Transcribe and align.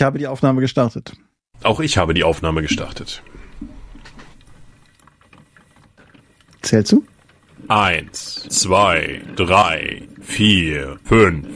Ich 0.00 0.02
habe 0.02 0.18
die 0.18 0.26
Aufnahme 0.26 0.62
gestartet. 0.62 1.12
Auch 1.62 1.78
ich 1.78 1.98
habe 1.98 2.14
die 2.14 2.24
Aufnahme 2.24 2.62
gestartet. 2.62 3.22
Zählst 6.62 6.92
du? 6.92 7.04
Eins, 7.68 8.46
zwei, 8.48 9.20
drei, 9.36 10.08
vier, 10.22 10.96
fünf. 11.04 11.46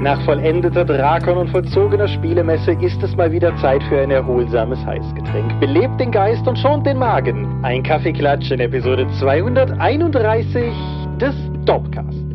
Nach 0.00 0.24
vollendeter 0.24 0.86
Drakon 0.86 1.36
und 1.36 1.50
vollzogener 1.50 2.08
Spielemesse 2.08 2.72
ist 2.80 3.02
es 3.02 3.14
mal 3.14 3.30
wieder 3.30 3.54
Zeit 3.58 3.82
für 3.82 4.00
ein 4.00 4.10
erholsames 4.10 4.78
Heißgetränk. 4.86 5.60
Belebt 5.60 6.00
den 6.00 6.10
Geist 6.10 6.48
und 6.48 6.58
schont 6.58 6.86
den 6.86 6.96
Magen. 6.96 7.62
Ein 7.62 7.82
Kaffeeklatsch 7.82 8.50
in 8.50 8.60
Episode 8.60 9.06
231 9.18 10.72
des 11.20 11.34
Dorpcast. 11.66 12.27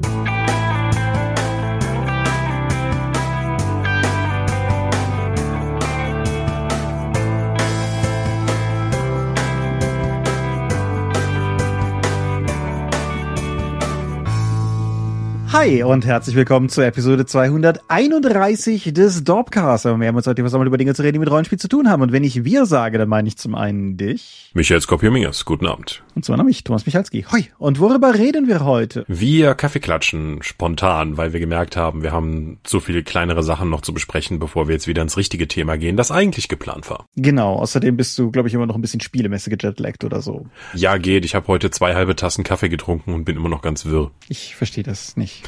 Hi 15.54 15.84
und 15.84 16.04
herzlich 16.04 16.36
willkommen 16.36 16.68
zur 16.68 16.84
Episode 16.84 17.28
231 17.28 18.92
des 18.92 19.24
Dorpcasts. 19.24 19.86
Wir 19.86 19.92
haben 19.92 20.16
uns 20.16 20.26
heute 20.26 20.44
einmal 20.44 20.66
über 20.66 20.80
Dinge 20.80 20.96
zu 20.96 21.04
reden, 21.04 21.14
die 21.14 21.20
mit 21.20 21.30
Rollenspiel 21.30 21.60
zu 21.60 21.68
tun 21.68 21.92
haben. 21.92 22.02
Und 22.02 22.12
wenn 22.12 22.24
ich 22.24 22.44
wir 22.44 22.66
sage, 22.66 22.98
dann 22.98 23.08
meine 23.08 23.28
ich 23.28 23.38
zum 23.38 23.54
einen 23.54 23.96
dich. 23.96 24.50
Michael 24.56 24.82
Skopje-Mingers, 24.82 25.46
guten 25.46 25.68
Abend. 25.68 26.02
Und 26.16 26.26
zwar 26.26 26.44
mich, 26.44 26.64
Thomas 26.64 26.88
Michalski. 26.88 27.28
Hoi. 27.32 27.46
Und 27.60 27.80
worüber 27.80 28.16
reden 28.16 28.48
wir 28.48 28.66
heute? 28.66 29.06
Wir 29.08 29.54
Kaffeeklatschen 29.54 30.42
spontan, 30.42 31.18
weil 31.18 31.34
wir 31.34 31.40
gemerkt 31.40 31.78
haben, 31.78 32.02
wir 32.02 32.12
haben 32.12 32.58
so 32.66 32.80
viele 32.80 33.04
kleinere 33.04 33.44
Sachen 33.44 33.70
noch 33.70 33.82
zu 33.82 33.94
besprechen, 33.94 34.40
bevor 34.40 34.68
wir 34.68 34.74
jetzt 34.74 34.88
wieder 34.88 35.04
ins 35.04 35.18
richtige 35.18 35.48
Thema 35.48 35.78
gehen, 35.78 35.98
das 35.98 36.10
eigentlich 36.10 36.50
geplant 36.50 36.90
war. 36.90 37.06
Genau. 37.16 37.58
Außerdem 37.58 37.96
bist 37.96 38.18
du, 38.18 38.32
glaube 38.32 38.48
ich, 38.48 38.56
immer 38.56 38.66
noch 38.66 38.76
ein 38.76 38.82
bisschen 38.82 39.02
Spielemesse 39.02 39.52
gejetlaggt 39.52 40.04
oder 40.04 40.24
so. 40.24 40.48
Ja, 40.74 40.98
geht. 40.98 41.26
Ich 41.26 41.36
habe 41.36 41.48
heute 41.48 41.70
zwei 41.70 41.94
halbe 41.94 42.16
Tassen 42.16 42.44
Kaffee 42.44 42.70
getrunken 42.70 43.14
und 43.14 43.24
bin 43.24 43.38
immer 43.38 43.50
noch 43.50 43.62
ganz 43.62 43.86
wirr. 43.86 44.10
Ich 44.30 44.56
verstehe 44.56 44.84
das 44.84 45.16
nicht. 45.16 45.43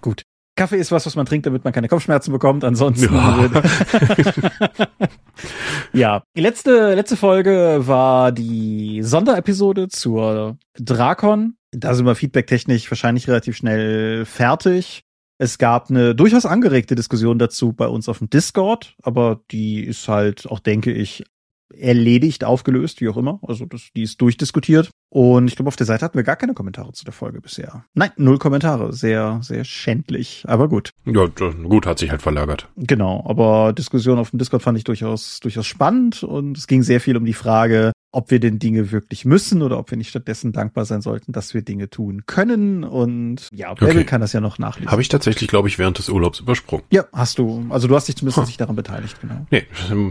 Gut. 0.00 0.22
Kaffee 0.56 0.78
ist 0.78 0.90
was, 0.90 1.06
was 1.06 1.14
man 1.14 1.24
trinkt, 1.24 1.46
damit 1.46 1.62
man 1.62 1.72
keine 1.72 1.88
Kopfschmerzen 1.88 2.32
bekommt. 2.32 2.64
Ansonsten. 2.64 3.14
Ja. 3.14 3.48
ja. 5.92 6.22
Die 6.36 6.40
letzte, 6.40 6.94
letzte 6.94 7.16
Folge 7.16 7.82
war 7.86 8.32
die 8.32 9.02
Sonderepisode 9.02 9.88
zur 9.88 10.58
Drakon. 10.74 11.54
Da 11.70 11.94
sind 11.94 12.06
wir 12.06 12.16
feedbacktechnisch 12.16 12.90
wahrscheinlich 12.90 13.28
relativ 13.28 13.56
schnell 13.56 14.24
fertig. 14.24 15.02
Es 15.38 15.58
gab 15.58 15.90
eine 15.90 16.16
durchaus 16.16 16.44
angeregte 16.44 16.96
Diskussion 16.96 17.38
dazu 17.38 17.72
bei 17.72 17.86
uns 17.86 18.08
auf 18.08 18.18
dem 18.18 18.28
Discord, 18.28 18.96
aber 19.02 19.40
die 19.52 19.84
ist 19.84 20.08
halt 20.08 20.50
auch, 20.50 20.58
denke 20.58 20.90
ich, 20.90 21.24
erledigt, 21.74 22.44
aufgelöst, 22.44 23.00
wie 23.00 23.08
auch 23.08 23.16
immer. 23.16 23.40
Also 23.42 23.66
das, 23.66 23.88
die 23.94 24.02
ist 24.02 24.20
durchdiskutiert. 24.20 24.90
Und 25.10 25.48
ich 25.48 25.56
glaube, 25.56 25.68
auf 25.68 25.76
der 25.76 25.86
Seite 25.86 26.04
hatten 26.04 26.18
wir 26.18 26.24
gar 26.24 26.36
keine 26.36 26.54
Kommentare 26.54 26.92
zu 26.92 27.04
der 27.04 27.12
Folge 27.12 27.40
bisher. 27.40 27.84
Nein, 27.94 28.10
null 28.16 28.38
Kommentare. 28.38 28.92
Sehr, 28.92 29.40
sehr 29.42 29.64
schändlich. 29.64 30.44
Aber 30.46 30.68
gut. 30.68 30.92
Ja, 31.04 31.26
gut, 31.26 31.86
hat 31.86 31.98
sich 31.98 32.10
halt 32.10 32.22
verlagert. 32.22 32.68
Genau. 32.76 33.24
Aber 33.26 33.72
Diskussion 33.72 34.18
auf 34.18 34.30
dem 34.30 34.38
Discord 34.38 34.62
fand 34.62 34.78
ich 34.78 34.84
durchaus, 34.84 35.40
durchaus 35.40 35.66
spannend. 35.66 36.22
Und 36.22 36.58
es 36.58 36.66
ging 36.66 36.82
sehr 36.82 37.00
viel 37.00 37.16
um 37.16 37.24
die 37.24 37.34
Frage, 37.34 37.92
ob 38.18 38.30
wir 38.32 38.40
denn 38.40 38.58
Dinge 38.58 38.90
wirklich 38.90 39.24
müssen 39.24 39.62
oder 39.62 39.78
ob 39.78 39.90
wir 39.92 39.96
nicht 39.96 40.10
stattdessen 40.10 40.50
dankbar 40.52 40.84
sein 40.84 41.02
sollten, 41.02 41.30
dass 41.30 41.54
wir 41.54 41.62
Dinge 41.62 41.88
tun 41.88 42.24
können. 42.26 42.82
Und 42.82 43.48
ja, 43.52 43.72
wer 43.78 43.88
Okay. 43.90 44.04
kann 44.04 44.20
das 44.20 44.32
ja 44.32 44.40
noch 44.40 44.58
nachlesen. 44.58 44.90
Habe 44.90 45.02
ich 45.02 45.08
tatsächlich, 45.08 45.48
glaube 45.48 45.68
ich, 45.68 45.78
während 45.78 45.98
des 45.98 46.08
Urlaubs 46.08 46.40
übersprungen. 46.40 46.84
ja, 46.90 47.04
hast 47.12 47.38
du. 47.38 47.64
Also 47.70 47.86
du 47.86 47.94
hast 47.94 48.08
dich 48.08 48.16
zumindest 48.16 48.44
nicht 48.46 48.60
daran 48.60 48.74
beteiligt, 48.76 49.20
genau. 49.20 49.46
Nee, 49.50 49.62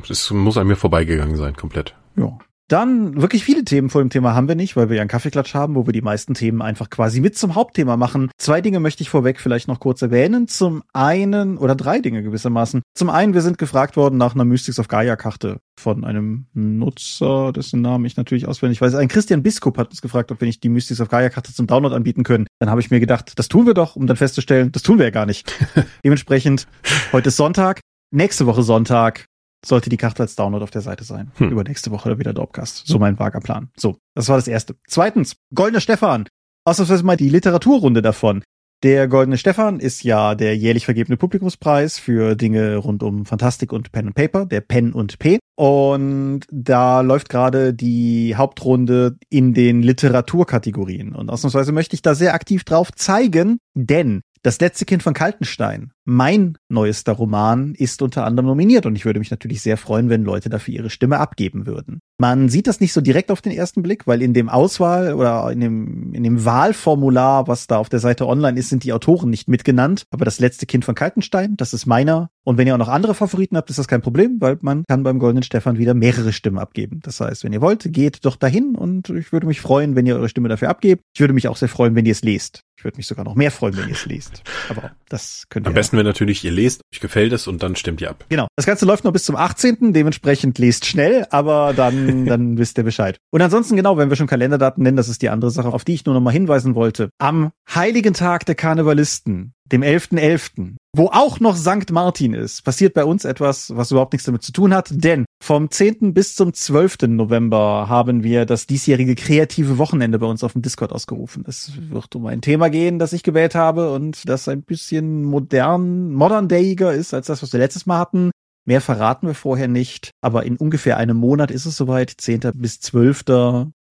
es 0.09 0.31
muss 0.31 0.57
an 0.57 0.67
mir 0.67 0.77
vorbeigegangen 0.77 1.35
sein, 1.35 1.55
komplett. 1.55 1.93
Ja. 2.15 2.37
Dann 2.67 3.21
wirklich 3.21 3.45
viele 3.45 3.63
Themen 3.63 3.89
vor 3.89 4.01
dem 4.01 4.09
Thema 4.09 4.35
haben 4.35 4.49
wir 4.49 4.55
nicht, 4.55 4.75
weil 4.75 4.89
wir 4.89 4.97
ja 4.97 5.01
einen 5.01 5.09
Kaffeeklatsch 5.09 5.53
haben, 5.53 5.75
wo 5.75 5.85
wir 5.85 5.93
die 5.93 6.01
meisten 6.01 6.33
Themen 6.33 6.61
einfach 6.61 6.89
quasi 6.89 7.21
mit 7.21 7.37
zum 7.37 7.55
Hauptthema 7.55 7.95
machen. 7.95 8.29
Zwei 8.37 8.59
Dinge 8.59 8.81
möchte 8.81 9.03
ich 9.03 9.09
vorweg 9.09 9.39
vielleicht 9.39 9.69
noch 9.69 9.79
kurz 9.79 10.01
erwähnen. 10.01 10.49
Zum 10.49 10.83
einen, 10.91 11.57
oder 11.57 11.75
drei 11.75 11.99
Dinge 11.99 12.23
gewissermaßen. 12.23 12.81
Zum 12.93 13.09
einen, 13.09 13.33
wir 13.33 13.41
sind 13.41 13.57
gefragt 13.57 13.95
worden 13.95 14.17
nach 14.17 14.35
einer 14.35 14.43
Mystics 14.43 14.79
of 14.79 14.89
Gaia 14.89 15.15
Karte 15.15 15.59
von 15.79 16.03
einem 16.03 16.47
Nutzer, 16.53 17.53
dessen 17.53 17.81
Namen 17.81 18.03
ich 18.03 18.17
natürlich 18.17 18.49
auswendig 18.49 18.81
weiß. 18.81 18.95
Ein 18.95 19.07
Christian 19.07 19.43
Biskup 19.43 19.77
hat 19.77 19.91
uns 19.91 20.01
gefragt, 20.01 20.29
ob 20.33 20.41
wir 20.41 20.45
nicht 20.45 20.61
die 20.61 20.69
Mystics 20.69 20.99
of 20.99 21.07
Gaia 21.07 21.29
Karte 21.29 21.53
zum 21.53 21.67
Download 21.67 21.95
anbieten 21.95 22.23
können. 22.23 22.47
Dann 22.59 22.69
habe 22.69 22.81
ich 22.81 22.91
mir 22.91 22.99
gedacht, 22.99 23.39
das 23.39 23.47
tun 23.47 23.65
wir 23.65 23.75
doch, 23.75 23.95
um 23.95 24.07
dann 24.07 24.17
festzustellen, 24.17 24.73
das 24.73 24.83
tun 24.83 24.97
wir 24.97 25.05
ja 25.05 25.11
gar 25.11 25.25
nicht. 25.25 25.53
Dementsprechend, 26.03 26.67
heute 27.13 27.29
ist 27.29 27.37
Sonntag. 27.37 27.79
Nächste 28.11 28.45
Woche 28.45 28.63
Sonntag 28.63 29.25
sollte 29.67 29.89
die 29.89 29.97
Karte 29.97 30.23
als 30.23 30.35
Download 30.35 30.63
auf 30.63 30.71
der 30.71 30.81
Seite 30.81 31.03
sein. 31.03 31.31
Hm. 31.35 31.51
Übernächste 31.51 31.91
Woche 31.91 32.19
wieder 32.19 32.33
Dropcast. 32.33 32.87
So 32.87 32.99
mein 32.99 33.19
vager 33.19 33.41
Plan. 33.41 33.69
So, 33.75 33.97
das 34.15 34.29
war 34.29 34.37
das 34.37 34.47
Erste. 34.47 34.75
Zweitens, 34.87 35.37
Goldene 35.53 35.81
Stefan. 35.81 36.27
Ausnahmsweise 36.65 37.03
mal 37.03 37.17
die 37.17 37.29
Literaturrunde 37.29 38.01
davon. 38.01 38.43
Der 38.83 39.07
Goldene 39.07 39.39
Stefan 39.39 39.79
ist 39.79 40.03
ja 40.03 40.35
der 40.35 40.55
jährlich 40.55 40.85
vergebene 40.85 41.17
Publikumspreis 41.17 41.97
für 41.97 42.35
Dinge 42.35 42.75
rund 42.77 43.01
um 43.01 43.25
Fantastik 43.25 43.73
und 43.73 43.91
Pen 43.91 44.07
and 44.07 44.15
Paper, 44.15 44.45
der 44.45 44.61
Pen 44.61 44.93
und 44.93 45.17
P. 45.17 45.39
Und 45.55 46.41
da 46.51 47.01
läuft 47.01 47.29
gerade 47.29 47.73
die 47.73 48.35
Hauptrunde 48.35 49.17
in 49.29 49.55
den 49.55 49.81
Literaturkategorien. 49.81 51.15
Und 51.15 51.31
ausnahmsweise 51.31 51.71
möchte 51.71 51.95
ich 51.95 52.03
da 52.03 52.13
sehr 52.13 52.35
aktiv 52.35 52.63
drauf 52.65 52.91
zeigen, 52.91 53.57
denn 53.73 54.21
das 54.43 54.59
letzte 54.59 54.85
Kind 54.85 55.01
von 55.01 55.15
Kaltenstein, 55.15 55.91
mein 56.07 56.57
neuester 56.69 57.11
Roman, 57.11 57.75
ist 57.75 58.01
unter 58.01 58.25
anderem 58.25 58.47
nominiert 58.47 58.85
und 58.85 58.95
ich 58.95 59.03
würde 59.03 59.19
mich 59.19 59.29
natürlich 59.29 59.61
sehr 59.61 59.75
freuen, 59.75 60.09
wenn 60.09 60.23
Leute 60.23 60.49
dafür 60.49 60.73
ihre 60.73 60.89
Stimme 60.89 61.19
abgeben 61.19 61.65
würden. 61.65 61.99
Man 62.17 62.47
sieht 62.47 62.65
das 62.65 62.79
nicht 62.79 62.93
so 62.93 63.01
direkt 63.01 63.29
auf 63.29 63.41
den 63.41 63.51
ersten 63.51 63.83
Blick, 63.83 64.07
weil 64.07 64.21
in 64.21 64.33
dem 64.33 64.47
Auswahl 64.47 65.13
oder 65.13 65.51
in 65.51 65.59
dem, 65.59 66.13
in 66.13 66.23
dem 66.23 66.45
Wahlformular, 66.45 67.47
was 67.47 67.67
da 67.67 67.77
auf 67.77 67.89
der 67.89 67.99
Seite 67.99 68.25
online 68.25 68.57
ist, 68.57 68.69
sind 68.69 68.85
die 68.85 68.93
Autoren 68.93 69.29
nicht 69.29 69.49
mitgenannt. 69.49 70.05
Aber 70.09 70.23
das 70.23 70.39
letzte 70.39 70.65
Kind 70.65 70.85
von 70.85 70.95
Kaltenstein, 70.95 71.57
das 71.57 71.73
ist 71.73 71.85
meiner. 71.85 72.29
Und 72.43 72.57
wenn 72.57 72.65
ihr 72.65 72.73
auch 72.73 72.79
noch 72.79 72.87
andere 72.87 73.13
Favoriten 73.13 73.57
habt, 73.57 73.69
ist 73.69 73.77
das 73.77 73.89
kein 73.89 74.01
Problem, 74.01 74.37
weil 74.39 74.57
man 74.61 74.85
kann 74.87 75.03
beim 75.03 75.19
Goldenen 75.19 75.43
Stefan 75.43 75.77
wieder 75.77 75.93
mehrere 75.93 76.31
Stimmen 76.31 76.57
abgeben. 76.57 77.01
Das 77.03 77.19
heißt, 77.19 77.43
wenn 77.43 77.51
ihr 77.51 77.61
wollt, 77.61 77.91
geht 77.91 78.25
doch 78.25 78.37
dahin 78.37 78.75
und 78.75 79.09
ich 79.09 79.33
würde 79.33 79.45
mich 79.45 79.59
freuen, 79.59 79.95
wenn 79.95 80.05
ihr 80.05 80.15
eure 80.15 80.29
Stimme 80.29 80.47
dafür 80.47 80.69
abgebt. 80.69 81.03
Ich 81.13 81.19
würde 81.19 81.33
mich 81.33 81.49
auch 81.49 81.57
sehr 81.57 81.69
freuen, 81.69 81.95
wenn 81.95 82.05
ihr 82.05 82.13
es 82.13 82.23
lest. 82.23 82.61
Ich 82.77 82.83
würde 82.83 82.97
mich 82.97 83.07
sogar 83.07 83.25
noch 83.25 83.35
mehr 83.35 83.51
freuen, 83.51 83.75
wenn 83.75 83.89
ihr 83.89 83.95
es 83.95 84.05
lest. 84.05 84.43
Aber 84.69 84.91
das 85.09 85.45
könnt 85.49 85.65
ihr 85.65 85.69
Am 85.69 85.73
besten 85.73 85.96
wäre 85.97 86.05
natürlich, 86.05 86.43
ihr 86.43 86.51
lest, 86.51 86.81
euch 86.93 86.99
gefällt 86.99 87.33
es 87.33 87.47
und 87.47 87.61
dann 87.61 87.75
stimmt 87.75 87.99
ihr 88.01 88.09
ab. 88.09 88.25
Genau. 88.29 88.47
Das 88.55 88.65
Ganze 88.65 88.85
läuft 88.85 89.03
noch 89.03 89.11
bis 89.11 89.25
zum 89.25 89.35
18. 89.35 89.93
Dementsprechend 89.93 90.57
lest 90.57 90.85
schnell, 90.85 91.27
aber 91.29 91.73
dann, 91.75 92.25
dann 92.27 92.57
wisst 92.57 92.77
ihr 92.77 92.83
Bescheid. 92.83 93.17
Und 93.31 93.41
ansonsten, 93.41 93.75
genau, 93.75 93.97
wenn 93.97 94.09
wir 94.09 94.15
schon 94.15 94.27
Kalenderdaten 94.27 94.83
nennen, 94.83 94.97
das 94.97 95.09
ist 95.09 95.21
die 95.21 95.29
andere 95.29 95.51
Sache, 95.51 95.69
auf 95.69 95.83
die 95.83 95.93
ich 95.93 96.05
nur 96.05 96.15
noch 96.15 96.21
mal 96.21 96.31
hinweisen 96.31 96.75
wollte. 96.75 97.09
Am 97.17 97.51
Heiligen 97.73 98.13
Tag 98.13 98.45
der 98.45 98.55
Karnevalisten, 98.55 99.53
dem 99.71 99.81
11.11., 99.81 100.75
wo 100.95 101.07
auch 101.07 101.39
noch 101.39 101.55
Sankt 101.55 101.91
Martin 101.91 102.33
ist, 102.33 102.63
passiert 102.63 102.93
bei 102.93 103.05
uns 103.05 103.25
etwas, 103.25 103.75
was 103.75 103.91
überhaupt 103.91 104.13
nichts 104.13 104.25
damit 104.25 104.41
zu 104.41 104.51
tun 104.51 104.73
hat, 104.73 104.89
denn 104.91 105.25
vom 105.43 105.69
10. 105.69 106.13
bis 106.13 106.35
zum 106.35 106.53
12. 106.53 107.03
November 107.07 107.87
haben 107.87 108.23
wir 108.23 108.45
das 108.45 108.65
diesjährige 108.65 109.15
kreative 109.15 109.77
Wochenende 109.77 110.17
bei 110.19 110.25
uns 110.25 110.43
auf 110.43 110.53
dem 110.53 110.63
Discord 110.63 110.91
ausgerufen. 110.91 111.43
Es 111.47 111.71
wird 111.89 112.15
um 112.15 112.25
ein 112.25 112.41
Thema 112.41 112.69
gehen, 112.69 112.97
das 112.97 113.13
ich 113.13 113.23
gewählt 113.23 113.53
habe 113.53 113.91
und 113.91 114.27
das 114.27 114.47
ein 114.47 114.63
bisschen 114.63 115.23
modern, 115.23 116.11
modern 116.13 116.47
dayiger 116.47 116.93
ist 116.93 117.13
als 117.13 117.27
das, 117.27 117.43
was 117.43 117.53
wir 117.53 117.59
letztes 117.59 117.85
Mal 117.85 117.99
hatten. 117.99 118.31
Mehr 118.65 118.81
verraten 118.81 119.27
wir 119.27 119.35
vorher 119.35 119.69
nicht, 119.69 120.11
aber 120.21 120.43
in 120.45 120.57
ungefähr 120.57 120.97
einem 120.97 121.15
Monat 121.15 121.51
ist 121.51 121.65
es 121.65 121.77
soweit, 121.77 122.13
10. 122.17 122.51
bis 122.55 122.81
12. 122.81 123.23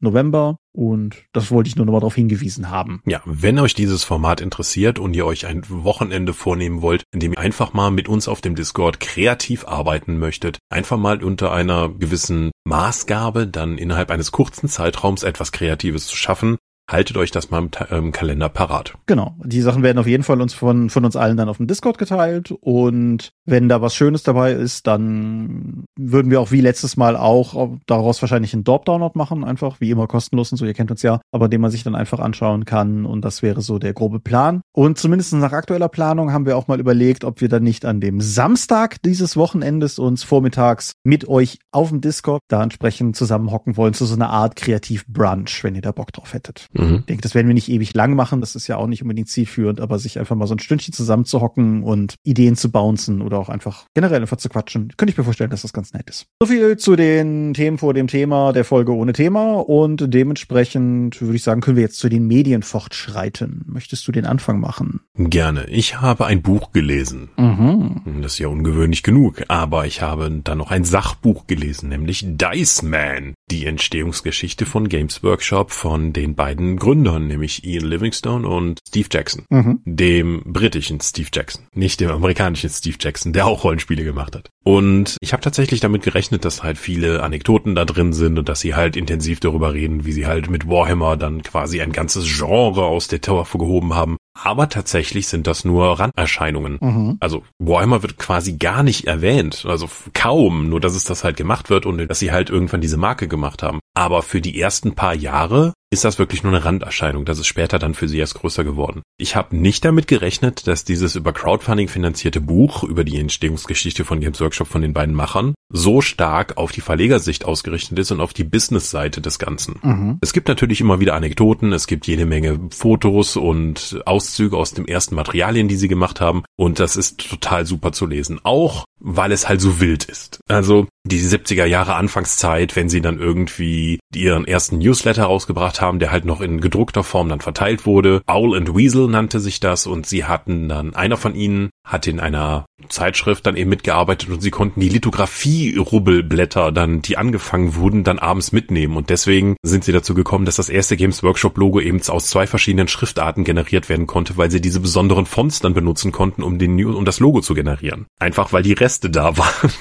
November. 0.00 0.58
Und 0.72 1.24
das 1.32 1.50
wollte 1.50 1.68
ich 1.68 1.76
nur 1.76 1.86
noch 1.86 1.92
mal 1.92 2.00
darauf 2.00 2.14
hingewiesen 2.14 2.68
haben. 2.68 3.00
Ja, 3.06 3.22
wenn 3.24 3.58
euch 3.58 3.74
dieses 3.74 4.04
Format 4.04 4.42
interessiert 4.42 4.98
und 4.98 5.16
ihr 5.16 5.24
euch 5.24 5.46
ein 5.46 5.62
Wochenende 5.68 6.34
vornehmen 6.34 6.82
wollt, 6.82 7.04
in 7.12 7.20
dem 7.20 7.32
ihr 7.32 7.38
einfach 7.38 7.72
mal 7.72 7.90
mit 7.90 8.08
uns 8.08 8.28
auf 8.28 8.42
dem 8.42 8.54
Discord 8.54 9.00
kreativ 9.00 9.66
arbeiten 9.66 10.18
möchtet, 10.18 10.58
einfach 10.68 10.98
mal 10.98 11.24
unter 11.24 11.50
einer 11.50 11.88
gewissen 11.88 12.50
Maßgabe 12.64 13.46
dann 13.46 13.78
innerhalb 13.78 14.10
eines 14.10 14.32
kurzen 14.32 14.68
Zeitraums 14.68 15.22
etwas 15.22 15.50
Kreatives 15.50 16.06
zu 16.08 16.16
schaffen, 16.16 16.58
haltet 16.88 17.16
euch 17.16 17.30
das 17.30 17.50
mal 17.50 17.58
im 17.58 17.70
ähm, 17.90 18.12
Kalender 18.12 18.48
parat. 18.48 18.94
Genau. 19.06 19.34
Die 19.44 19.60
Sachen 19.60 19.82
werden 19.82 19.98
auf 19.98 20.06
jeden 20.06 20.22
Fall 20.22 20.40
uns 20.40 20.54
von, 20.54 20.88
von 20.88 21.04
uns 21.04 21.16
allen 21.16 21.36
dann 21.36 21.48
auf 21.48 21.56
dem 21.56 21.66
Discord 21.66 21.98
geteilt. 21.98 22.52
Und 22.60 23.32
wenn 23.44 23.68
da 23.68 23.82
was 23.82 23.94
Schönes 23.94 24.22
dabei 24.22 24.52
ist, 24.52 24.86
dann 24.86 25.84
würden 25.98 26.30
wir 26.30 26.40
auch 26.40 26.52
wie 26.52 26.60
letztes 26.60 26.96
Mal 26.96 27.16
auch 27.16 27.76
daraus 27.86 28.22
wahrscheinlich 28.22 28.54
einen 28.54 28.64
Dorp-Download 28.64 29.18
machen. 29.18 29.44
Einfach 29.44 29.80
wie 29.80 29.90
immer 29.90 30.06
kostenlos 30.06 30.52
und 30.52 30.58
so. 30.58 30.64
Ihr 30.64 30.74
kennt 30.74 30.90
uns 30.90 31.02
ja. 31.02 31.20
Aber 31.32 31.48
den 31.48 31.60
man 31.60 31.70
sich 31.70 31.82
dann 31.82 31.96
einfach 31.96 32.20
anschauen 32.20 32.64
kann. 32.64 33.04
Und 33.04 33.24
das 33.24 33.42
wäre 33.42 33.62
so 33.62 33.78
der 33.78 33.92
grobe 33.92 34.20
Plan. 34.20 34.60
Und 34.72 34.98
zumindest 34.98 35.32
nach 35.34 35.52
aktueller 35.52 35.88
Planung 35.88 36.32
haben 36.32 36.46
wir 36.46 36.56
auch 36.56 36.68
mal 36.68 36.78
überlegt, 36.78 37.24
ob 37.24 37.40
wir 37.40 37.48
dann 37.48 37.64
nicht 37.64 37.84
an 37.84 38.00
dem 38.00 38.20
Samstag 38.20 39.02
dieses 39.02 39.36
Wochenendes 39.36 39.98
uns 39.98 40.22
vormittags 40.22 40.92
mit 41.02 41.26
euch 41.28 41.58
auf 41.72 41.88
dem 41.88 42.00
Discord 42.00 42.40
da 42.48 42.62
entsprechend 42.62 43.16
zusammenhocken 43.16 43.76
wollen 43.76 43.94
zu 43.94 44.04
so 44.06 44.14
einer 44.14 44.30
Art 44.30 44.54
Kreativ-Brunch, 44.56 45.64
wenn 45.64 45.74
ihr 45.74 45.82
da 45.82 45.92
Bock 45.92 46.12
drauf 46.12 46.32
hättet. 46.32 46.68
Mhm. 46.78 46.96
Ich 47.00 47.06
denke, 47.06 47.22
das 47.22 47.34
werden 47.34 47.46
wir 47.46 47.54
nicht 47.54 47.68
ewig 47.68 47.94
lang 47.94 48.14
machen. 48.14 48.40
Das 48.40 48.54
ist 48.54 48.66
ja 48.66 48.76
auch 48.76 48.86
nicht 48.86 49.02
unbedingt 49.02 49.28
zielführend, 49.28 49.80
aber 49.80 49.98
sich 49.98 50.18
einfach 50.18 50.36
mal 50.36 50.46
so 50.46 50.54
ein 50.54 50.58
Stündchen 50.58 50.92
zusammenzuhocken 50.94 51.82
und 51.82 52.14
Ideen 52.24 52.56
zu 52.56 52.70
bouncen 52.70 53.22
oder 53.22 53.38
auch 53.38 53.48
einfach 53.48 53.86
generell 53.94 54.20
einfach 54.20 54.36
zu 54.36 54.48
quatschen, 54.48 54.92
könnte 54.96 55.12
ich 55.12 55.18
mir 55.18 55.24
vorstellen, 55.24 55.50
dass 55.50 55.62
das 55.62 55.72
ganz 55.72 55.92
nett 55.92 56.08
ist. 56.08 56.26
So 56.40 56.46
viel 56.46 56.76
zu 56.76 56.96
den 56.96 57.54
Themen 57.54 57.78
vor 57.78 57.94
dem 57.94 58.06
Thema 58.06 58.52
der 58.52 58.64
Folge 58.64 58.94
ohne 58.94 59.12
Thema 59.12 59.54
und 59.54 60.12
dementsprechend 60.12 61.20
würde 61.20 61.36
ich 61.36 61.42
sagen, 61.42 61.60
können 61.60 61.76
wir 61.76 61.84
jetzt 61.84 61.98
zu 61.98 62.08
den 62.08 62.26
Medien 62.26 62.62
fortschreiten. 62.62 63.64
Möchtest 63.66 64.06
du 64.06 64.12
den 64.12 64.26
Anfang 64.26 64.60
machen? 64.60 65.00
Gerne. 65.16 65.66
Ich 65.68 66.00
habe 66.00 66.26
ein 66.26 66.42
Buch 66.42 66.72
gelesen. 66.72 67.30
Mhm. 67.36 68.20
Das 68.22 68.34
ist 68.34 68.38
ja 68.38 68.48
ungewöhnlich 68.48 69.02
genug, 69.02 69.42
aber 69.48 69.86
ich 69.86 70.02
habe 70.02 70.30
dann 70.44 70.58
noch 70.58 70.70
ein 70.70 70.84
Sachbuch 70.84 71.46
gelesen, 71.46 71.88
nämlich 71.88 72.24
Dice 72.26 72.82
Man, 72.82 73.34
die 73.50 73.66
Entstehungsgeschichte 73.66 74.66
von 74.66 74.88
Games 74.88 75.22
Workshop 75.22 75.70
von 75.70 76.12
den 76.12 76.34
beiden 76.34 76.65
Gründern, 76.74 77.28
nämlich 77.28 77.64
Ian 77.64 77.84
Livingstone 77.84 78.48
und 78.48 78.80
Steve 78.88 79.08
Jackson. 79.12 79.44
Mhm. 79.50 79.80
Dem 79.84 80.42
britischen 80.44 81.00
Steve 81.00 81.28
Jackson, 81.32 81.66
nicht 81.72 82.00
dem 82.00 82.10
amerikanischen 82.10 82.70
Steve 82.70 82.96
Jackson, 82.98 83.32
der 83.32 83.46
auch 83.46 83.62
Rollenspiele 83.62 84.02
gemacht 84.02 84.34
hat. 84.34 84.48
Und 84.64 85.16
ich 85.20 85.32
habe 85.32 85.42
tatsächlich 85.42 85.78
damit 85.78 86.02
gerechnet, 86.02 86.44
dass 86.44 86.64
halt 86.64 86.78
viele 86.78 87.22
Anekdoten 87.22 87.76
da 87.76 87.84
drin 87.84 88.12
sind 88.12 88.38
und 88.38 88.48
dass 88.48 88.58
sie 88.58 88.74
halt 88.74 88.96
intensiv 88.96 89.38
darüber 89.38 89.72
reden, 89.72 90.04
wie 90.04 90.12
sie 90.12 90.26
halt 90.26 90.50
mit 90.50 90.68
Warhammer 90.68 91.16
dann 91.16 91.44
quasi 91.44 91.80
ein 91.80 91.92
ganzes 91.92 92.24
Genre 92.26 92.84
aus 92.84 93.06
der 93.06 93.20
Taufe 93.20 93.58
gehoben 93.58 93.94
haben. 93.94 94.16
Aber 94.42 94.68
tatsächlich 94.68 95.28
sind 95.28 95.46
das 95.46 95.64
nur 95.64 95.98
Randerscheinungen. 95.98 96.78
Mhm. 96.80 97.16
Also 97.20 97.44
Warhammer 97.58 98.02
wird 98.02 98.18
quasi 98.18 98.54
gar 98.54 98.82
nicht 98.82 99.06
erwähnt, 99.06 99.64
also 99.66 99.88
kaum, 100.14 100.68
nur 100.68 100.80
dass 100.80 100.94
es 100.94 101.04
das 101.04 101.24
halt 101.24 101.36
gemacht 101.36 101.70
wird 101.70 101.86
und 101.86 102.06
dass 102.08 102.18
sie 102.18 102.32
halt 102.32 102.50
irgendwann 102.50 102.80
diese 102.80 102.96
Marke 102.96 103.28
gemacht 103.28 103.62
haben. 103.62 103.80
Aber 103.94 104.22
für 104.22 104.40
die 104.40 104.60
ersten 104.60 104.94
paar 104.94 105.14
Jahre 105.14 105.72
ist 105.90 106.04
das 106.04 106.18
wirklich 106.18 106.42
nur 106.42 106.52
eine 106.52 106.64
Randerscheinung. 106.64 107.24
Das 107.24 107.38
ist 107.38 107.46
später 107.46 107.78
dann 107.78 107.94
für 107.94 108.08
sie 108.08 108.18
erst 108.18 108.34
größer 108.34 108.64
geworden. 108.64 109.02
Ich 109.18 109.36
habe 109.36 109.56
nicht 109.56 109.84
damit 109.84 110.08
gerechnet, 110.08 110.66
dass 110.66 110.84
dieses 110.84 111.14
über 111.14 111.32
Crowdfunding 111.32 111.88
finanzierte 111.88 112.40
Buch 112.40 112.82
über 112.82 113.04
die 113.04 113.18
Entstehungsgeschichte 113.18 114.04
von 114.04 114.20
Games 114.20 114.40
Workshop 114.40 114.66
von 114.66 114.82
den 114.82 114.92
beiden 114.92 115.14
Machern 115.14 115.54
so 115.68 116.00
stark 116.00 116.56
auf 116.56 116.72
die 116.72 116.80
Verlegersicht 116.80 117.44
ausgerichtet 117.44 117.98
ist 117.98 118.10
und 118.10 118.20
auf 118.20 118.32
die 118.32 118.44
Business-Seite 118.44 119.20
des 119.20 119.38
Ganzen. 119.38 119.78
Mhm. 119.82 120.18
Es 120.20 120.32
gibt 120.32 120.48
natürlich 120.48 120.80
immer 120.80 121.00
wieder 121.00 121.14
Anekdoten, 121.14 121.72
es 121.72 121.86
gibt 121.86 122.06
jede 122.06 122.26
Menge 122.26 122.58
Fotos 122.70 123.36
und 123.36 124.00
Auszüge 124.06 124.56
aus 124.56 124.74
dem 124.74 124.86
ersten 124.86 125.14
Materialien, 125.14 125.68
die 125.68 125.76
sie 125.76 125.88
gemacht 125.88 126.20
haben 126.20 126.44
und 126.56 126.78
das 126.78 126.96
ist 126.96 127.28
total 127.30 127.66
super 127.66 127.92
zu 127.92 128.06
lesen. 128.06 128.40
Auch 128.42 128.84
weil 128.98 129.32
es 129.32 129.48
halt 129.48 129.60
so 129.60 129.80
wild 129.80 130.04
ist. 130.04 130.40
Also 130.48 130.88
die 131.04 131.20
70er 131.20 131.66
Jahre 131.66 131.94
Anfangszeit, 131.94 132.76
wenn 132.76 132.88
sie 132.88 133.00
dann 133.00 133.18
irgendwie 133.18 134.00
ihren 134.14 134.46
ersten 134.46 134.78
Newsletter 134.78 135.24
rausgebracht 135.24 135.75
haben, 135.80 135.98
der 135.98 136.10
halt 136.10 136.24
noch 136.24 136.40
in 136.40 136.60
gedruckter 136.60 137.02
Form 137.02 137.28
dann 137.28 137.40
verteilt 137.40 137.86
wurde. 137.86 138.22
Owl 138.26 138.56
and 138.56 138.74
Weasel 138.74 139.08
nannte 139.08 139.40
sich 139.40 139.60
das 139.60 139.86
und 139.86 140.06
sie 140.06 140.24
hatten 140.24 140.68
dann, 140.68 140.94
einer 140.94 141.16
von 141.16 141.34
ihnen 141.34 141.70
hat 141.84 142.06
in 142.06 142.20
einer 142.20 142.66
Zeitschrift 142.88 143.46
dann 143.46 143.56
eben 143.56 143.70
mitgearbeitet 143.70 144.28
und 144.28 144.40
sie 144.40 144.50
konnten 144.50 144.80
die 144.80 144.88
Lithografie-Rubbelblätter 144.88 146.72
dann, 146.72 147.00
die 147.00 147.16
angefangen 147.16 147.76
wurden, 147.76 148.04
dann 148.04 148.18
abends 148.18 148.52
mitnehmen 148.52 148.96
und 148.96 149.10
deswegen 149.10 149.56
sind 149.62 149.84
sie 149.84 149.92
dazu 149.92 150.14
gekommen, 150.14 150.44
dass 150.44 150.56
das 150.56 150.68
erste 150.68 150.96
Games 150.96 151.22
Workshop 151.22 151.56
Logo 151.58 151.80
eben 151.80 152.00
aus 152.08 152.26
zwei 152.26 152.46
verschiedenen 152.46 152.88
Schriftarten 152.88 153.44
generiert 153.44 153.88
werden 153.88 154.06
konnte, 154.06 154.36
weil 154.36 154.50
sie 154.50 154.60
diese 154.60 154.80
besonderen 154.80 155.26
Fonts 155.26 155.60
dann 155.60 155.74
benutzen 155.74 156.12
konnten, 156.12 156.42
um 156.42 156.58
den, 156.58 156.84
um 156.84 157.04
das 157.04 157.20
Logo 157.20 157.40
zu 157.40 157.54
generieren. 157.54 158.06
Einfach 158.18 158.52
weil 158.52 158.62
die 158.62 158.72
Reste 158.72 159.10
da 159.10 159.36
waren. 159.38 159.72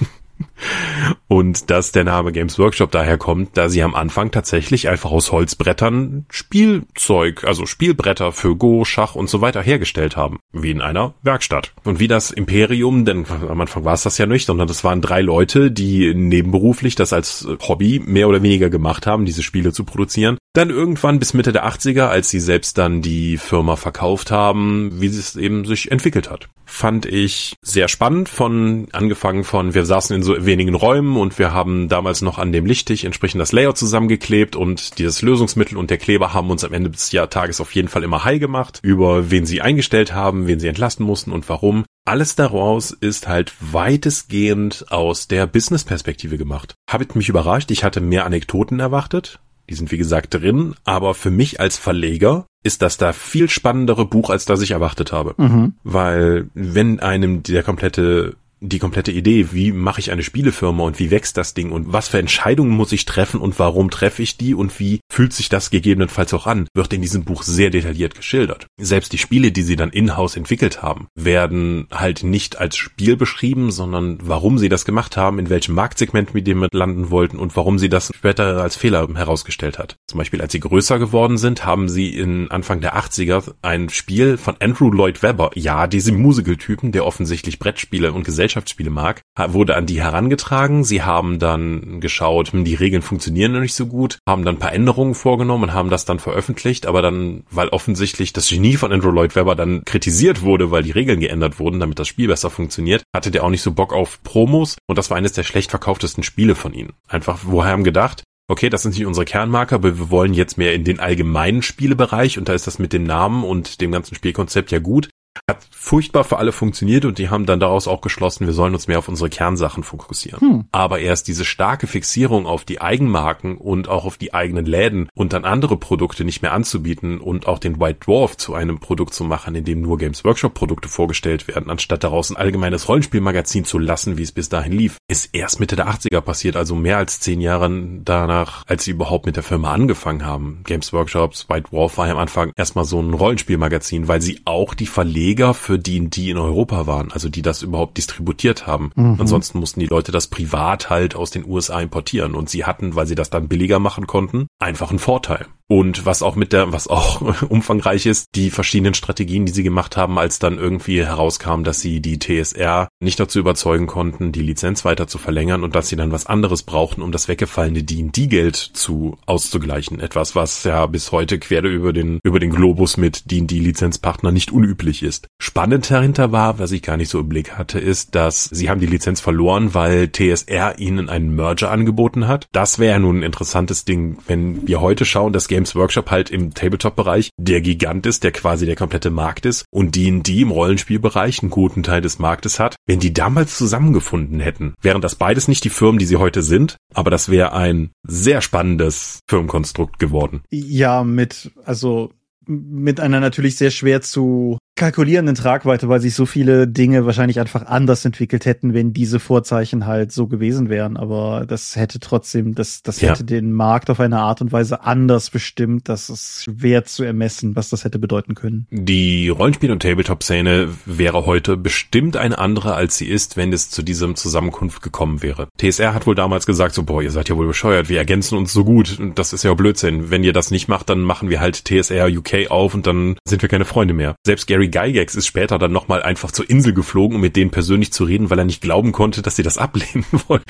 Und 1.27 1.69
dass 1.69 1.91
der 1.91 2.03
Name 2.03 2.31
Games 2.31 2.59
Workshop 2.59 2.91
daher 2.91 3.17
kommt, 3.17 3.57
da 3.57 3.69
sie 3.69 3.83
am 3.83 3.95
Anfang 3.95 4.31
tatsächlich 4.31 4.89
einfach 4.89 5.11
aus 5.11 5.31
Holzbrettern 5.31 6.25
Spielzeug, 6.29 7.43
also 7.43 7.65
Spielbretter 7.65 8.31
für 8.31 8.55
Go, 8.55 8.85
Schach 8.85 9.15
und 9.15 9.29
so 9.29 9.41
weiter 9.41 9.61
hergestellt 9.61 10.15
haben. 10.15 10.39
Wie 10.53 10.71
in 10.71 10.81
einer 10.81 11.13
Werkstatt. 11.23 11.73
Und 11.83 11.99
wie 11.99 12.07
das 12.07 12.31
Imperium, 12.31 13.05
denn 13.05 13.25
am 13.29 13.59
Anfang 13.59 13.85
war 13.85 13.93
es 13.93 14.03
das 14.03 14.17
ja 14.17 14.25
nicht, 14.25 14.45
sondern 14.45 14.67
das 14.67 14.83
waren 14.83 15.01
drei 15.01 15.21
Leute, 15.21 15.71
die 15.71 16.13
nebenberuflich 16.13 16.95
das 16.95 17.11
als 17.11 17.47
Hobby 17.67 18.01
mehr 18.05 18.29
oder 18.29 18.43
weniger 18.43 18.69
gemacht 18.69 19.07
haben, 19.07 19.25
diese 19.25 19.43
Spiele 19.43 19.73
zu 19.73 19.83
produzieren. 19.83 20.37
Dann 20.53 20.69
irgendwann 20.69 21.19
bis 21.19 21.33
Mitte 21.33 21.51
der 21.51 21.67
80er, 21.67 22.07
als 22.07 22.29
sie 22.29 22.39
selbst 22.39 22.77
dann 22.77 23.01
die 23.01 23.37
Firma 23.37 23.75
verkauft 23.75 24.31
haben, 24.31 25.01
wie 25.01 25.07
es 25.07 25.35
eben 25.35 25.65
sich 25.65 25.91
entwickelt 25.91 26.29
hat. 26.29 26.47
Fand 26.65 27.05
ich 27.05 27.55
sehr 27.61 27.87
spannend 27.89 28.29
von, 28.29 28.87
angefangen 28.93 29.43
von, 29.43 29.73
wir 29.73 29.85
saßen 29.85 30.15
in 30.15 30.23
so 30.23 30.44
wenigen 30.45 30.75
Räumen 30.75 31.17
und 31.17 31.37
wir 31.39 31.53
haben 31.53 31.89
damals 31.89 32.21
noch 32.21 32.37
an 32.37 32.51
dem 32.51 32.65
Lichtig 32.65 33.05
entsprechend 33.05 33.41
das 33.41 33.51
Layout 33.51 33.77
zusammengeklebt 33.77 34.55
und 34.55 34.99
dieses 34.99 35.21
Lösungsmittel 35.21 35.77
und 35.77 35.89
der 35.89 35.97
Kleber 35.97 36.33
haben 36.33 36.49
uns 36.49 36.63
am 36.63 36.73
Ende 36.73 36.89
des 36.89 37.09
Tages 37.09 37.61
auf 37.61 37.73
jeden 37.73 37.87
Fall 37.87 38.03
immer 38.03 38.23
high 38.23 38.39
gemacht, 38.39 38.79
über 38.83 39.31
wen 39.31 39.45
sie 39.45 39.61
eingestellt 39.61 40.13
haben, 40.13 40.47
wen 40.47 40.59
sie 40.59 40.67
entlasten 40.67 41.05
mussten 41.05 41.31
und 41.31 41.47
warum. 41.49 41.85
Alles 42.05 42.35
daraus 42.35 42.91
ist 42.91 43.27
halt 43.27 43.53
weitestgehend 43.59 44.85
aus 44.89 45.27
der 45.27 45.47
Business-Perspektive 45.47 46.37
gemacht. 46.37 46.75
Habe 46.89 47.05
mich 47.15 47.29
überrascht, 47.29 47.71
ich 47.71 47.83
hatte 47.83 48.01
mehr 48.01 48.25
Anekdoten 48.25 48.79
erwartet, 48.79 49.39
die 49.69 49.75
sind 49.75 49.91
wie 49.91 49.97
gesagt 49.97 50.33
drin, 50.33 50.75
aber 50.83 51.15
für 51.15 51.31
mich 51.31 51.59
als 51.59 51.77
Verleger 51.77 52.45
ist 52.63 52.81
das 52.81 52.97
da 52.97 53.13
viel 53.13 53.49
spannendere 53.49 54.05
Buch, 54.05 54.29
als 54.29 54.45
das 54.45 54.61
ich 54.61 54.71
erwartet 54.71 55.11
habe. 55.11 55.35
Mhm. 55.37 55.73
Weil 55.83 56.49
wenn 56.53 56.99
einem 56.99 57.43
der 57.43 57.63
komplette 57.63 58.35
die 58.67 58.79
komplette 58.79 59.11
Idee, 59.11 59.47
wie 59.51 59.71
mache 59.71 59.99
ich 59.99 60.11
eine 60.11 60.23
Spielefirma 60.23 60.83
und 60.83 60.99
wie 60.99 61.11
wächst 61.11 61.37
das 61.37 61.53
Ding 61.53 61.71
und 61.71 61.93
was 61.93 62.07
für 62.07 62.19
Entscheidungen 62.19 62.71
muss 62.71 62.91
ich 62.91 63.05
treffen 63.05 63.39
und 63.39 63.57
warum 63.59 63.89
treffe 63.89 64.21
ich 64.21 64.37
die 64.37 64.53
und 64.53 64.79
wie 64.79 64.99
fühlt 65.09 65.33
sich 65.33 65.49
das 65.49 65.69
gegebenenfalls 65.69 66.33
auch 66.33 66.47
an, 66.47 66.67
wird 66.73 66.93
in 66.93 67.01
diesem 67.01 67.23
Buch 67.23 67.43
sehr 67.43 67.69
detailliert 67.69 68.15
geschildert. 68.15 68.67
Selbst 68.77 69.13
die 69.13 69.17
Spiele, 69.17 69.51
die 69.51 69.63
sie 69.63 69.75
dann 69.75 69.89
in-house 69.89 70.35
entwickelt 70.35 70.81
haben, 70.81 71.07
werden 71.15 71.87
halt 71.91 72.23
nicht 72.23 72.57
als 72.57 72.75
Spiel 72.75 73.15
beschrieben, 73.15 73.71
sondern 73.71 74.17
warum 74.21 74.57
sie 74.57 74.69
das 74.69 74.85
gemacht 74.85 75.17
haben, 75.17 75.39
in 75.39 75.49
welchem 75.49 75.75
Marktsegment 75.75 76.33
mit 76.33 76.47
dem 76.47 76.67
landen 76.71 77.09
wollten 77.11 77.37
und 77.37 77.55
warum 77.55 77.79
sie 77.79 77.89
das 77.89 78.11
später 78.15 78.61
als 78.61 78.75
Fehler 78.75 79.07
herausgestellt 79.13 79.79
hat. 79.79 79.95
Zum 80.07 80.17
Beispiel, 80.17 80.41
als 80.41 80.51
sie 80.51 80.59
größer 80.59 80.99
geworden 80.99 81.37
sind, 81.37 81.65
haben 81.65 81.89
sie 81.89 82.15
in 82.15 82.49
Anfang 82.51 82.81
der 82.81 82.97
80er 82.97 83.53
ein 83.61 83.89
Spiel 83.89 84.37
von 84.37 84.55
Andrew 84.59 84.91
Lloyd 84.91 85.23
Webber, 85.23 85.51
ja, 85.55 85.87
diesem 85.87 86.21
Musical-Typen, 86.21 86.91
der 86.91 87.05
offensichtlich 87.05 87.59
Brettspiele 87.59 88.13
und 88.13 88.23
Gesellschaft 88.23 88.54
Gesellschaftsspiele 88.55 88.89
mag, 88.89 89.21
wurde 89.37 89.75
an 89.75 89.85
die 89.85 90.01
herangetragen. 90.01 90.83
Sie 90.83 91.03
haben 91.03 91.39
dann 91.39 91.99
geschaut, 91.99 92.53
hm, 92.53 92.63
die 92.63 92.75
Regeln 92.75 93.01
funktionieren 93.01 93.51
noch 93.51 93.59
nicht 93.59 93.73
so 93.73 93.85
gut, 93.85 94.17
haben 94.27 94.45
dann 94.45 94.55
ein 94.55 94.59
paar 94.59 94.73
Änderungen 94.73 95.13
vorgenommen 95.13 95.65
und 95.65 95.73
haben 95.73 95.89
das 95.89 96.05
dann 96.05 96.19
veröffentlicht, 96.19 96.85
aber 96.85 97.01
dann, 97.01 97.43
weil 97.51 97.67
offensichtlich 97.69 98.31
das 98.33 98.49
Genie 98.49 98.77
von 98.77 98.93
Andrew 98.93 99.11
Lloyd 99.11 99.35
Webber 99.35 99.55
dann 99.55 99.83
kritisiert 99.83 100.41
wurde, 100.41 100.71
weil 100.71 100.83
die 100.83 100.91
Regeln 100.91 101.19
geändert 101.19 101.59
wurden, 101.59 101.79
damit 101.79 101.99
das 101.99 102.07
Spiel 102.07 102.27
besser 102.27 102.49
funktioniert, 102.49 103.03
hatte 103.13 103.31
der 103.31 103.43
auch 103.43 103.49
nicht 103.49 103.61
so 103.61 103.71
Bock 103.71 103.93
auf 103.93 104.23
Promos 104.23 104.77
und 104.87 104.97
das 104.97 105.09
war 105.09 105.17
eines 105.17 105.33
der 105.33 105.43
schlecht 105.43 105.71
verkauftesten 105.71 106.23
Spiele 106.23 106.55
von 106.55 106.73
ihnen. 106.73 106.93
Einfach, 107.07 107.39
woher 107.43 107.71
haben 107.71 107.83
gedacht, 107.83 108.23
okay, 108.47 108.69
das 108.69 108.83
sind 108.83 108.95
nicht 108.95 109.05
unsere 109.05 109.25
Kernmarker, 109.25 109.75
aber 109.75 109.97
wir 109.97 110.09
wollen 110.09 110.33
jetzt 110.33 110.57
mehr 110.57 110.73
in 110.73 110.83
den 110.83 110.99
allgemeinen 110.99 111.61
Spielebereich 111.61 112.37
und 112.37 112.47
da 112.47 112.53
ist 112.53 112.67
das 112.67 112.79
mit 112.79 112.93
dem 112.93 113.03
Namen 113.03 113.43
und 113.43 113.81
dem 113.81 113.91
ganzen 113.91 114.15
Spielkonzept 114.15 114.71
ja 114.71 114.79
gut. 114.79 115.09
Hat 115.49 115.67
furchtbar 115.85 116.23
für 116.23 116.37
alle 116.37 116.51
funktioniert 116.51 117.05
und 117.05 117.19
die 117.19 117.29
haben 117.29 117.45
dann 117.45 117.59
daraus 117.59 117.87
auch 117.87 118.01
geschlossen, 118.01 118.47
wir 118.47 118.53
sollen 118.53 118.73
uns 118.73 118.87
mehr 118.87 118.97
auf 118.97 119.07
unsere 119.07 119.29
Kernsachen 119.29 119.83
fokussieren. 119.83 120.41
Hm. 120.41 120.65
Aber 120.71 120.99
erst 120.99 121.27
diese 121.27 121.45
starke 121.45 121.85
Fixierung 121.85 122.47
auf 122.47 122.65
die 122.65 122.81
Eigenmarken 122.81 123.57
und 123.57 123.87
auch 123.87 124.05
auf 124.05 124.17
die 124.17 124.33
eigenen 124.33 124.65
Läden 124.65 125.09
und 125.13 125.33
dann 125.33 125.45
andere 125.45 125.77
Produkte 125.77 126.25
nicht 126.25 126.41
mehr 126.41 126.53
anzubieten 126.53 127.19
und 127.19 127.47
auch 127.47 127.59
den 127.59 127.79
White 127.79 127.99
Dwarf 128.05 128.37
zu 128.37 128.55
einem 128.55 128.79
Produkt 128.79 129.13
zu 129.13 129.23
machen, 129.23 129.53
in 129.53 129.63
dem 129.63 129.81
nur 129.81 129.99
Games 129.99 130.25
Workshop 130.25 130.55
Produkte 130.55 130.89
vorgestellt 130.89 131.47
werden, 131.47 131.69
anstatt 131.69 132.03
daraus 132.03 132.31
ein 132.31 132.37
allgemeines 132.37 132.89
Rollenspielmagazin 132.89 133.65
zu 133.65 133.77
lassen, 133.77 134.17
wie 134.17 134.23
es 134.23 134.31
bis 134.31 134.49
dahin 134.49 134.73
lief, 134.73 134.97
ist 135.07 135.29
erst 135.33 135.59
Mitte 135.59 135.75
der 135.75 135.87
80er 135.87 136.21
passiert, 136.21 136.55
also 136.55 136.75
mehr 136.75 136.97
als 136.97 137.19
zehn 137.19 137.41
Jahre 137.41 137.65
danach, 138.03 138.63
als 138.65 138.85
sie 138.85 138.91
überhaupt 138.91 139.27
mit 139.27 139.35
der 139.35 139.43
Firma 139.43 139.71
angefangen 139.71 140.25
haben. 140.25 140.61
Games 140.63 140.91
Workshops, 140.93 141.47
White 141.49 141.69
Dwarf 141.69 141.97
war 141.99 142.07
ja 142.07 142.13
am 142.13 142.19
Anfang 142.19 142.51
erstmal 142.55 142.85
so 142.85 142.99
ein 142.99 143.13
Rollenspielmagazin, 143.13 144.07
weil 144.07 144.21
sie 144.21 144.41
auch 144.45 144.73
die 144.73 144.87
Verleger 144.87 145.24
Verleger 145.25 145.55
für 145.55 145.79
die, 145.79 146.07
die 146.07 146.29
in 146.29 146.37
Europa 146.37 146.85
waren, 146.85 147.11
also 147.11 147.29
die 147.29 147.41
das 147.41 147.63
überhaupt 147.63 147.97
distributiert 147.97 148.67
haben. 148.67 148.91
Mhm. 148.95 149.17
Ansonsten 149.19 149.59
mussten 149.59 149.79
die 149.79 149.87
Leute 149.87 150.11
das 150.11 150.27
privat 150.27 150.91
halt 150.91 151.15
aus 151.15 151.31
den 151.31 151.47
USA 151.47 151.81
importieren 151.81 152.35
und 152.35 152.47
sie 152.47 152.63
hatten, 152.63 152.95
weil 152.95 153.07
sie 153.07 153.15
das 153.15 153.31
dann 153.31 153.47
billiger 153.47 153.79
machen 153.79 154.05
konnten, 154.05 154.45
einfach 154.59 154.91
einen 154.91 154.99
Vorteil. 154.99 155.47
Und 155.67 156.05
was 156.05 156.21
auch 156.21 156.35
mit 156.35 156.53
der, 156.53 156.71
was 156.71 156.87
auch 156.87 157.41
umfangreich 157.49 158.05
ist, 158.05 158.27
die 158.35 158.51
verschiedenen 158.51 158.93
Strategien, 158.93 159.47
die 159.47 159.51
sie 159.51 159.63
gemacht 159.63 159.97
haben, 159.97 160.19
als 160.19 160.37
dann 160.37 160.59
irgendwie 160.59 161.03
herauskam, 161.03 161.63
dass 161.63 161.81
sie 161.81 162.01
die 162.01 162.19
TSR 162.19 162.87
nicht 162.99 163.19
dazu 163.19 163.39
überzeugen 163.39 163.87
konnten, 163.87 164.31
die 164.31 164.43
Lizenz 164.43 164.85
weiter 164.85 165.07
zu 165.07 165.17
verlängern 165.17 165.63
und 165.63 165.75
dass 165.75 165.89
sie 165.89 165.95
dann 165.95 166.11
was 166.11 166.27
anderes 166.27 166.61
brauchten, 166.61 167.01
um 167.01 167.11
das 167.11 167.27
weggefallene 167.27 167.81
D&D-Geld 167.81 168.55
zu 168.55 169.17
auszugleichen. 169.25 169.99
Etwas, 169.99 170.35
was 170.35 170.63
ja 170.65 170.85
bis 170.85 171.11
heute 171.11 171.39
quer 171.39 171.63
über 171.63 171.93
den, 171.93 172.19
über 172.23 172.39
den 172.39 172.51
Globus 172.51 172.97
mit 172.97 173.31
D&D-Lizenzpartner 173.31 174.31
nicht 174.31 174.51
unüblich 174.51 175.01
ist. 175.01 175.14
Ist. 175.15 175.27
Spannend 175.39 175.89
dahinter 175.89 176.31
war, 176.31 176.59
was 176.59 176.71
ich 176.71 176.81
gar 176.81 176.97
nicht 176.97 177.09
so 177.09 177.19
im 177.19 177.29
Blick 177.29 177.57
hatte, 177.57 177.79
ist, 177.79 178.15
dass 178.15 178.45
sie 178.45 178.69
haben 178.69 178.79
die 178.79 178.85
Lizenz 178.85 179.21
verloren, 179.21 179.73
weil 179.73 180.09
TSR 180.11 180.79
ihnen 180.79 181.09
einen 181.09 181.35
Merger 181.35 181.71
angeboten 181.71 182.27
hat. 182.27 182.47
Das 182.51 182.79
wäre 182.79 182.93
ja 182.93 182.99
nun 182.99 183.19
ein 183.19 183.23
interessantes 183.23 183.85
Ding, 183.85 184.17
wenn 184.27 184.67
wir 184.67 184.81
heute 184.81 185.05
schauen, 185.05 185.33
dass 185.33 185.47
Games 185.47 185.75
Workshop 185.75 186.11
halt 186.11 186.29
im 186.29 186.53
Tabletop-Bereich 186.53 187.29
der 187.37 187.61
Gigant 187.61 188.05
ist, 188.05 188.23
der 188.23 188.31
quasi 188.31 188.65
der 188.65 188.75
komplette 188.75 189.11
Markt 189.11 189.45
ist 189.45 189.65
und 189.71 189.95
D&D 189.95 190.41
im 190.41 190.51
Rollenspielbereich 190.51 191.41
einen 191.41 191.51
guten 191.51 191.83
Teil 191.83 192.01
des 192.01 192.19
Marktes 192.19 192.59
hat. 192.59 192.75
Wenn 192.85 192.99
die 192.99 193.13
damals 193.13 193.57
zusammengefunden 193.57 194.39
hätten, 194.39 194.73
wären 194.81 195.01
das 195.01 195.15
beides 195.15 195.47
nicht 195.47 195.63
die 195.63 195.69
Firmen, 195.69 195.99
die 195.99 196.05
sie 196.05 196.17
heute 196.17 196.41
sind, 196.41 196.77
aber 196.93 197.11
das 197.11 197.29
wäre 197.29 197.53
ein 197.53 197.91
sehr 198.03 198.41
spannendes 198.41 199.19
Firmenkonstrukt 199.27 199.99
geworden. 199.99 200.41
Ja, 200.49 201.03
mit, 201.03 201.51
also 201.65 202.11
mit 202.47 202.99
einer 202.99 203.19
natürlich 203.19 203.57
sehr 203.57 203.71
schwer 203.71 204.01
zu 204.01 204.57
kalkulierenden 204.75 205.35
Tragweite, 205.35 205.87
weil 205.87 206.01
sich 206.01 206.13
so 206.15 206.25
viele 206.25 206.67
Dinge 206.67 207.05
wahrscheinlich 207.05 207.39
einfach 207.39 207.65
anders 207.65 208.03
entwickelt 208.03 208.45
hätten, 208.45 208.73
wenn 208.73 208.91
diese 208.93 209.19
Vorzeichen 209.19 209.85
halt 209.85 210.11
so 210.11 210.27
gewesen 210.27 210.69
wären. 210.69 210.97
Aber 210.97 211.45
das 211.47 211.75
hätte 211.77 211.99
trotzdem, 211.99 212.55
das, 212.55 212.83
das 212.83 212.99
ja. 212.99 213.09
hätte 213.09 213.23
den 213.23 213.53
Markt 213.53 213.89
auf 213.89 214.01
eine 214.01 214.19
Art 214.19 214.41
und 214.41 214.51
Weise 214.51 214.83
anders 214.83 215.29
bestimmt, 215.29 215.87
dass 215.87 216.09
es 216.09 216.43
schwer 216.43 216.83
zu 216.83 217.03
ermessen, 217.03 217.55
was 217.55 217.69
das 217.69 217.85
hätte 217.85 217.99
bedeuten 217.99 218.35
können. 218.35 218.67
Die 218.69 219.29
Rollenspiel- 219.29 219.71
und 219.71 219.81
Tabletop-Szene 219.81 220.67
wäre 220.85 221.25
heute 221.25 221.55
bestimmt 221.55 222.17
eine 222.17 222.37
andere, 222.37 222.75
als 222.75 222.97
sie 222.97 223.07
ist, 223.07 223.37
wenn 223.37 223.53
es 223.53 223.69
zu 223.69 223.81
diesem 223.81 224.15
Zusammenkunft 224.15 224.81
gekommen 224.81 225.21
wäre. 225.21 225.47
TSR 225.57 225.93
hat 225.93 226.05
wohl 226.05 226.15
damals 226.15 226.45
gesagt, 226.45 226.75
so, 226.75 226.83
boah, 226.83 227.01
ihr 227.01 227.11
seid 227.11 227.29
ja 227.29 227.37
wohl 227.37 227.47
bescheuert, 227.47 227.87
wir 227.87 227.97
ergänzen 227.97 228.37
uns 228.37 228.51
so 228.51 228.65
gut. 228.65 228.99
Und 228.99 229.17
das 229.17 229.31
ist 229.31 229.43
ja 229.43 229.53
Blödsinn. 229.53 230.11
Wenn 230.11 230.25
ihr 230.25 230.33
das 230.33 230.51
nicht 230.51 230.67
macht, 230.67 230.89
dann 230.89 230.99
machen 230.99 231.29
wir 231.29 231.39
halt 231.39 231.63
TSR 231.63 232.07
UK 232.07 232.51
auf 232.51 232.73
und 232.73 232.85
dann 232.87 233.15
sind 233.25 233.41
wir 233.41 233.47
keine 233.47 233.63
Freunde 233.63 233.93
mehr. 233.93 234.15
Selbst 234.25 234.47
Gary 234.47 234.64
Gary 234.69 234.93
Gygax 234.93 235.15
ist 235.15 235.27
später 235.27 235.57
dann 235.57 235.71
nochmal 235.71 236.03
einfach 236.03 236.31
zur 236.31 236.49
Insel 236.49 236.73
geflogen, 236.73 237.15
um 237.15 237.21
mit 237.21 237.35
denen 237.35 237.51
persönlich 237.51 237.91
zu 237.91 238.03
reden, 238.03 238.29
weil 238.29 238.39
er 238.39 238.45
nicht 238.45 238.61
glauben 238.61 238.91
konnte, 238.91 239.21
dass 239.21 239.35
sie 239.35 239.43
das 239.43 239.57
ablehnen 239.65 240.05
wollen. 240.27 240.43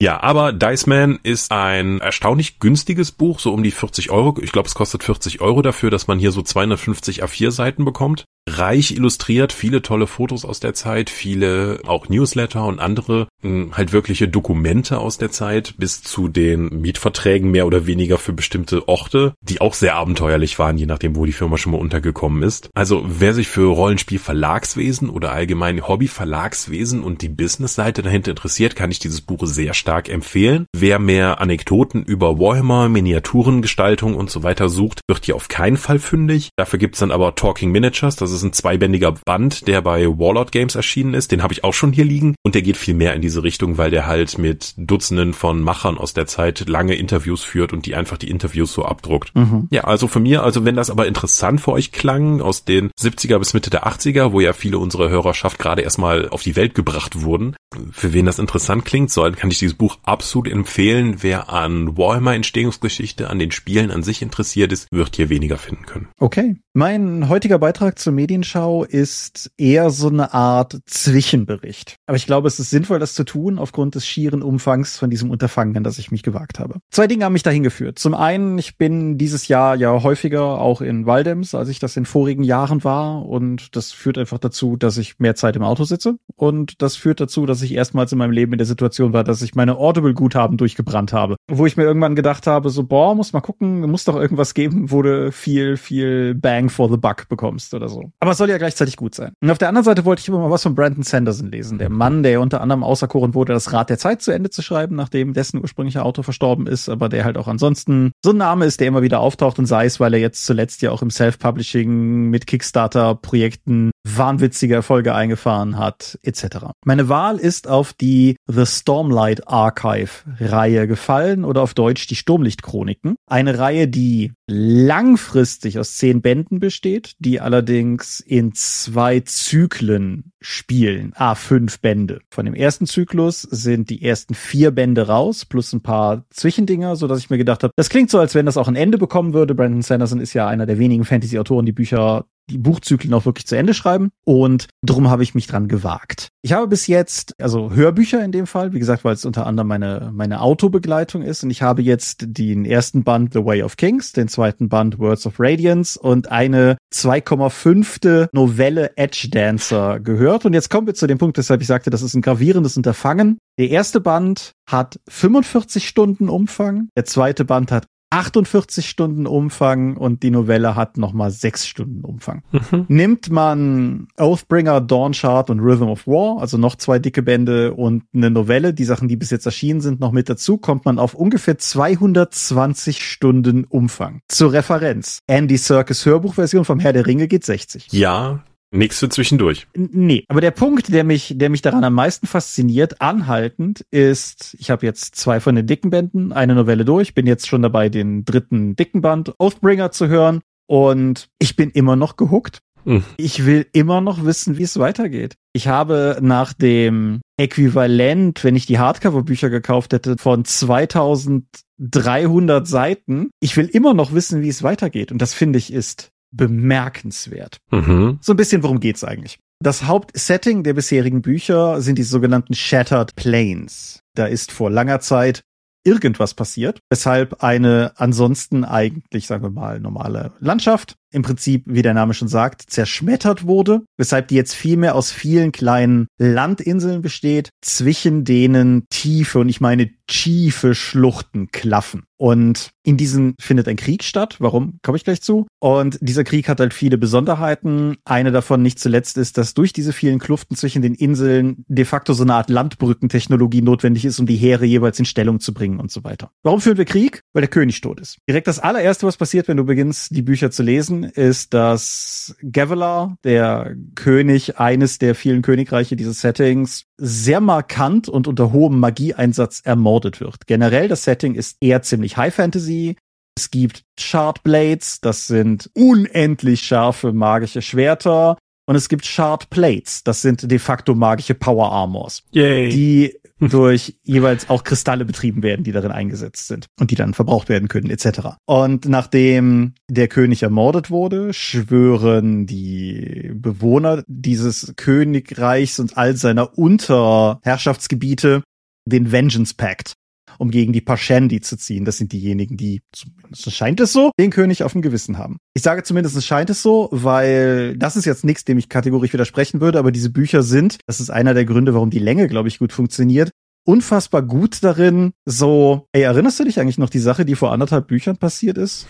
Ja, 0.00 0.22
aber 0.22 0.52
Dice 0.52 0.86
Man 0.86 1.18
ist 1.22 1.52
ein 1.52 2.00
erstaunlich 2.00 2.58
günstiges 2.58 3.12
Buch, 3.12 3.40
so 3.40 3.52
um 3.52 3.62
die 3.62 3.70
40 3.70 4.10
Euro. 4.10 4.36
Ich 4.40 4.52
glaube, 4.52 4.68
es 4.68 4.74
kostet 4.74 5.02
40 5.02 5.40
Euro 5.40 5.62
dafür, 5.62 5.90
dass 5.90 6.06
man 6.06 6.18
hier 6.18 6.32
so 6.32 6.42
250 6.42 7.22
A4 7.22 7.50
Seiten 7.50 7.84
bekommt 7.84 8.24
reich 8.58 8.92
illustriert, 8.92 9.52
viele 9.52 9.82
tolle 9.82 10.06
Fotos 10.06 10.44
aus 10.44 10.60
der 10.60 10.74
Zeit, 10.74 11.10
viele 11.10 11.80
auch 11.86 12.08
Newsletter 12.08 12.64
und 12.64 12.80
andere 12.80 13.28
hm, 13.42 13.76
halt 13.76 13.92
wirkliche 13.92 14.28
Dokumente 14.28 14.98
aus 14.98 15.18
der 15.18 15.30
Zeit 15.30 15.74
bis 15.78 16.02
zu 16.02 16.28
den 16.28 16.80
Mietverträgen 16.80 17.50
mehr 17.50 17.66
oder 17.66 17.86
weniger 17.86 18.18
für 18.18 18.32
bestimmte 18.32 18.88
Orte, 18.88 19.34
die 19.40 19.60
auch 19.60 19.74
sehr 19.74 19.94
abenteuerlich 19.94 20.58
waren, 20.58 20.78
je 20.78 20.86
nachdem, 20.86 21.16
wo 21.16 21.24
die 21.24 21.32
Firma 21.32 21.58
schon 21.58 21.72
mal 21.72 21.80
untergekommen 21.80 22.42
ist. 22.42 22.70
Also 22.74 23.04
wer 23.06 23.34
sich 23.34 23.48
für 23.48 23.72
Rollenspiel 23.72 24.18
Verlagswesen 24.18 25.10
oder 25.10 25.32
allgemein 25.32 25.86
Hobby 25.86 26.08
Verlagswesen 26.08 27.02
und 27.02 27.22
die 27.22 27.28
Businessseite 27.28 28.02
dahinter 28.02 28.32
interessiert, 28.32 28.76
kann 28.76 28.90
ich 28.90 28.98
dieses 28.98 29.20
Buch 29.20 29.40
sehr 29.44 29.69
stark 29.74 30.08
empfehlen. 30.08 30.66
Wer 30.76 30.98
mehr 30.98 31.40
Anekdoten 31.40 32.02
über 32.02 32.40
Warhammer, 32.40 32.88
Miniaturengestaltung 32.88 34.16
und 34.16 34.28
so 34.30 34.42
weiter 34.42 34.68
sucht, 34.68 35.00
wird 35.08 35.24
hier 35.24 35.36
auf 35.36 35.48
keinen 35.48 35.76
Fall 35.76 36.00
fündig. 36.00 36.50
Dafür 36.56 36.78
gibt's 36.78 36.98
dann 36.98 37.12
aber 37.12 37.34
Talking 37.36 37.70
Miniatures, 37.70 38.16
das 38.16 38.32
ist 38.32 38.40
ist 38.40 38.44
ein 38.44 38.52
zweibändiger 38.52 39.12
Band, 39.12 39.68
der 39.68 39.82
bei 39.82 40.06
Warlord 40.06 40.52
Games 40.52 40.74
erschienen 40.74 41.14
ist. 41.14 41.32
Den 41.32 41.42
habe 41.42 41.52
ich 41.52 41.64
auch 41.64 41.74
schon 41.74 41.92
hier 41.92 42.04
liegen. 42.04 42.34
Und 42.42 42.54
der 42.54 42.62
geht 42.62 42.76
viel 42.76 42.94
mehr 42.94 43.14
in 43.14 43.22
diese 43.22 43.42
Richtung, 43.42 43.78
weil 43.78 43.90
der 43.90 44.06
halt 44.06 44.38
mit 44.38 44.74
Dutzenden 44.76 45.32
von 45.34 45.60
Machern 45.62 45.98
aus 45.98 46.14
der 46.14 46.26
Zeit 46.26 46.68
lange 46.68 46.94
Interviews 46.94 47.44
führt 47.44 47.72
und 47.72 47.86
die 47.86 47.94
einfach 47.94 48.18
die 48.18 48.30
Interviews 48.30 48.72
so 48.72 48.84
abdruckt. 48.84 49.34
Mhm. 49.34 49.68
Ja, 49.70 49.84
also 49.84 50.08
für 50.08 50.20
mir, 50.20 50.42
also 50.42 50.64
wenn 50.64 50.76
das 50.76 50.90
aber 50.90 51.06
interessant 51.06 51.60
für 51.60 51.72
euch 51.72 51.92
klang, 51.92 52.40
aus 52.40 52.64
den 52.64 52.90
70er 52.98 53.38
bis 53.38 53.54
Mitte 53.54 53.70
der 53.70 53.86
80er, 53.86 54.32
wo 54.32 54.40
ja 54.40 54.52
viele 54.52 54.78
unserer 54.78 55.10
Hörerschaft 55.10 55.58
gerade 55.58 55.82
erstmal 55.82 56.28
auf 56.28 56.42
die 56.42 56.56
Welt 56.56 56.74
gebracht 56.74 57.22
wurden, 57.22 57.56
für 57.92 58.12
wen 58.12 58.26
das 58.26 58.38
interessant 58.38 58.84
klingt, 58.84 59.10
soll, 59.10 59.32
kann 59.32 59.49
ich 59.50 59.58
dieses 59.58 59.76
Buch 59.76 59.98
absolut 60.02 60.48
empfehlen. 60.48 61.16
Wer 61.20 61.50
an 61.52 61.96
Warhammer 61.96 62.34
Entstehungsgeschichte, 62.34 63.30
an 63.30 63.38
den 63.38 63.50
Spielen 63.50 63.90
an 63.90 64.02
sich 64.02 64.22
interessiert 64.22 64.72
ist, 64.72 64.88
wird 64.90 65.16
hier 65.16 65.28
weniger 65.28 65.58
finden 65.58 65.86
können. 65.86 66.08
Okay. 66.18 66.56
Mein 66.72 67.28
heutiger 67.28 67.58
Beitrag 67.58 67.98
zum 67.98 68.14
Medienschau 68.14 68.84
ist 68.84 69.50
eher 69.58 69.90
so 69.90 70.08
eine 70.08 70.32
Art 70.32 70.78
Zwischenbericht. 70.86 71.96
Aber 72.06 72.16
ich 72.16 72.26
glaube, 72.26 72.46
es 72.46 72.60
ist 72.60 72.70
sinnvoll, 72.70 73.00
das 73.00 73.14
zu 73.14 73.24
tun, 73.24 73.58
aufgrund 73.58 73.96
des 73.96 74.06
schieren 74.06 74.40
Umfangs 74.40 74.96
von 74.96 75.10
diesem 75.10 75.30
Unterfangen, 75.30 75.76
an 75.76 75.82
das 75.82 75.98
ich 75.98 76.12
mich 76.12 76.22
gewagt 76.22 76.60
habe. 76.60 76.76
Zwei 76.92 77.08
Dinge 77.08 77.24
haben 77.24 77.32
mich 77.32 77.42
dahin 77.42 77.64
geführt. 77.64 77.98
Zum 77.98 78.14
einen, 78.14 78.56
ich 78.56 78.78
bin 78.78 79.18
dieses 79.18 79.48
Jahr 79.48 79.74
ja 79.74 80.04
häufiger 80.04 80.60
auch 80.60 80.80
in 80.80 81.06
Waldems, 81.06 81.56
als 81.56 81.68
ich 81.70 81.80
das 81.80 81.96
in 81.96 82.04
vorigen 82.04 82.44
Jahren 82.44 82.84
war. 82.84 83.26
Und 83.26 83.74
das 83.74 83.90
führt 83.90 84.16
einfach 84.16 84.38
dazu, 84.38 84.76
dass 84.76 84.96
ich 84.96 85.18
mehr 85.18 85.34
Zeit 85.34 85.56
im 85.56 85.64
Auto 85.64 85.82
sitze. 85.82 86.18
Und 86.36 86.82
das 86.82 86.94
führt 86.94 87.20
dazu, 87.20 87.46
dass 87.46 87.62
ich 87.62 87.74
erstmals 87.74 88.12
in 88.12 88.18
meinem 88.18 88.30
Leben 88.30 88.52
in 88.52 88.58
der 88.58 88.66
Situation 88.66 89.12
war, 89.12 89.24
dass 89.24 89.39
ich 89.42 89.54
meine 89.54 89.76
Audible-Guthaben 89.76 90.56
durchgebrannt 90.56 91.12
habe. 91.12 91.36
Wo 91.50 91.66
ich 91.66 91.76
mir 91.76 91.84
irgendwann 91.84 92.14
gedacht 92.14 92.46
habe, 92.46 92.70
so, 92.70 92.84
boah, 92.84 93.14
muss 93.14 93.32
mal 93.32 93.40
gucken, 93.40 93.80
muss 93.90 94.04
doch 94.04 94.16
irgendwas 94.16 94.54
geben, 94.54 94.90
wo 94.90 95.02
du 95.02 95.32
viel, 95.32 95.76
viel 95.76 96.34
Bang 96.34 96.68
for 96.68 96.90
the 96.90 96.96
Buck 96.96 97.28
bekommst 97.28 97.74
oder 97.74 97.88
so. 97.88 98.10
Aber 98.20 98.32
es 98.32 98.38
soll 98.38 98.50
ja 98.50 98.58
gleichzeitig 98.58 98.96
gut 98.96 99.14
sein. 99.14 99.32
Und 99.40 99.50
auf 99.50 99.58
der 99.58 99.68
anderen 99.68 99.84
Seite 99.84 100.04
wollte 100.04 100.20
ich 100.20 100.28
immer 100.28 100.38
mal 100.38 100.50
was 100.50 100.62
von 100.62 100.74
Brandon 100.74 101.02
Sanderson 101.02 101.50
lesen. 101.50 101.78
Der 101.78 101.90
Mann, 101.90 102.22
der 102.22 102.40
unter 102.40 102.60
anderem 102.60 102.82
auserkoren 102.82 103.34
wurde, 103.34 103.52
das 103.52 103.72
Rad 103.72 103.90
der 103.90 103.98
Zeit 103.98 104.22
zu 104.22 104.30
Ende 104.30 104.50
zu 104.50 104.62
schreiben, 104.62 104.96
nachdem 104.96 105.32
dessen 105.32 105.60
ursprünglicher 105.60 106.04
Autor 106.04 106.24
verstorben 106.24 106.66
ist, 106.66 106.88
aber 106.88 107.08
der 107.08 107.24
halt 107.24 107.38
auch 107.38 107.48
ansonsten 107.48 108.12
so 108.24 108.30
ein 108.30 108.36
Name 108.36 108.64
ist, 108.64 108.80
der 108.80 108.88
immer 108.88 109.02
wieder 109.02 109.20
auftaucht 109.20 109.58
und 109.58 109.66
sei 109.66 109.86
es, 109.86 110.00
weil 110.00 110.14
er 110.14 110.20
jetzt 110.20 110.44
zuletzt 110.44 110.82
ja 110.82 110.90
auch 110.90 111.02
im 111.02 111.10
Self-Publishing 111.10 112.30
mit 112.30 112.46
Kickstarter-Projekten 112.46 113.90
wahnwitzige 114.04 114.74
Erfolge 114.74 115.14
eingefahren 115.14 115.78
hat, 115.78 116.18
etc. 116.22 116.46
Meine 116.84 117.08
Wahl 117.08 117.38
ist 117.38 117.68
auf 117.68 117.92
die 117.92 118.36
The 118.46 118.66
Stormlight 118.66 119.29
Archive 119.46 120.10
Reihe 120.38 120.86
gefallen 120.86 121.44
oder 121.44 121.62
auf 121.62 121.74
Deutsch 121.74 122.06
die 122.06 122.16
Sturmlichtchroniken. 122.16 123.16
Eine 123.26 123.58
Reihe, 123.58 123.88
die 123.88 124.32
langfristig 124.46 125.78
aus 125.78 125.96
zehn 125.96 126.22
Bänden 126.22 126.58
besteht, 126.58 127.14
die 127.18 127.40
allerdings 127.40 128.20
in 128.20 128.52
zwei 128.54 129.20
Zyklen 129.20 130.32
spielen. 130.40 131.12
Ah, 131.14 131.34
fünf 131.34 131.80
Bände. 131.80 132.20
Von 132.30 132.46
dem 132.46 132.54
ersten 132.54 132.86
Zyklus 132.86 133.42
sind 133.42 133.90
die 133.90 134.02
ersten 134.02 134.34
vier 134.34 134.70
Bände 134.70 135.06
raus, 135.06 135.44
plus 135.44 135.72
ein 135.72 135.82
paar 135.82 136.24
Zwischendinger, 136.30 136.96
so 136.96 137.06
dass 137.06 137.18
ich 137.18 137.30
mir 137.30 137.38
gedacht 137.38 137.62
habe, 137.62 137.72
das 137.76 137.90
klingt 137.90 138.10
so, 138.10 138.18
als 138.18 138.34
wenn 138.34 138.46
das 138.46 138.56
auch 138.56 138.68
ein 138.68 138.76
Ende 138.76 138.98
bekommen 138.98 139.34
würde. 139.34 139.54
Brandon 139.54 139.82
Sanderson 139.82 140.20
ist 140.20 140.34
ja 140.34 140.48
einer 140.48 140.66
der 140.66 140.78
wenigen 140.78 141.04
Fantasy-Autoren, 141.04 141.66
die 141.66 141.72
Bücher 141.72 142.24
die 142.48 142.58
Buchzyklen 142.58 143.14
auch 143.14 143.26
wirklich 143.26 143.46
zu 143.46 143.56
Ende 143.56 143.74
schreiben. 143.74 144.10
Und 144.24 144.68
drum 144.82 145.08
habe 145.10 145.22
ich 145.22 145.34
mich 145.34 145.46
dran 145.46 145.68
gewagt. 145.68 146.28
Ich 146.42 146.52
habe 146.52 146.68
bis 146.68 146.86
jetzt, 146.86 147.34
also 147.40 147.72
Hörbücher 147.72 148.24
in 148.24 148.32
dem 148.32 148.46
Fall, 148.46 148.72
wie 148.72 148.78
gesagt, 148.78 149.04
weil 149.04 149.14
es 149.14 149.24
unter 149.24 149.46
anderem 149.46 149.68
meine, 149.68 150.10
meine 150.12 150.40
Autobegleitung 150.40 151.22
ist. 151.22 151.42
Und 151.44 151.50
ich 151.50 151.62
habe 151.62 151.82
jetzt 151.82 152.24
den 152.26 152.64
ersten 152.64 153.04
Band 153.04 153.32
The 153.32 153.44
Way 153.44 153.62
of 153.62 153.76
Kings, 153.76 154.12
den 154.12 154.28
zweiten 154.28 154.68
Band 154.68 154.98
Words 154.98 155.26
of 155.26 155.34
Radiance 155.38 155.98
und 155.98 156.30
eine 156.30 156.76
2,5. 156.94 158.28
Novelle 158.32 158.96
Edge 158.96 159.28
Dancer 159.30 160.00
gehört. 160.00 160.44
Und 160.44 160.54
jetzt 160.54 160.70
kommen 160.70 160.86
wir 160.86 160.94
zu 160.94 161.06
dem 161.06 161.18
Punkt, 161.18 161.38
weshalb 161.38 161.60
ich 161.60 161.66
sagte, 161.66 161.90
das 161.90 162.02
ist 162.02 162.14
ein 162.14 162.22
gravierendes 162.22 162.76
Unterfangen. 162.76 163.38
Der 163.58 163.68
erste 163.68 164.00
Band 164.00 164.52
hat 164.66 164.98
45 165.08 165.86
Stunden 165.86 166.28
Umfang. 166.28 166.88
Der 166.96 167.04
zweite 167.04 167.44
Band 167.44 167.70
hat 167.72 167.86
48 168.10 168.88
Stunden 168.88 169.26
Umfang 169.26 169.96
und 169.96 170.22
die 170.24 170.30
Novelle 170.30 170.74
hat 170.74 170.98
nochmal 170.98 171.30
6 171.30 171.66
Stunden 171.66 172.04
Umfang. 172.04 172.42
Mhm. 172.50 172.86
Nimmt 172.88 173.30
man 173.30 174.08
Oathbringer, 174.18 174.80
Dawnshard 174.80 175.48
und 175.48 175.60
Rhythm 175.60 175.84
of 175.84 176.06
War, 176.06 176.40
also 176.40 176.58
noch 176.58 176.74
zwei 176.76 176.98
dicke 176.98 177.22
Bände 177.22 177.72
und 177.74 178.02
eine 178.12 178.30
Novelle, 178.30 178.74
die 178.74 178.84
Sachen, 178.84 179.08
die 179.08 179.16
bis 179.16 179.30
jetzt 179.30 179.46
erschienen 179.46 179.80
sind, 179.80 180.00
noch 180.00 180.12
mit 180.12 180.28
dazu, 180.28 180.58
kommt 180.58 180.84
man 180.84 180.98
auf 180.98 181.14
ungefähr 181.14 181.56
220 181.56 183.04
Stunden 183.06 183.64
Umfang. 183.64 184.22
Zur 184.28 184.52
Referenz. 184.52 185.20
Andy 185.28 185.56
Serkis 185.56 186.04
Hörbuchversion 186.04 186.64
vom 186.64 186.80
Herr 186.80 186.92
der 186.92 187.06
Ringe 187.06 187.28
geht 187.28 187.44
60. 187.44 187.92
Ja, 187.92 188.42
Nichts 188.72 189.00
für 189.00 189.08
zwischendurch. 189.08 189.66
Nee, 189.74 190.24
aber 190.28 190.40
der 190.40 190.52
Punkt, 190.52 190.92
der 190.92 191.02
mich, 191.02 191.34
der 191.36 191.50
mich 191.50 191.62
daran 191.62 191.82
am 191.82 191.94
meisten 191.94 192.28
fasziniert, 192.28 193.00
anhaltend, 193.00 193.84
ist, 193.90 194.54
ich 194.60 194.70
habe 194.70 194.86
jetzt 194.86 195.16
zwei 195.16 195.40
von 195.40 195.56
den 195.56 195.66
dicken 195.66 195.90
Bänden, 195.90 196.32
eine 196.32 196.54
Novelle 196.54 196.84
durch, 196.84 197.14
bin 197.14 197.26
jetzt 197.26 197.48
schon 197.48 197.62
dabei, 197.62 197.88
den 197.88 198.24
dritten 198.24 198.76
dicken 198.76 199.00
Band 199.00 199.34
Oathbringer 199.38 199.90
zu 199.90 200.06
hören 200.06 200.40
und 200.68 201.30
ich 201.40 201.56
bin 201.56 201.70
immer 201.70 201.96
noch 201.96 202.16
gehuckt. 202.16 202.60
Hm. 202.84 203.02
Ich 203.16 203.44
will 203.44 203.66
immer 203.72 204.00
noch 204.00 204.24
wissen, 204.24 204.56
wie 204.56 204.62
es 204.62 204.78
weitergeht. 204.78 205.34
Ich 205.52 205.66
habe 205.66 206.18
nach 206.22 206.52
dem 206.52 207.22
Äquivalent, 207.36 208.44
wenn 208.44 208.54
ich 208.54 208.66
die 208.66 208.78
Hardcover-Bücher 208.78 209.50
gekauft 209.50 209.92
hätte, 209.92 210.16
von 210.16 210.44
2300 210.44 212.68
Seiten, 212.68 213.30
ich 213.40 213.56
will 213.56 213.66
immer 213.66 213.94
noch 213.94 214.14
wissen, 214.14 214.42
wie 214.42 214.48
es 214.48 214.62
weitergeht. 214.62 215.10
Und 215.10 215.20
das 215.20 215.34
finde 215.34 215.58
ich 215.58 215.72
ist 215.72 216.12
bemerkenswert. 216.30 217.58
Mhm. 217.70 218.18
So 218.20 218.32
ein 218.32 218.36
bisschen, 218.36 218.62
worum 218.62 218.80
geht's 218.80 219.04
eigentlich? 219.04 219.38
Das 219.62 219.84
Hauptsetting 219.84 220.62
der 220.62 220.74
bisherigen 220.74 221.22
Bücher 221.22 221.80
sind 221.82 221.98
die 221.98 222.02
sogenannten 222.02 222.54
Shattered 222.54 223.14
Plains. 223.14 224.00
Da 224.14 224.26
ist 224.26 224.52
vor 224.52 224.70
langer 224.70 225.00
Zeit 225.00 225.42
irgendwas 225.84 226.34
passiert, 226.34 226.80
weshalb 226.90 227.42
eine 227.42 227.92
ansonsten 227.96 228.64
eigentlich, 228.64 229.26
sagen 229.26 229.42
wir 229.42 229.50
mal, 229.50 229.80
normale 229.80 230.32
Landschaft 230.40 230.96
im 231.12 231.22
Prinzip, 231.22 231.64
wie 231.66 231.82
der 231.82 231.94
Name 231.94 232.14
schon 232.14 232.28
sagt, 232.28 232.62
zerschmettert 232.68 233.46
wurde, 233.46 233.82
weshalb 233.96 234.28
die 234.28 234.36
jetzt 234.36 234.54
vielmehr 234.54 234.94
aus 234.94 235.10
vielen 235.10 235.52
kleinen 235.52 236.06
Landinseln 236.18 237.02
besteht, 237.02 237.50
zwischen 237.60 238.24
denen 238.24 238.86
tiefe, 238.90 239.40
und 239.40 239.48
ich 239.48 239.60
meine 239.60 239.90
tiefe 240.06 240.74
Schluchten 240.74 241.50
klaffen. 241.52 242.02
Und 242.16 242.70
in 242.82 242.98
diesen 242.98 243.34
findet 243.40 243.66
ein 243.66 243.76
Krieg 243.76 244.02
statt. 244.02 244.36
Warum? 244.40 244.78
Komme 244.82 244.96
ich 244.96 245.04
gleich 245.04 245.22
zu. 245.22 245.46
Und 245.58 245.98
dieser 246.02 246.24
Krieg 246.24 246.48
hat 246.48 246.60
halt 246.60 246.74
viele 246.74 246.98
Besonderheiten. 246.98 247.96
Eine 248.04 248.30
davon 248.30 248.60
nicht 248.60 248.78
zuletzt 248.78 249.16
ist, 249.16 249.38
dass 249.38 249.54
durch 249.54 249.72
diese 249.72 249.94
vielen 249.94 250.18
Kluften 250.18 250.56
zwischen 250.56 250.82
den 250.82 250.94
Inseln 250.94 251.64
de 251.68 251.84
facto 251.86 252.12
so 252.12 252.24
eine 252.24 252.34
Art 252.34 252.50
Landbrückentechnologie 252.50 253.62
notwendig 253.62 254.04
ist, 254.04 254.18
um 254.18 254.26
die 254.26 254.36
Heere 254.36 254.66
jeweils 254.66 254.98
in 254.98 255.06
Stellung 255.06 255.40
zu 255.40 255.54
bringen 255.54 255.80
und 255.80 255.90
so 255.90 256.04
weiter. 256.04 256.30
Warum 256.42 256.60
führen 256.60 256.76
wir 256.76 256.84
Krieg? 256.84 257.22
Weil 257.32 257.42
der 257.42 257.48
König 257.48 257.80
tot 257.80 258.00
ist. 258.00 258.18
Direkt 258.28 258.48
das 258.48 258.58
allererste, 258.58 259.06
was 259.06 259.16
passiert, 259.16 259.48
wenn 259.48 259.56
du 259.56 259.64
beginnst, 259.64 260.14
die 260.14 260.22
Bücher 260.22 260.50
zu 260.50 260.62
lesen, 260.62 260.99
ist, 261.04 261.54
dass 261.54 262.36
Gavilar, 262.50 263.16
der 263.24 263.74
König 263.94 264.58
eines 264.58 264.98
der 264.98 265.14
vielen 265.14 265.42
Königreiche 265.42 265.96
dieses 265.96 266.20
Settings, 266.20 266.84
sehr 266.96 267.40
markant 267.40 268.08
und 268.08 268.28
unter 268.28 268.52
hohem 268.52 268.78
Magieeinsatz 268.78 269.60
ermordet 269.64 270.20
wird. 270.20 270.46
Generell 270.46 270.88
das 270.88 271.04
Setting 271.04 271.34
ist 271.34 271.56
eher 271.60 271.82
ziemlich 271.82 272.16
High 272.16 272.34
Fantasy. 272.34 272.96
Es 273.36 273.50
gibt 273.50 273.84
Shard 273.98 274.42
Blades, 274.42 275.00
das 275.00 275.26
sind 275.26 275.70
unendlich 275.74 276.62
scharfe 276.62 277.12
magische 277.12 277.62
Schwerter. 277.62 278.36
Und 278.66 278.76
es 278.76 278.88
gibt 278.88 279.04
Shard 279.04 279.50
Plates, 279.50 280.04
das 280.04 280.22
sind 280.22 280.48
de 280.48 280.58
facto 280.60 280.94
magische 280.94 281.34
Power 281.34 281.72
Armors, 281.72 282.22
Yay. 282.30 282.68
die 282.68 283.19
durch 283.50 283.96
jeweils 284.02 284.48
auch 284.50 284.64
Kristalle 284.64 285.04
betrieben 285.04 285.42
werden, 285.42 285.64
die 285.64 285.72
darin 285.72 285.92
eingesetzt 285.92 286.48
sind 286.48 286.66
und 286.78 286.90
die 286.90 286.94
dann 286.94 287.14
verbraucht 287.14 287.48
werden 287.48 287.68
können, 287.68 287.90
etc. 287.90 288.36
Und 288.46 288.86
nachdem 288.86 289.74
der 289.88 290.08
König 290.08 290.42
ermordet 290.42 290.90
wurde, 290.90 291.32
schwören 291.32 292.46
die 292.46 293.30
Bewohner 293.34 294.04
dieses 294.06 294.74
Königreichs 294.76 295.78
und 295.78 295.96
all 295.96 296.16
seiner 296.16 296.56
Unterherrschaftsgebiete 296.58 298.42
den 298.86 299.12
Vengeance 299.12 299.54
Pact 299.54 299.94
um 300.40 300.50
gegen 300.50 300.72
die 300.72 300.80
Pashendi 300.80 301.40
zu 301.42 301.58
ziehen. 301.58 301.84
Das 301.84 301.98
sind 301.98 302.12
diejenigen, 302.12 302.56
die, 302.56 302.80
zumindest 302.92 303.52
scheint 303.52 303.78
es 303.78 303.92
so, 303.92 304.10
den 304.18 304.30
König 304.30 304.62
auf 304.62 304.72
dem 304.72 304.80
Gewissen 304.80 305.18
haben. 305.18 305.36
Ich 305.52 305.62
sage 305.62 305.82
zumindest, 305.82 306.24
scheint 306.24 306.48
es 306.48 306.62
so, 306.62 306.88
weil 306.92 307.76
das 307.76 307.96
ist 307.96 308.06
jetzt 308.06 308.24
nichts, 308.24 308.44
dem 308.46 308.56
ich 308.56 308.70
kategorisch 308.70 309.12
widersprechen 309.12 309.60
würde, 309.60 309.78
aber 309.78 309.92
diese 309.92 310.08
Bücher 310.08 310.42
sind, 310.42 310.78
das 310.86 310.98
ist 310.98 311.10
einer 311.10 311.34
der 311.34 311.44
Gründe, 311.44 311.74
warum 311.74 311.90
die 311.90 311.98
Länge, 311.98 312.26
glaube 312.26 312.48
ich, 312.48 312.58
gut 312.58 312.72
funktioniert, 312.72 313.30
unfassbar 313.66 314.22
gut 314.22 314.64
darin, 314.64 315.12
so, 315.26 315.86
ey, 315.92 316.02
erinnerst 316.02 316.40
du 316.40 316.44
dich 316.44 316.58
eigentlich 316.58 316.78
noch 316.78 316.88
die 316.88 317.00
Sache, 317.00 317.26
die 317.26 317.36
vor 317.36 317.52
anderthalb 317.52 317.86
Büchern 317.86 318.16
passiert 318.16 318.56
ist? 318.56 318.86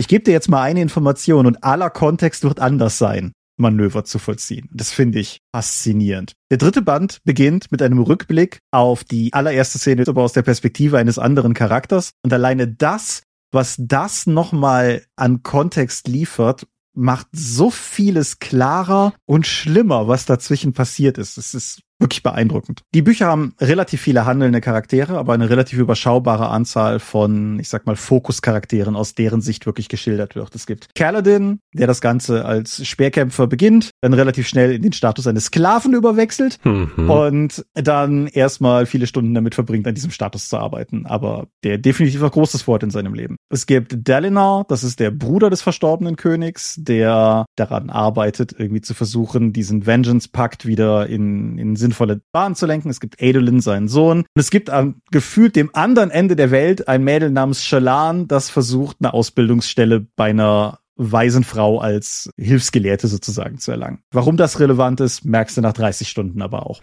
Ich 0.00 0.08
gebe 0.08 0.24
dir 0.24 0.32
jetzt 0.32 0.48
mal 0.48 0.62
eine 0.62 0.82
Information 0.82 1.46
und 1.46 1.62
aller 1.62 1.90
Kontext 1.90 2.42
wird 2.42 2.58
anders 2.58 2.98
sein. 2.98 3.32
Manöver 3.56 4.04
zu 4.04 4.18
vollziehen. 4.18 4.68
Das 4.72 4.92
finde 4.92 5.18
ich 5.18 5.40
faszinierend. 5.54 6.32
Der 6.50 6.58
dritte 6.58 6.82
Band 6.82 7.20
beginnt 7.24 7.72
mit 7.72 7.82
einem 7.82 8.00
Rückblick 8.00 8.60
auf 8.70 9.04
die 9.04 9.32
allererste 9.32 9.78
Szene, 9.78 10.04
aber 10.06 10.22
aus 10.22 10.32
der 10.32 10.42
Perspektive 10.42 10.98
eines 10.98 11.18
anderen 11.18 11.54
Charakters. 11.54 12.10
Und 12.22 12.32
alleine 12.32 12.68
das, 12.68 13.22
was 13.52 13.76
das 13.78 14.26
nochmal 14.26 15.04
an 15.16 15.42
Kontext 15.42 16.08
liefert, 16.08 16.66
macht 16.96 17.28
so 17.32 17.70
vieles 17.70 18.38
klarer 18.38 19.12
und 19.26 19.46
schlimmer, 19.46 20.08
was 20.08 20.24
dazwischen 20.24 20.72
passiert 20.72 21.18
ist. 21.18 21.36
Es 21.36 21.54
ist 21.54 21.80
wirklich 21.98 22.22
beeindruckend. 22.22 22.82
Die 22.94 23.02
Bücher 23.02 23.26
haben 23.26 23.54
relativ 23.60 24.00
viele 24.00 24.26
handelnde 24.26 24.60
Charaktere, 24.60 25.16
aber 25.18 25.32
eine 25.32 25.48
relativ 25.48 25.78
überschaubare 25.78 26.48
Anzahl 26.48 26.98
von, 26.98 27.58
ich 27.58 27.68
sag 27.68 27.86
mal, 27.86 27.96
Fokuscharakteren, 27.96 28.96
aus 28.96 29.14
deren 29.14 29.40
Sicht 29.40 29.66
wirklich 29.66 29.88
geschildert 29.88 30.34
wird. 30.34 30.54
Es 30.54 30.66
gibt 30.66 30.94
Kaladin, 30.94 31.60
der 31.72 31.86
das 31.86 32.00
Ganze 32.00 32.44
als 32.44 32.86
Speerkämpfer 32.86 33.46
beginnt, 33.46 33.90
dann 34.02 34.12
relativ 34.12 34.46
schnell 34.48 34.72
in 34.72 34.82
den 34.82 34.92
Status 34.92 35.26
eines 35.26 35.46
Sklaven 35.46 35.94
überwechselt 35.94 36.58
Mhm. 36.64 37.10
und 37.10 37.64
dann 37.74 38.26
erstmal 38.26 38.86
viele 38.86 39.06
Stunden 39.06 39.34
damit 39.34 39.54
verbringt, 39.54 39.86
an 39.86 39.94
diesem 39.94 40.10
Status 40.10 40.48
zu 40.48 40.58
arbeiten. 40.58 41.06
Aber 41.06 41.46
der 41.64 41.78
definitiv 41.78 42.22
auch 42.22 42.32
großes 42.32 42.66
Wort 42.66 42.82
in 42.82 42.90
seinem 42.90 43.14
Leben. 43.14 43.36
Es 43.50 43.66
gibt 43.66 43.96
Dalinar, 44.08 44.64
das 44.68 44.84
ist 44.84 45.00
der 45.00 45.10
Bruder 45.10 45.50
des 45.50 45.62
verstorbenen 45.62 46.16
Königs, 46.16 46.74
der 46.78 47.46
daran 47.56 47.90
arbeitet, 47.90 48.54
irgendwie 48.58 48.80
zu 48.80 48.94
versuchen, 48.94 49.52
diesen 49.52 49.86
Vengeance-Pakt 49.86 50.66
wieder 50.66 51.06
in, 51.06 51.58
in 51.58 51.76
sinnvolle 51.86 52.20
Bahn 52.32 52.54
zu 52.54 52.66
lenken. 52.66 52.90
Es 52.90 53.00
gibt 53.00 53.22
Adolin, 53.22 53.60
seinen 53.60 53.88
Sohn. 53.88 54.18
Und 54.18 54.40
es 54.40 54.50
gibt 54.50 54.70
am 54.70 55.00
gefühlt 55.10 55.56
dem 55.56 55.70
anderen 55.74 56.10
Ende 56.10 56.36
der 56.36 56.50
Welt 56.50 56.88
ein 56.88 57.04
Mädel 57.04 57.30
namens 57.30 57.64
Shalan, 57.64 58.28
das 58.28 58.50
versucht, 58.50 58.96
eine 59.00 59.14
Ausbildungsstelle 59.14 60.06
bei 60.16 60.30
einer 60.30 60.80
weisen 60.96 61.44
Frau 61.44 61.78
als 61.78 62.30
Hilfsgelehrte 62.38 63.06
sozusagen 63.06 63.58
zu 63.58 63.70
erlangen. 63.70 64.00
Warum 64.12 64.36
das 64.36 64.60
relevant 64.60 65.00
ist, 65.00 65.24
merkst 65.24 65.56
du 65.56 65.60
nach 65.60 65.74
30 65.74 66.08
Stunden 66.08 66.40
aber 66.42 66.66
auch. 66.66 66.80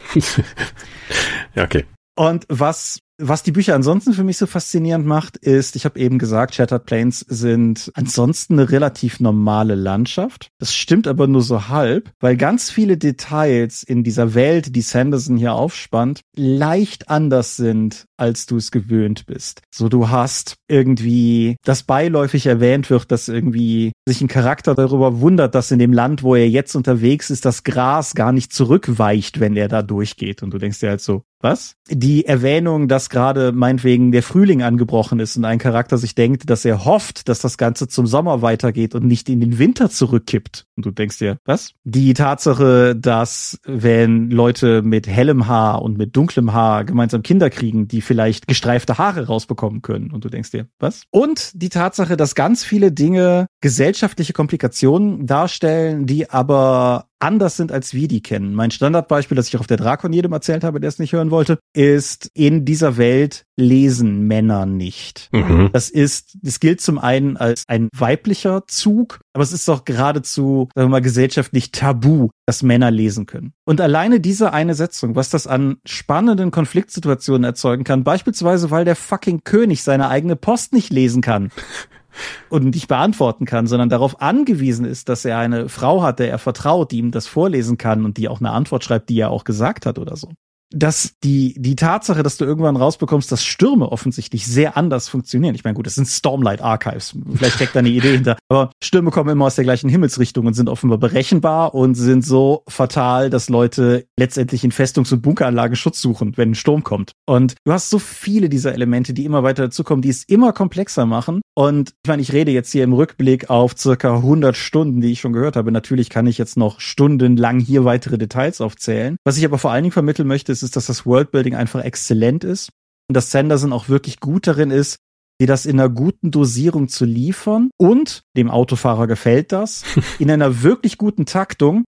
ja, 1.56 1.64
okay. 1.64 1.86
Und 2.16 2.46
was 2.48 3.00
was 3.18 3.44
die 3.44 3.52
Bücher 3.52 3.76
ansonsten 3.76 4.14
für 4.14 4.24
mich 4.24 4.38
so 4.38 4.48
faszinierend 4.48 5.06
macht, 5.06 5.38
ist, 5.38 5.76
ich 5.76 5.86
habe 5.86 6.00
eben 6.00 6.18
gesagt, 6.18 6.56
Shattered 6.56 6.86
Plains 6.86 7.20
sind 7.20 7.92
ansonsten 7.94 8.54
eine 8.54 8.72
relativ 8.72 9.20
normale 9.20 9.76
Landschaft. 9.76 10.50
Das 10.60 10.74
stimmt 10.74 11.08
aber 11.08 11.28
nur 11.28 11.42
so 11.42 11.68
halb, 11.68 12.12
weil 12.20 12.38
ganz 12.38 12.72
viele 12.72 12.98
Details 12.98 13.84
in 13.84 14.04
dieser 14.04 14.34
Welt, 14.34 14.76
die 14.76 14.82
Sanderson 14.82 15.38
hier 15.38 15.54
aufspannt, 15.54 16.22
leicht 16.36 17.10
anders 17.10 17.56
sind, 17.56 18.06
als 18.24 18.46
du 18.46 18.56
es 18.56 18.72
gewöhnt 18.72 19.26
bist. 19.26 19.62
So, 19.70 19.90
du 19.90 20.10
hast 20.10 20.56
irgendwie, 20.70 21.58
das 21.66 21.84
beiläufig 21.84 22.46
erwähnt 22.46 22.90
wird, 22.90 23.12
dass 23.12 23.28
irgendwie 23.28 23.92
sich 24.08 24.22
ein 24.22 24.30
Charakter 24.30 24.76
darüber 24.76 25.20
wundert, 25.20 25.56
dass 25.56 25.72
in 25.72 25.80
dem 25.80 25.92
Land, 25.92 26.24
wo 26.24 26.34
er 26.36 26.50
jetzt 26.50 26.74
unterwegs 26.76 27.30
ist, 27.30 27.44
das 27.44 27.66
Gras 27.66 28.16
gar 28.16 28.32
nicht 28.32 28.54
zurückweicht, 28.54 29.42
wenn 29.42 29.58
er 29.58 29.68
da 29.68 29.82
durchgeht. 29.82 30.42
Und 30.42 30.54
du 30.54 30.58
denkst 30.58 30.80
dir 30.80 30.90
halt 30.90 31.02
so, 31.02 31.24
was? 31.44 31.76
Die 31.90 32.26
Erwähnung, 32.26 32.88
dass 32.88 33.10
gerade 33.10 33.52
meinetwegen 33.52 34.14
der 34.14 34.24
Frühling 34.24 34.64
angebrochen 34.64 35.20
ist 35.20 35.36
und 35.36 35.44
ein 35.44 35.60
Charakter 35.60 35.98
sich 35.98 36.16
denkt, 36.16 36.50
dass 36.50 36.64
er 36.64 36.86
hofft, 36.86 37.28
dass 37.28 37.40
das 37.40 37.58
Ganze 37.58 37.90
zum 37.90 38.08
Sommer 38.08 38.42
weitergeht 38.42 38.96
und 38.96 39.06
nicht 39.06 39.28
in 39.28 39.42
den 39.42 39.60
Winter 39.60 39.90
zurückkippt. 39.90 40.66
Und 40.78 40.86
du 40.86 40.92
denkst 40.92 41.20
dir, 41.20 41.38
was? 41.44 41.74
Die 41.84 42.14
Tatsache, 42.14 42.96
dass 42.96 43.60
wenn 43.66 44.32
Leute 44.32 44.82
mit 44.82 45.06
hellem 45.06 45.48
Haar 45.48 45.82
und 45.82 45.98
mit 45.98 46.16
dunklem 46.16 46.54
Haar 46.54 46.86
gemeinsam 46.86 47.24
Kinder 47.24 47.50
kriegen, 47.50 47.90
die 47.90 48.02
vielleicht 48.14 48.48
gestreifte 48.48 49.00
Haare 49.00 49.26
rausbekommen 49.26 49.82
können. 49.82 50.12
Und 50.12 50.24
du 50.24 50.30
denkst 50.30 50.52
dir, 50.52 50.68
was? 50.78 51.02
Und 51.10 51.50
die 51.56 51.70
Tatsache, 51.70 52.16
dass 52.16 52.36
ganz 52.36 52.64
viele 52.64 52.92
Dinge 52.92 53.48
gesellschaftliche 53.60 54.34
Komplikationen 54.34 55.26
darstellen, 55.26 56.06
die 56.06 56.30
aber 56.30 57.08
anders 57.24 57.56
sind, 57.56 57.72
als 57.72 57.94
wir 57.94 58.08
die 58.08 58.22
kennen. 58.22 58.54
Mein 58.54 58.70
Standardbeispiel, 58.70 59.36
das 59.36 59.48
ich 59.48 59.56
auch 59.56 59.62
auf 59.62 59.68
der 59.68 59.78
Drakon 59.78 60.12
jedem 60.12 60.34
erzählt 60.34 60.64
habe, 60.64 60.80
der 60.80 60.90
es 60.90 61.00
nicht 61.00 61.14
hören 61.14 61.32
wollte, 61.32 61.58
ist, 61.74 62.30
in 62.34 62.66
dieser 62.66 62.98
Welt 62.98 63.46
lesen 63.56 64.28
Männer 64.28 64.66
nicht. 64.66 65.30
Mhm. 65.32 65.70
Das 65.72 65.90
ist, 65.90 66.38
das 66.42 66.60
gilt 66.60 66.82
zum 66.82 67.00
einen 67.00 67.38
als 67.38 67.64
ein 67.68 67.88
weiblicher 67.96 68.64
Zug, 68.68 69.22
aber 69.34 69.44
es 69.44 69.54
ist 69.54 69.68
doch 69.68 69.86
geradezu, 69.86 70.68
sagen 70.76 70.90
wir 70.90 70.92
mal, 70.92 71.02
gesellschaftlich 71.02 71.72
tabu, 71.72 72.30
dass 72.46 72.62
Männer 72.62 72.92
lesen 72.92 73.26
können. 73.26 73.54
Und 73.66 73.80
alleine 73.80 74.20
diese 74.20 74.52
eine 74.52 74.76
Setzung, 74.76 75.16
was 75.16 75.30
das 75.30 75.48
an 75.48 75.78
spannenden 75.86 76.52
Konfliktsituationen 76.52 77.46
erzeugen 77.46 77.86
kann, 77.86 78.04
beispielsweise, 78.04 78.70
weil 78.70 78.84
der 78.84 78.98
fucking 78.98 79.42
König 79.46 79.84
seine 79.84 80.10
eigene 80.10 80.36
Post 80.36 80.74
nicht 80.74 80.92
lesen 80.92 81.22
kann 81.22 81.52
und 82.50 82.66
nicht 82.66 82.88
beantworten 82.88 83.46
kann, 83.46 83.68
sondern 83.68 83.90
darauf 83.90 84.22
angewiesen 84.22 84.86
ist, 84.86 85.10
dass 85.10 85.26
er 85.26 85.38
eine 85.38 85.70
Frau 85.70 86.04
hat, 86.04 86.20
der 86.20 86.30
er 86.30 86.40
vertraut, 86.40 86.92
die 86.92 86.98
ihm 86.98 87.12
das 87.12 87.28
vorlesen 87.28 87.78
kann 87.78 88.06
und 88.06 88.18
die 88.18 88.28
auch 88.28 88.40
eine 88.40 88.52
Antwort 88.52 88.84
schreibt, 88.84 89.10
die 89.10 89.20
er 89.20 89.32
auch 89.32 89.44
gesagt 89.44 89.86
hat 89.86 90.00
oder 90.00 90.16
so. 90.16 90.30
Dass 90.74 91.14
die, 91.24 91.56
die 91.58 91.76
Tatsache, 91.76 92.24
dass 92.24 92.38
du 92.38 92.46
irgendwann 92.46 92.76
rausbekommst, 92.76 93.32
dass 93.32 93.44
Stürme 93.44 93.92
offensichtlich 93.92 94.46
sehr 94.46 94.76
anders 94.76 95.08
funktionieren. 95.08 95.56
Ich 95.56 95.64
meine, 95.64 95.76
gut, 95.76 95.86
das 95.86 95.96
sind 95.96 96.08
Stormlight 96.08 96.62
Archives. 96.62 97.16
Vielleicht 97.36 97.56
steckt 97.56 97.76
da 97.76 97.80
eine 97.80 97.90
Idee 97.90 98.14
hinter. 98.14 98.38
Aber 98.50 98.72
Stürme 98.84 99.12
kommen 99.12 99.30
immer 99.30 99.46
aus 99.46 99.56
der 99.56 99.64
gleichen 99.64 99.90
Himmelsrichtung 99.90 100.48
und 100.48 100.54
sind 100.54 100.70
offenbar 100.70 100.98
berechenbar 100.98 101.76
und 101.76 101.96
sind 101.96 102.26
so 102.26 102.64
fatal, 102.68 103.30
dass 103.30 103.50
Leute 103.50 104.08
letztendlich 104.18 104.64
in 104.64 104.72
Festungs- 104.72 105.14
und 105.14 105.22
Bunkeranlagen 105.22 105.76
Schutz 105.76 106.02
suchen, 106.02 106.36
wenn 106.38 106.52
ein 106.52 106.56
Sturm 106.56 106.84
kommt. 106.84 107.12
Und 107.26 107.56
du 107.66 107.72
hast 107.72 107.90
so 107.90 108.00
viele 108.00 108.50
dieser 108.50 108.74
Elemente, 108.74 109.14
die 109.14 109.26
immer 109.26 109.44
weiter 109.44 109.64
dazukommen, 109.64 110.02
die 110.02 110.10
es 110.10 110.24
immer 110.24 110.54
komplexer 110.54 111.06
machen. 111.06 111.42
Und 111.56 111.94
ich 112.04 112.08
meine, 112.08 112.22
ich 112.22 112.34
rede 112.34 112.52
jetzt 112.52 112.72
hier 112.72 112.84
im 112.84 112.94
Rückblick 112.94 113.50
auf 113.50 113.78
circa 113.78 114.16
100 114.16 114.58
Stunden, 114.58 115.02
die 115.02 115.12
ich 115.12 115.20
schon 115.20 115.34
gehört 115.34 115.56
habe. 115.56 115.72
Natürlich 115.72 116.10
kann 116.10 116.26
ich 116.26 116.38
jetzt 116.38 116.58
noch 116.58 116.80
stundenlang 116.80 117.60
hier 117.60 117.86
weitere 117.86 118.18
Details 118.18 118.60
aufzählen. 118.60 119.18
Was 119.24 119.38
ich 119.38 119.46
aber 119.46 119.58
vor 119.58 119.72
allen 119.72 119.84
Dingen 119.84 119.92
vermitteln 119.92 120.28
möchte, 120.28 120.52
ist, 120.52 120.63
ist 120.64 120.76
dass 120.76 120.88
das 120.88 121.06
Worldbuilding 121.06 121.56
einfach 121.56 121.84
exzellent 121.84 122.44
ist 122.44 122.70
und 123.10 123.16
dass 123.16 123.32
Sanderson 123.32 123.74
auch 123.74 123.90
wirklich 123.90 124.20
gut 124.20 124.48
darin 124.48 124.72
ist, 124.72 124.98
dir 125.42 125.48
das 125.48 125.66
in 125.66 125.80
einer 125.80 125.90
guten 125.90 126.32
Dosierung 126.32 126.88
zu 126.88 127.06
liefern 127.06 127.70
und 127.78 128.24
dem 128.38 128.50
Autofahrer 128.50 129.08
gefällt 129.08 129.52
das, 129.52 129.84
in 130.20 130.32
einer 130.32 130.64
wirklich 130.64 130.98
guten 130.98 131.26
Taktung, 131.26 131.84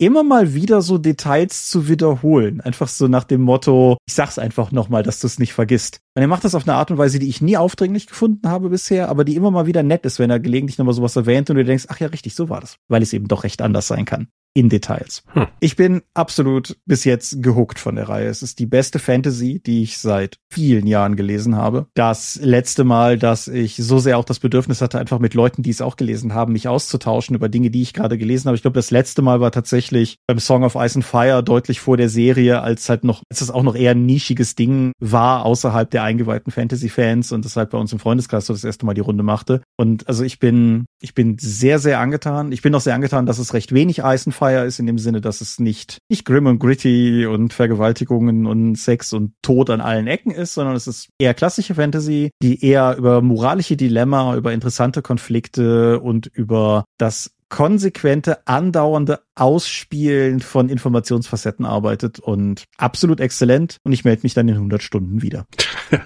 immer 0.00 0.22
mal 0.22 0.54
wieder 0.54 0.80
so 0.80 0.96
Details 0.96 1.68
zu 1.68 1.88
wiederholen. 1.88 2.60
Einfach 2.60 2.86
so 2.86 3.08
nach 3.08 3.24
dem 3.24 3.40
Motto, 3.40 3.96
ich 4.06 4.14
sag's 4.14 4.38
einfach 4.38 4.70
nochmal, 4.70 5.02
dass 5.02 5.20
du 5.20 5.26
es 5.26 5.40
nicht 5.40 5.52
vergisst. 5.52 5.98
Und 6.14 6.22
er 6.22 6.28
macht 6.28 6.44
das 6.44 6.54
auf 6.54 6.68
eine 6.68 6.76
Art 6.76 6.90
und 6.90 6.98
Weise, 6.98 7.18
die 7.18 7.28
ich 7.28 7.40
nie 7.40 7.56
aufdringlich 7.56 8.06
gefunden 8.06 8.48
habe 8.48 8.68
bisher, 8.68 9.08
aber 9.08 9.24
die 9.24 9.34
immer 9.34 9.50
mal 9.50 9.66
wieder 9.66 9.82
nett 9.82 10.04
ist, 10.04 10.20
wenn 10.20 10.30
er 10.30 10.38
gelegentlich 10.38 10.78
nochmal 10.78 10.94
sowas 10.94 11.16
erwähnt 11.16 11.50
und 11.50 11.56
du 11.56 11.64
denkst, 11.64 11.86
ach 11.88 11.98
ja, 11.98 12.08
richtig, 12.08 12.34
so 12.34 12.48
war 12.48 12.60
das. 12.60 12.76
Weil 12.88 13.02
es 13.02 13.12
eben 13.12 13.26
doch 13.26 13.42
recht 13.42 13.60
anders 13.60 13.88
sein 13.88 14.04
kann 14.04 14.28
in 14.58 14.68
Details. 14.68 15.22
Hm. 15.34 15.46
Ich 15.60 15.76
bin 15.76 16.02
absolut 16.14 16.76
bis 16.84 17.04
jetzt 17.04 17.40
gehuckt 17.44 17.78
von 17.78 17.94
der 17.94 18.08
Reihe. 18.08 18.26
Es 18.26 18.42
ist 18.42 18.58
die 18.58 18.66
beste 18.66 18.98
Fantasy, 18.98 19.62
die 19.64 19.84
ich 19.84 19.98
seit 19.98 20.38
vielen 20.50 20.88
Jahren 20.88 21.14
gelesen 21.14 21.54
habe. 21.54 21.86
Das 21.94 22.40
letzte 22.42 22.82
Mal, 22.82 23.18
dass 23.18 23.46
ich 23.46 23.76
so 23.76 24.00
sehr 24.00 24.18
auch 24.18 24.24
das 24.24 24.40
Bedürfnis 24.40 24.80
hatte, 24.80 24.98
einfach 24.98 25.20
mit 25.20 25.34
Leuten, 25.34 25.62
die 25.62 25.70
es 25.70 25.80
auch 25.80 25.96
gelesen 25.96 26.34
haben, 26.34 26.54
mich 26.54 26.66
auszutauschen 26.66 27.36
über 27.36 27.48
Dinge, 27.48 27.70
die 27.70 27.82
ich 27.82 27.92
gerade 27.92 28.18
gelesen 28.18 28.48
habe. 28.48 28.56
Ich 28.56 28.62
glaube, 28.62 28.74
das 28.74 28.90
letzte 28.90 29.22
Mal 29.22 29.40
war 29.40 29.52
tatsächlich 29.52 30.16
beim 30.26 30.40
Song 30.40 30.64
of 30.64 30.74
Ice 30.74 30.96
and 30.96 31.04
Fire 31.04 31.44
deutlich 31.44 31.78
vor 31.78 31.96
der 31.96 32.08
Serie, 32.08 32.60
als 32.60 32.88
halt 32.88 33.04
noch, 33.04 33.22
als 33.30 33.40
es 33.40 33.52
auch 33.52 33.62
noch 33.62 33.76
eher 33.76 33.92
ein 33.92 34.06
nischiges 34.06 34.56
Ding 34.56 34.90
war 34.98 35.44
außerhalb 35.44 35.88
der 35.88 36.02
eingeweihten 36.02 36.50
Fantasy-Fans 36.50 37.30
und 37.30 37.44
das 37.44 37.56
halt 37.56 37.70
bei 37.70 37.78
uns 37.78 37.92
im 37.92 38.00
Freundeskreis 38.00 38.46
so 38.46 38.54
das 38.54 38.64
erste 38.64 38.86
Mal 38.86 38.94
die 38.94 39.02
Runde 39.02 39.22
machte. 39.22 39.62
Und 39.76 40.08
also 40.08 40.24
ich 40.24 40.40
bin, 40.40 40.86
ich 41.00 41.14
bin 41.14 41.36
sehr, 41.38 41.78
sehr 41.78 42.00
angetan. 42.00 42.50
Ich 42.50 42.62
bin 42.62 42.74
auch 42.74 42.80
sehr 42.80 42.96
angetan, 42.96 43.24
dass 43.24 43.38
es 43.38 43.54
recht 43.54 43.72
wenig 43.72 43.98
Ice 43.98 44.26
and 44.26 44.34
Fire 44.34 44.47
ist 44.64 44.78
in 44.78 44.86
dem 44.86 44.98
Sinne, 44.98 45.20
dass 45.20 45.40
es 45.40 45.58
nicht, 45.58 45.98
nicht 46.08 46.24
grim 46.24 46.46
und 46.46 46.58
gritty 46.58 47.26
und 47.26 47.52
Vergewaltigungen 47.52 48.46
und 48.46 48.76
Sex 48.76 49.12
und 49.12 49.32
Tod 49.42 49.70
an 49.70 49.80
allen 49.80 50.06
Ecken 50.06 50.30
ist, 50.30 50.54
sondern 50.54 50.76
es 50.76 50.86
ist 50.86 51.08
eher 51.18 51.34
klassische 51.34 51.74
Fantasy, 51.74 52.30
die 52.42 52.64
eher 52.64 52.96
über 52.96 53.22
moralische 53.22 53.76
Dilemma, 53.76 54.36
über 54.36 54.52
interessante 54.52 55.02
Konflikte 55.02 56.00
und 56.00 56.26
über 56.26 56.84
das 56.98 57.32
konsequente, 57.48 58.46
andauernde 58.46 59.20
Ausspielen 59.34 60.40
von 60.40 60.68
Informationsfacetten 60.68 61.64
arbeitet 61.64 62.18
und 62.18 62.64
absolut 62.76 63.20
exzellent. 63.20 63.78
Und 63.84 63.92
ich 63.92 64.04
melde 64.04 64.22
mich 64.22 64.34
dann 64.34 64.48
in 64.48 64.54
100 64.54 64.82
Stunden 64.82 65.22
wieder. 65.22 65.46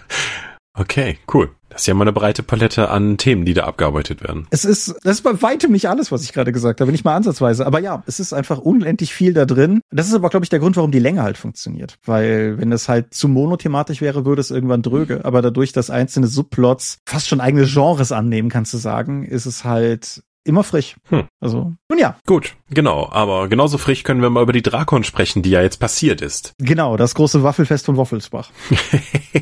okay, 0.75 1.19
cool. 1.33 1.51
Das 1.73 1.83
ist 1.83 1.87
ja 1.87 1.95
mal 1.95 2.05
eine 2.05 2.13
breite 2.13 2.43
Palette 2.43 2.91
an 2.91 3.17
Themen, 3.17 3.47
die 3.47 3.55
da 3.55 3.65
abgearbeitet 3.65 4.23
werden. 4.23 4.47
Es 4.51 4.67
ist, 4.67 4.95
das 5.05 5.17
ist 5.17 5.23
bei 5.23 5.41
weitem 5.41 5.73
nicht 5.73 5.89
alles, 5.89 6.13
was 6.13 6.23
ich 6.23 6.35
gerade 6.35 6.53
gesagt 6.53 6.83
habe, 6.83 6.93
nicht 6.93 7.05
mal 7.05 7.17
ansatzweise. 7.17 7.67
Aber 7.67 7.81
ja, 7.81 8.03
es 8.07 8.21
ist 8.21 8.35
einfach 8.35 8.59
unendlich 8.59 9.15
viel 9.15 9.33
da 9.33 9.47
drin. 9.47 9.81
Das 9.91 10.07
ist 10.07 10.15
aber, 10.15 10.29
glaube 10.29 10.45
ich, 10.45 10.51
der 10.51 10.59
Grund, 10.59 10.77
warum 10.77 10.91
die 10.91 10.99
Länge 10.99 11.23
halt 11.23 11.39
funktioniert. 11.39 11.97
Weil 12.05 12.59
wenn 12.59 12.73
es 12.73 12.91
halt 12.91 13.15
zu 13.15 13.27
monothematisch 13.27 14.03
wäre, 14.03 14.27
würde 14.27 14.43
es 14.43 14.51
irgendwann 14.51 14.83
dröge. 14.83 15.25
Aber 15.25 15.41
dadurch, 15.41 15.73
dass 15.73 15.89
einzelne 15.89 16.27
Subplots 16.27 16.99
fast 17.07 17.29
schon 17.29 17.41
eigene 17.41 17.65
Genres 17.65 18.13
annehmen, 18.13 18.51
kannst 18.51 18.75
du 18.75 18.79
sagen, 18.79 19.25
ist 19.25 19.47
es 19.47 19.65
halt 19.65 20.23
immer 20.45 20.65
frisch. 20.65 20.97
Hm. 21.09 21.25
Also, 21.41 21.73
nun 21.89 21.99
ja. 21.99 22.19
Gut, 22.27 22.57
genau. 22.69 23.09
Aber 23.11 23.49
genauso 23.49 23.79
frisch 23.79 24.03
können 24.03 24.21
wir 24.21 24.29
mal 24.29 24.43
über 24.43 24.53
die 24.53 24.63
Drakon 24.63 25.05
sprechen, 25.05 25.43
die 25.43 25.51
ja 25.51 25.63
jetzt 25.63 25.81
passiert 25.81 26.21
ist. 26.21 26.53
Genau, 26.59 26.99
das 26.99 27.15
große 27.15 27.43
Waffelfest 27.43 27.87
von 27.87 27.97
Woffelsbach. 27.97 28.51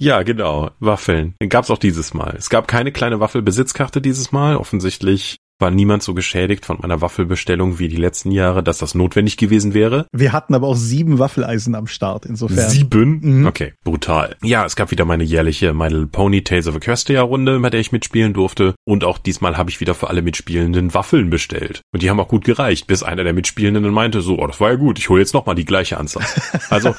Ja, 0.00 0.22
genau. 0.22 0.70
Waffeln. 0.80 1.34
Gab's 1.46 1.70
auch 1.70 1.78
dieses 1.78 2.14
Mal. 2.14 2.34
Es 2.38 2.48
gab 2.48 2.66
keine 2.66 2.90
kleine 2.90 3.20
Waffelbesitzkarte 3.20 4.00
dieses 4.00 4.32
Mal. 4.32 4.56
Offensichtlich 4.56 5.39
war 5.60 5.70
niemand 5.70 6.02
so 6.02 6.14
geschädigt 6.14 6.66
von 6.66 6.78
meiner 6.80 7.00
Waffelbestellung 7.00 7.78
wie 7.78 7.88
die 7.88 7.96
letzten 7.96 8.30
Jahre, 8.30 8.62
dass 8.62 8.78
das 8.78 8.94
notwendig 8.94 9.36
gewesen 9.36 9.74
wäre. 9.74 10.06
Wir 10.12 10.32
hatten 10.32 10.54
aber 10.54 10.66
auch 10.66 10.76
sieben 10.76 11.18
Waffeleisen 11.18 11.74
am 11.74 11.86
Start, 11.86 12.26
insofern. 12.26 12.68
Sieben? 12.70 13.20
Mhm. 13.22 13.46
Okay, 13.46 13.74
brutal. 13.84 14.36
Ja, 14.42 14.64
es 14.64 14.76
gab 14.76 14.90
wieder 14.90 15.04
meine 15.04 15.24
jährliche 15.24 15.74
My 15.74 15.88
Little 15.88 16.06
Pony 16.06 16.42
Tales 16.42 16.66
of 16.66 16.76
Equestria 16.76 17.22
Runde, 17.22 17.58
bei 17.60 17.70
der 17.70 17.80
ich 17.80 17.92
mitspielen 17.92 18.32
durfte. 18.32 18.74
Und 18.84 19.04
auch 19.04 19.18
diesmal 19.18 19.56
habe 19.56 19.70
ich 19.70 19.80
wieder 19.80 19.94
für 19.94 20.08
alle 20.08 20.22
Mitspielenden 20.22 20.94
Waffeln 20.94 21.30
bestellt. 21.30 21.82
Und 21.92 22.02
die 22.02 22.10
haben 22.10 22.20
auch 22.20 22.28
gut 22.28 22.44
gereicht, 22.44 22.86
bis 22.86 23.02
einer 23.02 23.24
der 23.24 23.32
Mitspielenden 23.32 23.92
meinte, 23.92 24.22
so, 24.22 24.38
oh, 24.38 24.46
das 24.46 24.60
war 24.60 24.70
ja 24.70 24.76
gut, 24.76 24.98
ich 24.98 25.08
hole 25.08 25.20
jetzt 25.20 25.34
nochmal 25.34 25.54
die 25.54 25.64
gleiche 25.64 25.98
Anzahl. 25.98 26.24
Also, 26.70 26.94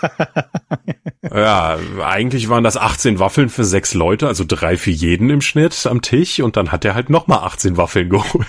ja, 1.33 1.77
eigentlich 2.03 2.49
waren 2.49 2.63
das 2.63 2.77
18 2.77 3.19
Waffeln 3.19 3.49
für 3.49 3.63
sechs 3.63 3.93
Leute, 3.93 4.27
also 4.27 4.43
drei 4.47 4.77
für 4.77 4.91
jeden 4.91 5.29
im 5.29 5.41
Schnitt 5.41 5.85
am 5.85 6.01
Tisch. 6.01 6.39
Und 6.39 6.57
dann 6.57 6.71
hat 6.71 6.85
er 6.85 6.95
halt 6.95 7.09
nochmal 7.09 7.39
18 7.39 7.77
Waffeln 7.77 8.09
geholt. 8.09 8.45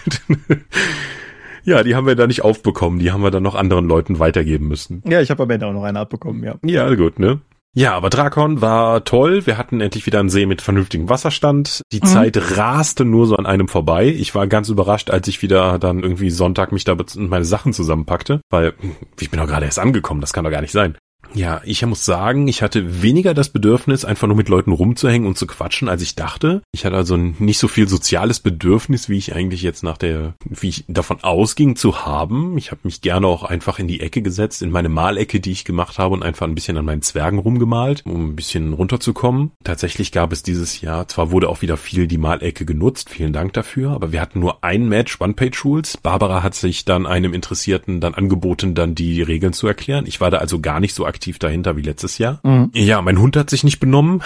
ja, 1.65 1.83
die 1.83 1.95
haben 1.95 2.07
wir 2.07 2.15
da 2.15 2.27
nicht 2.27 2.43
aufbekommen. 2.43 2.99
Die 2.99 3.13
haben 3.13 3.23
wir 3.23 3.31
dann 3.31 3.43
noch 3.43 3.55
anderen 3.55 3.87
Leuten 3.87 4.19
weitergeben 4.19 4.69
müssen. 4.69 5.03
Ja, 5.07 5.21
ich 5.21 5.31
habe 5.31 5.43
am 5.43 5.51
Ende 5.51 5.67
auch 5.67 5.73
noch 5.73 5.85
eine 5.85 6.01
abbekommen, 6.01 6.43
ja. 6.43 6.57
Ja, 6.65 6.95
gut, 6.95 7.19
ne? 7.19 7.41
Ja, 7.75 7.95
aber 7.95 8.11
Drakon 8.11 8.61
war 8.61 9.03
toll. 9.05 9.47
Wir 9.47 9.57
hatten 9.57 9.81
endlich 9.81 10.05
wieder 10.05 10.21
einen 10.21 10.29
See 10.29 10.45
mit 10.45 10.61
vernünftigem 10.61 11.09
Wasserstand. 11.09 11.81
Die 11.91 12.01
mhm. 12.03 12.07
Zeit 12.07 12.59
raste 12.59 13.07
nur 13.07 13.27
so 13.27 13.37
an 13.37 13.47
einem 13.47 13.67
vorbei. 13.67 14.09
Ich 14.09 14.35
war 14.35 14.47
ganz 14.47 14.69
überrascht, 14.69 15.11
als 15.11 15.27
ich 15.29 15.41
wieder 15.41 15.79
dann 15.79 16.01
irgendwie 16.01 16.29
Sonntag 16.29 16.71
mich 16.71 16.85
da 16.85 16.97
meine 17.17 17.47
Sachen 17.47 17.73
zusammenpackte, 17.73 18.43
weil 18.51 18.75
ich 19.19 19.31
bin 19.31 19.41
doch 19.41 19.47
gerade 19.47 19.65
erst 19.65 19.79
angekommen. 19.79 20.21
Das 20.21 20.35
kann 20.35 20.45
doch 20.45 20.51
gar 20.51 20.61
nicht 20.61 20.73
sein. 20.73 20.99
Ja, 21.35 21.63
ich 21.65 21.85
muss 21.87 22.05
sagen, 22.05 22.47
ich 22.49 22.63
hatte 22.63 23.03
weniger 23.03 23.33
das 23.35 23.49
Bedürfnis, 23.49 24.05
einfach 24.05 24.27
nur 24.27 24.37
mit 24.37 24.49
Leuten 24.49 24.73
rumzuhängen 24.73 25.27
und 25.27 25.39
zu 25.39 25.47
quatschen, 25.47 25.89
als 25.89 26.03
ich 26.03 26.15
dachte. 26.15 26.63
Ich 26.73 26.85
hatte 26.85 26.97
also 26.97 27.17
nicht 27.17 27.59
so 27.59 27.69
viel 27.69 27.89
soziales 27.89 28.41
Bedürfnis, 28.41 29.09
wie 29.09 29.17
ich 29.17 29.35
eigentlich 29.35 29.63
jetzt 29.63 29.83
nach 29.83 29.97
der, 29.97 30.35
wie 30.45 30.69
ich 30.69 30.85
davon 30.89 31.23
ausging 31.23 31.77
zu 31.77 32.05
haben. 32.05 32.59
Ich 32.59 32.71
habe 32.71 32.83
mich 32.85 33.01
gerne 33.01 33.27
auch 33.27 33.45
einfach 33.45 33.79
in 33.79 33.89
die 33.89 34.01
Ecke 34.01 34.21
gesetzt, 34.21 34.63
in 34.63 34.71
meine 34.71 34.89
Malecke, 34.89 35.41
die 35.41 35.53
ich 35.53 35.65
gemacht 35.65 35.99
habe 35.99 36.15
und 36.15 36.23
einfach 36.23 36.47
ein 36.47 36.55
bisschen 36.55 36.77
an 36.77 36.85
meinen 36.85 37.03
Zwergen 37.03 37.39
rumgemalt, 37.39 38.03
um 38.05 38.31
ein 38.31 38.37
bisschen 38.37 38.75
runterzukommen. 38.75 39.53
Tatsächlich 39.65 40.13
gab 40.13 40.33
es 40.33 40.43
dieses 40.43 40.81
Jahr, 40.83 41.09
zwar 41.09 41.31
wurde 41.31 41.49
auch 41.49 41.63
wieder 41.63 41.77
viel 41.77 42.07
die 42.07 42.19
Malecke 42.19 42.67
genutzt, 42.67 43.09
vielen 43.09 43.33
Dank 43.33 43.55
dafür, 43.55 43.93
aber 43.93 44.13
wir 44.13 44.21
hatten 44.21 44.41
nur 44.41 44.63
ein 44.63 44.89
Match, 44.89 45.21
One-Page-Rules. 45.21 45.97
Barbara 45.99 46.43
hat 46.43 46.55
sich 46.55 46.85
dann 46.85 47.07
einem 47.07 47.33
Interessierten 47.33 48.01
dann 48.01 48.15
angeboten, 48.15 48.75
dann 48.75 48.95
die 48.95 49.23
Regeln 49.23 49.53
zu 49.53 49.67
erklären. 49.67 50.05
Ich 50.07 50.21
war 50.21 50.31
da 50.31 50.39
also 50.39 50.61
gar 50.61 50.81
nicht 50.81 50.95
so 50.95 51.07
aktiv 51.07 51.22
aktiv 51.23 51.39
dahinter 51.39 51.77
wie 51.77 51.83
letztes 51.83 52.19
Jahr. 52.19 52.41
Mhm. 52.43 52.71
Ja, 52.75 53.01
mein 53.01 53.21
Hund 53.21 53.37
hat 53.37 53.49
sich 53.49 53.63
nicht 53.63 53.79
benommen. 53.79 54.23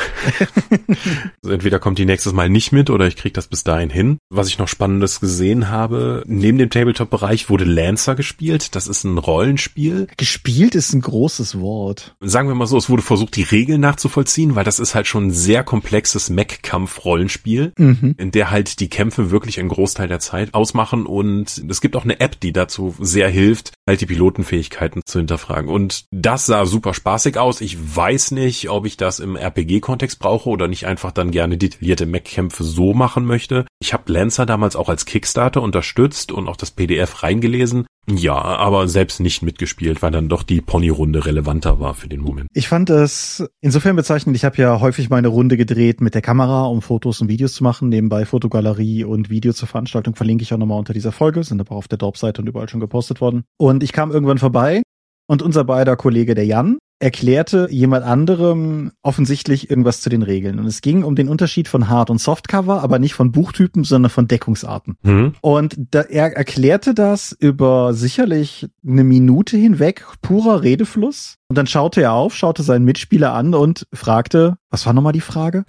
also 1.43 1.53
entweder 1.53 1.79
kommt 1.79 1.99
die 1.99 2.07
nächstes 2.07 2.33
Mal 2.33 2.49
nicht 2.49 2.73
mit 2.73 2.89
oder 2.89 3.07
ich 3.07 3.17
krieg 3.17 3.35
das 3.35 3.49
bis 3.49 3.65
dahin 3.65 3.91
hin. 3.91 4.17
Was 4.31 4.49
ich 4.49 4.59
noch 4.59 4.67
Spannendes 4.67 5.21
gesehen 5.21 5.69
habe, 5.69 6.23
neben 6.27 6.57
dem 6.57 6.71
Tabletop-Bereich 6.71 7.51
wurde 7.51 7.65
Lancer 7.65 8.15
gespielt. 8.15 8.75
Das 8.75 8.89
ist 8.89 9.05
ein 9.05 9.19
Rollenspiel. 9.19 10.07
Gespielt 10.17 10.75
ist 10.75 10.95
ein 10.95 11.03
großes 11.03 11.61
Wort. 11.61 12.17
Sagen 12.21 12.49
wir 12.49 12.55
mal 12.55 12.67
so, 12.67 12.79
es 12.79 12.89
wurde 12.89 13.03
versucht, 13.03 13.37
die 13.37 13.43
Regeln 13.43 13.83
nachzuvollziehen, 13.83 14.55
weil 14.55 14.65
das 14.65 14.79
ist 14.79 14.95
halt 14.95 15.07
schon 15.07 15.27
ein 15.27 15.33
sehr 15.33 15.65
komplexes 15.65 16.31
Mech-Kampf-Rollenspiel, 16.31 17.75
mhm. 17.77 18.15
in 18.17 18.31
der 18.31 18.51
halt 18.51 18.81
die 18.81 18.89
Kämpfe 18.89 19.31
wirklich 19.31 19.61
einen 19.61 19.69
Großteil 19.69 20.09
der 20.09 20.21
Zeit 20.21 20.55
ausmachen 20.55 21.05
und 21.05 21.63
es 21.69 21.83
gibt 21.83 21.95
auch 21.95 22.05
eine 22.05 22.21
App, 22.21 22.41
die 22.41 22.55
dazu 22.55 22.95
sehr 22.99 23.29
hilft, 23.29 23.73
halt 23.87 24.01
die 24.01 24.07
Pilotenfähigkeiten 24.07 25.03
zu 25.05 25.19
hinterfragen. 25.19 25.69
Und 25.69 26.07
das 26.11 26.47
sah 26.47 26.65
super 26.65 26.86
spaßig 26.95 27.39
aus. 27.39 27.61
Ich 27.61 27.97
weiß 27.97 28.33
nicht, 28.33 28.71
ob 28.71 28.87
ich 28.87 28.97
das 28.97 29.21
im 29.21 29.37
RPG-Kontext 29.37 30.19
brauche 30.19 30.49
oder 30.49 30.69
nicht 30.69 30.87
einfach 30.87 31.13
dann 31.13 31.31
gerne 31.31 31.57
detaillierte 31.59 32.07
Mech-Kämpfe 32.07 32.65
so 32.65 32.95
machen 32.95 33.25
möchte. 33.25 33.67
Ich 33.81 33.93
habe 33.93 34.13
Lancer 34.13 34.47
damals 34.47 34.77
auch 34.77 34.89
als 34.89 35.05
Kickstarter 35.05 35.63
unterstützt 35.63 36.33
und 36.33 36.49
auch 36.49 36.57
das 36.57 36.71
PDF 36.71 37.23
reingelesen. 37.23 37.87
Ja, 38.09 38.37
aber 38.37 38.87
selbst 38.87 39.19
nicht 39.19 39.43
mitgespielt, 39.43 40.01
weil 40.01 40.13
dann 40.13 40.29
doch 40.29 40.45
die 40.45 40.61
Pony-Runde 40.61 41.27
relevanter 41.27 41.81
war 41.81 41.95
für 41.95 42.09
den 42.09 42.21
Moment. 42.21 42.47
Ich 42.55 42.69
fand 42.69 42.89
es 42.89 43.45
insofern 43.61 43.97
bezeichnend, 43.97 44.37
ich 44.37 44.45
habe 44.45 44.57
ja 44.59 44.81
häufig 44.81 45.11
meine 45.11 45.27
Runde 45.27 45.57
gedreht 45.57 46.01
mit 46.01 46.15
der 46.15 46.23
Kamera, 46.23 46.67
um 46.67 46.83
Fotos 46.83 47.21
und 47.21 47.29
Videos 47.29 47.55
zu 47.55 47.65
machen. 47.65 47.89
Nebenbei 47.89 48.25
Fotogalerie 48.25 49.03
und 49.03 49.29
Video 49.29 49.53
zur 49.53 49.67
Veranstaltung 49.67 50.15
verlinke 50.15 50.43
ich 50.43 50.55
auch 50.55 50.59
nochmal 50.59 50.79
unter 50.79 50.93
dieser 50.93 51.11
Folge, 51.11 51.43
sind 51.43 51.61
aber 51.61 51.75
auf 51.75 51.89
der 51.89 51.99
Dorp-Seite 51.99 52.43
und 52.43 52.49
überall 52.49 52.69
schon 52.69 52.81
gepostet 52.81 53.21
worden. 53.21 53.43
Und 53.59 53.83
ich 53.83 53.93
kam 53.93 54.13
irgendwann 54.13 54.39
vorbei 54.39 54.83
und 55.27 55.43
unser 55.43 55.65
beider 55.65 55.97
Kollege, 55.97 56.35
der 56.35 56.47
Jan, 56.47 56.79
erklärte 56.99 57.69
jemand 57.71 58.05
anderem 58.05 58.93
offensichtlich 59.03 59.69
irgendwas 59.69 60.01
zu 60.01 60.09
den 60.09 60.23
Regeln. 60.23 60.59
Und 60.59 60.67
es 60.67 60.81
ging 60.81 61.05
um 61.05 61.15
den 61.15 61.29
Unterschied 61.29 61.69
von 61.69 61.89
Hard- 61.89 62.11
und 62.11 62.21
Softcover, 62.21 62.83
aber 62.83 62.99
nicht 62.99 63.15
von 63.15 63.33
Buchtypen, 63.33 63.85
sondern 63.85 64.11
von 64.11 64.29
Deckungsarten. 64.29 64.97
Mhm. 65.03 65.35
Und 65.43 65.77
da, 65.91 66.03
er 66.03 66.35
erklärte 66.35 66.95
das 66.95 67.37
über 67.39 67.93
sicherlich 67.93 68.69
eine 68.87 69.05
Minute 69.05 69.59
hinweg, 69.59 70.07
purer 70.23 70.63
Redefluss. 70.63 71.37
Und 71.49 71.57
dann 71.57 71.69
schaute 71.69 72.03
er 72.03 72.13
auf, 72.13 72.35
schaute 72.35 72.65
seinen 72.65 72.85
Mitspieler 72.85 73.33
an 73.33 73.55
und 73.55 73.87
fragte, 73.93 74.57
was 74.69 74.85
war 74.85 74.93
nochmal 74.93 75.13
die 75.13 75.21
Frage? 75.21 75.65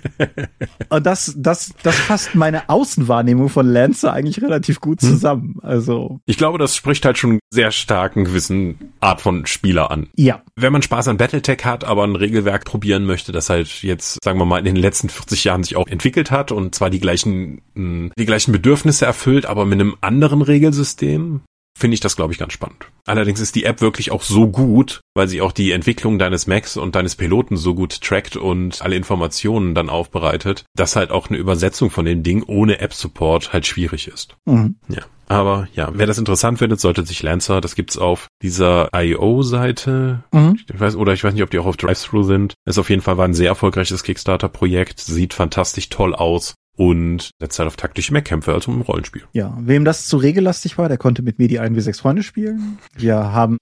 und 0.90 1.04
das, 1.04 1.34
das, 1.36 1.74
das 1.82 1.98
fasst 1.98 2.36
meine 2.36 2.68
Außenwahrnehmung 2.68 3.48
von 3.48 3.66
Lancer 3.66 4.12
eigentlich 4.12 4.40
relativ 4.40 4.80
gut 4.80 5.02
hm. 5.02 5.08
zusammen. 5.08 5.58
Also. 5.62 6.20
Ich 6.26 6.36
glaube, 6.36 6.58
das 6.58 6.76
spricht 6.76 7.04
halt 7.04 7.18
schon 7.18 7.40
sehr 7.50 7.72
stark 7.72 8.16
einen 8.16 8.26
gewissen 8.26 8.92
Art 9.00 9.20
von 9.20 9.44
Spieler 9.46 9.90
an. 9.90 10.08
Ja. 10.14 10.42
Wenn 10.54 10.72
man 10.72 10.82
Spaß 10.82 11.08
an 11.08 11.16
Battletech 11.16 11.64
hat, 11.64 11.82
aber 11.82 12.04
ein 12.04 12.14
Regelwerk 12.14 12.64
probieren 12.64 13.04
möchte, 13.04 13.32
das 13.32 13.50
halt 13.50 13.82
jetzt, 13.82 14.22
sagen 14.22 14.38
wir 14.38 14.44
mal, 14.44 14.60
in 14.60 14.66
den 14.66 14.76
letzten 14.76 15.08
40 15.08 15.42
Jahren 15.42 15.64
sich 15.64 15.74
auch 15.74 15.88
entwickelt 15.88 16.30
hat 16.30 16.52
und 16.52 16.76
zwar 16.76 16.90
die 16.90 17.00
gleichen, 17.00 17.60
die 17.74 18.26
gleichen 18.26 18.52
Bedürfnisse 18.52 19.04
erfüllt, 19.04 19.46
aber 19.46 19.64
mit 19.64 19.80
einem 19.80 19.96
anderen 20.00 20.42
Regelsystem, 20.42 21.40
finde 21.76 21.94
ich 21.94 22.00
das, 22.00 22.16
glaube 22.16 22.32
ich, 22.32 22.38
ganz 22.38 22.52
spannend. 22.52 22.86
Allerdings 23.06 23.40
ist 23.40 23.54
die 23.54 23.64
App 23.64 23.80
wirklich 23.80 24.10
auch 24.10 24.22
so 24.22 24.48
gut, 24.48 25.00
weil 25.14 25.28
sie 25.28 25.40
auch 25.40 25.52
die 25.52 25.72
Entwicklung 25.72 26.18
deines 26.18 26.46
Macs 26.46 26.76
und 26.76 26.94
deines 26.94 27.16
Piloten 27.16 27.56
so 27.56 27.74
gut 27.74 28.00
trackt 28.00 28.36
und 28.36 28.82
alle 28.82 28.96
Informationen 28.96 29.74
dann 29.74 29.90
aufbereitet, 29.90 30.64
dass 30.76 30.96
halt 30.96 31.10
auch 31.10 31.28
eine 31.28 31.38
Übersetzung 31.38 31.90
von 31.90 32.04
dem 32.04 32.22
Ding 32.22 32.42
ohne 32.44 32.80
App-Support 32.80 33.52
halt 33.52 33.66
schwierig 33.66 34.08
ist. 34.08 34.36
Mhm. 34.44 34.76
Ja. 34.88 35.02
Aber 35.28 35.66
ja, 35.74 35.88
wer 35.94 36.06
das 36.06 36.18
interessant 36.18 36.58
findet, 36.58 36.78
sollte 36.78 37.06
sich 37.06 37.22
Lancer, 37.22 37.62
das 37.62 37.74
gibt's 37.74 37.96
auf 37.96 38.28
dieser 38.42 38.90
IO-Seite, 38.94 40.24
mhm. 40.30 40.58
ich 40.70 40.78
weiß, 40.78 40.94
oder 40.96 41.14
ich 41.14 41.24
weiß 41.24 41.32
nicht, 41.32 41.42
ob 41.42 41.50
die 41.50 41.58
auch 41.58 41.66
auf 41.66 41.78
Drive-Thru 41.78 42.22
sind. 42.22 42.54
Ist 42.66 42.78
auf 42.78 42.90
jeden 42.90 43.00
Fall 43.00 43.16
war 43.16 43.24
ein 43.24 43.32
sehr 43.32 43.48
erfolgreiches 43.48 44.02
Kickstarter-Projekt, 44.02 45.00
sieht 45.00 45.32
fantastisch 45.32 45.88
toll 45.88 46.14
aus 46.14 46.54
und 46.76 47.30
setzt 47.38 47.58
halt 47.58 47.66
auf 47.66 47.76
taktische 47.76 48.12
Mehrkämpfe, 48.12 48.52
also 48.52 48.72
im 48.72 48.80
Rollenspiel. 48.80 49.22
Ja, 49.32 49.56
wem 49.60 49.84
das 49.84 50.06
zu 50.06 50.16
regellastig 50.16 50.78
war, 50.78 50.88
der 50.88 50.98
konnte 50.98 51.22
mit 51.22 51.38
mir 51.38 51.48
die 51.48 51.58
1 51.58 51.76
wie 51.76 51.80
6 51.80 52.00
Freunde 52.00 52.22
spielen. 52.22 52.78
Wir 52.96 53.16
haben 53.16 53.58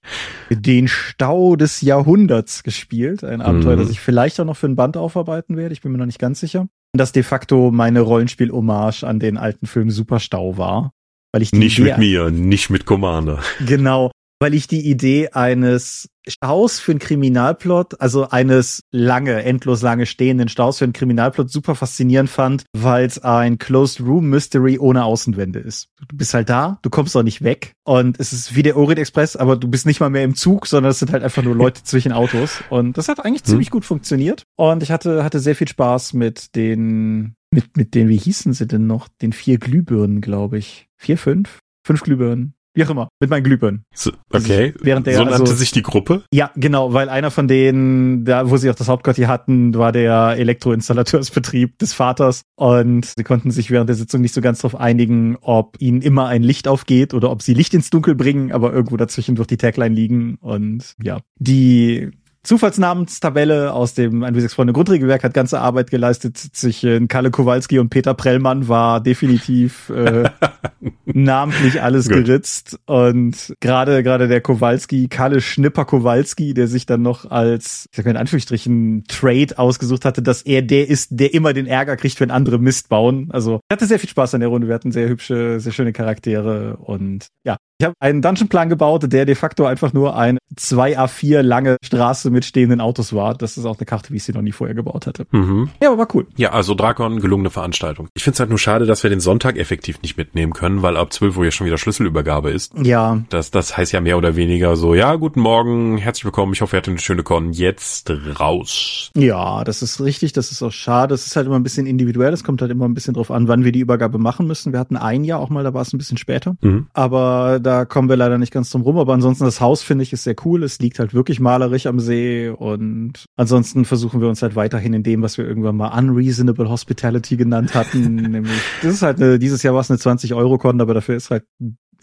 den 0.50 0.88
Stau 0.88 1.56
des 1.56 1.80
Jahrhunderts 1.80 2.62
gespielt, 2.62 3.24
ein 3.24 3.40
Abenteuer, 3.40 3.76
mhm. 3.76 3.80
das 3.80 3.90
ich 3.90 4.00
vielleicht 4.00 4.40
auch 4.40 4.44
noch 4.44 4.56
für 4.56 4.66
ein 4.66 4.76
Band 4.76 4.96
aufarbeiten 4.96 5.56
werde, 5.56 5.72
ich 5.72 5.80
bin 5.80 5.92
mir 5.92 5.98
noch 5.98 6.06
nicht 6.06 6.20
ganz 6.20 6.40
sicher. 6.40 6.68
Das 6.92 7.12
de 7.12 7.22
facto 7.22 7.70
meine 7.70 8.00
Rollenspiel-Hommage 8.00 9.04
an 9.04 9.20
den 9.20 9.36
alten 9.36 9.66
Film 9.66 9.90
Superstau 9.90 10.56
war. 10.56 10.92
Weil 11.32 11.42
ich 11.42 11.52
nicht 11.52 11.78
mit 11.78 11.98
mir, 11.98 12.30
nicht 12.30 12.70
mit 12.70 12.86
Commander. 12.86 13.38
Genau, 13.64 14.10
weil 14.40 14.54
ich 14.54 14.66
die 14.66 14.88
Idee 14.88 15.28
eines 15.28 16.08
Staus 16.26 16.80
für 16.80 16.92
einen 16.92 16.98
Kriminalplot, 16.98 18.00
also 18.00 18.28
eines 18.28 18.80
lange, 18.90 19.42
endlos 19.42 19.82
lange 19.82 20.06
stehenden 20.06 20.48
Staus 20.48 20.78
für 20.78 20.84
einen 20.84 20.92
Kriminalplot 20.92 21.50
super 21.50 21.74
faszinierend 21.74 22.30
fand, 22.30 22.64
weil 22.72 23.06
es 23.06 23.18
ein 23.22 23.58
Closed 23.58 24.00
Room 24.00 24.28
Mystery 24.30 24.78
ohne 24.78 25.04
Außenwände 25.04 25.60
ist. 25.60 25.88
Du 26.08 26.16
bist 26.16 26.34
halt 26.34 26.48
da, 26.48 26.78
du 26.82 26.90
kommst 26.90 27.16
auch 27.16 27.22
nicht 27.22 27.42
weg 27.42 27.72
und 27.84 28.18
es 28.18 28.32
ist 28.32 28.54
wie 28.56 28.62
der 28.62 28.76
Orient 28.76 28.98
Express, 28.98 29.36
aber 29.36 29.56
du 29.56 29.68
bist 29.68 29.86
nicht 29.86 30.00
mal 30.00 30.10
mehr 30.10 30.24
im 30.24 30.34
Zug, 30.34 30.66
sondern 30.66 30.90
es 30.90 30.98
sind 30.98 31.12
halt 31.12 31.22
einfach 31.22 31.42
nur 31.42 31.54
Leute 31.56 31.82
zwischen 31.84 32.12
Autos 32.12 32.62
und 32.70 32.96
das 32.96 33.08
hat 33.08 33.24
eigentlich 33.24 33.42
hm. 33.42 33.48
ziemlich 33.48 33.70
gut 33.70 33.84
funktioniert 33.84 34.44
und 34.56 34.82
ich 34.82 34.90
hatte 34.90 35.22
hatte 35.22 35.40
sehr 35.40 35.56
viel 35.56 35.68
Spaß 35.68 36.14
mit 36.14 36.54
den 36.54 37.34
mit 37.50 37.76
mit 37.76 37.94
den 37.94 38.08
wie 38.08 38.16
hießen 38.16 38.52
sie 38.54 38.66
denn 38.66 38.86
noch, 38.86 39.08
den 39.20 39.32
vier 39.32 39.58
Glühbirnen, 39.58 40.20
glaube 40.20 40.58
ich. 40.58 40.88
Vier, 40.96 41.18
fünf? 41.18 41.60
Fünf 41.84 42.02
Glühbirnen. 42.02 42.54
Wie 42.74 42.84
auch 42.84 42.90
immer, 42.90 43.08
mit 43.18 43.30
meinen 43.30 43.42
Glühbirnen. 43.42 43.82
So, 43.94 44.12
okay. 44.32 44.74
während 44.80 45.06
der, 45.06 45.14
so 45.14 45.24
nannte 45.24 45.40
also, 45.40 45.54
sich 45.54 45.72
die 45.72 45.82
Gruppe? 45.82 46.22
Ja, 46.32 46.52
genau, 46.54 46.92
weil 46.92 47.08
einer 47.08 47.30
von 47.32 47.48
denen, 47.48 48.24
da 48.24 48.48
wo 48.48 48.56
sie 48.56 48.70
auch 48.70 48.76
das 48.76 48.88
Hauptquartier 48.88 49.26
hatten, 49.26 49.74
war 49.74 49.90
der 49.90 50.36
Elektroinstallateursbetrieb 50.36 51.78
des 51.78 51.92
Vaters 51.94 52.42
und 52.56 53.06
sie 53.06 53.24
konnten 53.24 53.50
sich 53.50 53.70
während 53.70 53.88
der 53.88 53.96
Sitzung 53.96 54.20
nicht 54.20 54.34
so 54.34 54.40
ganz 54.40 54.60
darauf 54.60 54.78
einigen, 54.78 55.36
ob 55.40 55.76
ihnen 55.80 56.00
immer 56.00 56.28
ein 56.28 56.44
Licht 56.44 56.68
aufgeht 56.68 57.12
oder 57.12 57.30
ob 57.30 57.42
sie 57.42 57.54
Licht 57.54 57.74
ins 57.74 57.90
Dunkel 57.90 58.14
bringen, 58.14 58.52
aber 58.52 58.72
irgendwo 58.72 58.96
dazwischen 58.96 59.36
wird 59.36 59.50
die 59.50 59.56
Tagline 59.56 59.94
liegen 59.94 60.36
und 60.40 60.94
ja, 61.02 61.18
die 61.38 62.10
Zufallsnamenstabelle 62.42 63.72
aus 63.72 63.92
dem 63.92 64.24
1W6 64.24 64.54
Freunde 64.54 64.72
Grundregelwerk 64.72 65.22
hat 65.24 65.34
ganze 65.34 65.60
Arbeit 65.60 65.90
geleistet. 65.90 66.38
Zwischen 66.38 67.06
Kalle 67.06 67.30
Kowalski 67.30 67.78
und 67.78 67.90
Peter 67.90 68.14
Prellmann 68.14 68.66
war 68.66 69.00
definitiv 69.02 69.90
äh, 69.90 70.30
namentlich 71.04 71.82
alles 71.82 72.08
Gut. 72.08 72.24
geritzt. 72.24 72.78
Und 72.86 73.54
gerade 73.60 74.02
gerade 74.02 74.26
der 74.26 74.40
Kowalski, 74.40 75.08
Kalle 75.08 75.42
Schnipper 75.42 75.84
Kowalski, 75.84 76.54
der 76.54 76.66
sich 76.66 76.86
dann 76.86 77.02
noch 77.02 77.30
als, 77.30 77.86
ich 77.90 77.96
sag 77.96 78.06
mal 78.06 78.12
in 78.12 78.16
Anführungsstrichen, 78.16 79.04
Trade 79.06 79.58
ausgesucht 79.58 80.06
hatte, 80.06 80.22
dass 80.22 80.40
er 80.40 80.62
der 80.62 80.88
ist, 80.88 81.08
der 81.10 81.34
immer 81.34 81.52
den 81.52 81.66
Ärger 81.66 81.96
kriegt, 81.96 82.20
wenn 82.20 82.30
andere 82.30 82.58
Mist 82.58 82.88
bauen. 82.88 83.28
Also 83.30 83.60
ich 83.68 83.74
hatte 83.74 83.86
sehr 83.86 83.98
viel 83.98 84.08
Spaß 84.08 84.34
an 84.34 84.40
der 84.40 84.48
Runde. 84.48 84.66
Wir 84.66 84.74
hatten 84.74 84.92
sehr 84.92 85.08
hübsche, 85.08 85.60
sehr 85.60 85.72
schöne 85.72 85.92
Charaktere 85.92 86.78
und 86.78 87.26
ja, 87.44 87.56
ich 87.80 87.86
habe 87.86 87.94
einen 87.98 88.20
Dungeonplan 88.20 88.68
gebaut, 88.68 89.10
der 89.10 89.24
de 89.24 89.34
facto 89.34 89.64
einfach 89.64 89.94
nur 89.94 90.14
ein 90.14 90.36
2 90.54 90.98
A4 90.98 91.40
lange 91.40 91.78
Straße 91.82 92.30
mit 92.30 92.44
stehenden 92.44 92.78
Autos 92.78 93.14
war. 93.14 93.34
Das 93.34 93.56
ist 93.56 93.64
auch 93.64 93.78
eine 93.78 93.86
Karte, 93.86 94.10
wie 94.10 94.16
ich 94.16 94.24
sie 94.24 94.32
noch 94.32 94.42
nie 94.42 94.52
vorher 94.52 94.74
gebaut 94.74 95.06
hatte. 95.06 95.26
Mhm. 95.30 95.70
Ja, 95.80 95.88
aber 95.88 95.96
war 95.96 96.08
cool. 96.14 96.26
Ja, 96.36 96.50
also 96.50 96.74
Drakon, 96.74 97.20
gelungene 97.20 97.48
Veranstaltung. 97.48 98.08
Ich 98.12 98.22
finde 98.22 98.34
es 98.34 98.40
halt 98.40 98.50
nur 98.50 98.58
schade, 98.58 98.84
dass 98.84 99.02
wir 99.02 99.08
den 99.08 99.20
Sonntag 99.20 99.56
effektiv 99.56 100.02
nicht 100.02 100.18
mitnehmen 100.18 100.52
können, 100.52 100.82
weil 100.82 100.98
ab 100.98 101.10
12 101.10 101.38
Uhr 101.38 101.44
ja 101.46 101.50
schon 101.50 101.66
wieder 101.66 101.78
Schlüsselübergabe 101.78 102.50
ist. 102.50 102.74
Ja. 102.76 103.22
Das, 103.30 103.50
das 103.50 103.78
heißt 103.78 103.92
ja 103.92 104.02
mehr 104.02 104.18
oder 104.18 104.36
weniger 104.36 104.76
so, 104.76 104.94
ja, 104.94 105.14
guten 105.14 105.40
Morgen, 105.40 105.96
herzlich 105.96 106.26
willkommen, 106.26 106.52
ich 106.52 106.60
hoffe, 106.60 106.76
ihr 106.76 106.78
hattet 106.78 106.90
eine 106.92 107.00
schöne 107.00 107.22
Con, 107.22 107.52
jetzt 107.52 108.12
raus. 108.38 109.10
Ja, 109.16 109.64
das 109.64 109.80
ist 109.80 110.02
richtig, 110.02 110.34
das 110.34 110.52
ist 110.52 110.62
auch 110.62 110.72
schade. 110.72 111.14
Es 111.14 111.26
ist 111.26 111.34
halt 111.34 111.46
immer 111.46 111.58
ein 111.58 111.62
bisschen 111.62 111.86
individuell, 111.86 112.34
es 112.34 112.44
kommt 112.44 112.60
halt 112.60 112.70
immer 112.70 112.86
ein 112.86 112.92
bisschen 112.92 113.14
drauf 113.14 113.30
an, 113.30 113.48
wann 113.48 113.64
wir 113.64 113.72
die 113.72 113.80
Übergabe 113.80 114.18
machen 114.18 114.46
müssen. 114.46 114.74
Wir 114.74 114.80
hatten 114.80 114.98
ein 114.98 115.24
Jahr 115.24 115.40
auch 115.40 115.48
mal, 115.48 115.64
da 115.64 115.72
war 115.72 115.80
es 115.80 115.94
ein 115.94 115.98
bisschen 115.98 116.18
später. 116.18 116.56
Mhm. 116.60 116.88
Aber 116.92 117.58
da 117.58 117.69
kommen 117.84 118.08
wir 118.08 118.16
leider 118.16 118.38
nicht 118.38 118.52
ganz 118.52 118.70
drum 118.70 118.82
rum. 118.82 118.98
Aber 118.98 119.14
ansonsten 119.14 119.44
das 119.44 119.60
Haus 119.60 119.82
finde 119.82 120.02
ich 120.02 120.12
ist 120.12 120.24
sehr 120.24 120.36
cool. 120.44 120.62
Es 120.62 120.78
liegt 120.78 120.98
halt 120.98 121.14
wirklich 121.14 121.40
malerisch 121.40 121.86
am 121.86 122.00
See 122.00 122.48
und 122.48 123.24
ansonsten 123.36 123.84
versuchen 123.84 124.20
wir 124.20 124.28
uns 124.28 124.42
halt 124.42 124.56
weiterhin 124.56 124.92
in 124.92 125.02
dem, 125.02 125.22
was 125.22 125.38
wir 125.38 125.46
irgendwann 125.46 125.76
mal 125.76 125.96
unreasonable 125.96 126.68
hospitality 126.68 127.36
genannt 127.36 127.74
hatten. 127.74 128.14
nämlich, 128.30 128.60
das 128.82 128.94
ist 128.94 129.02
halt 129.02 129.20
eine, 129.20 129.38
dieses 129.38 129.62
Jahr 129.62 129.74
war 129.74 129.80
es 129.80 129.90
eine 129.90 129.98
20 129.98 130.34
Euro 130.34 130.58
Con, 130.58 130.80
aber 130.80 130.94
dafür 130.94 131.16
ist 131.16 131.30
halt 131.30 131.44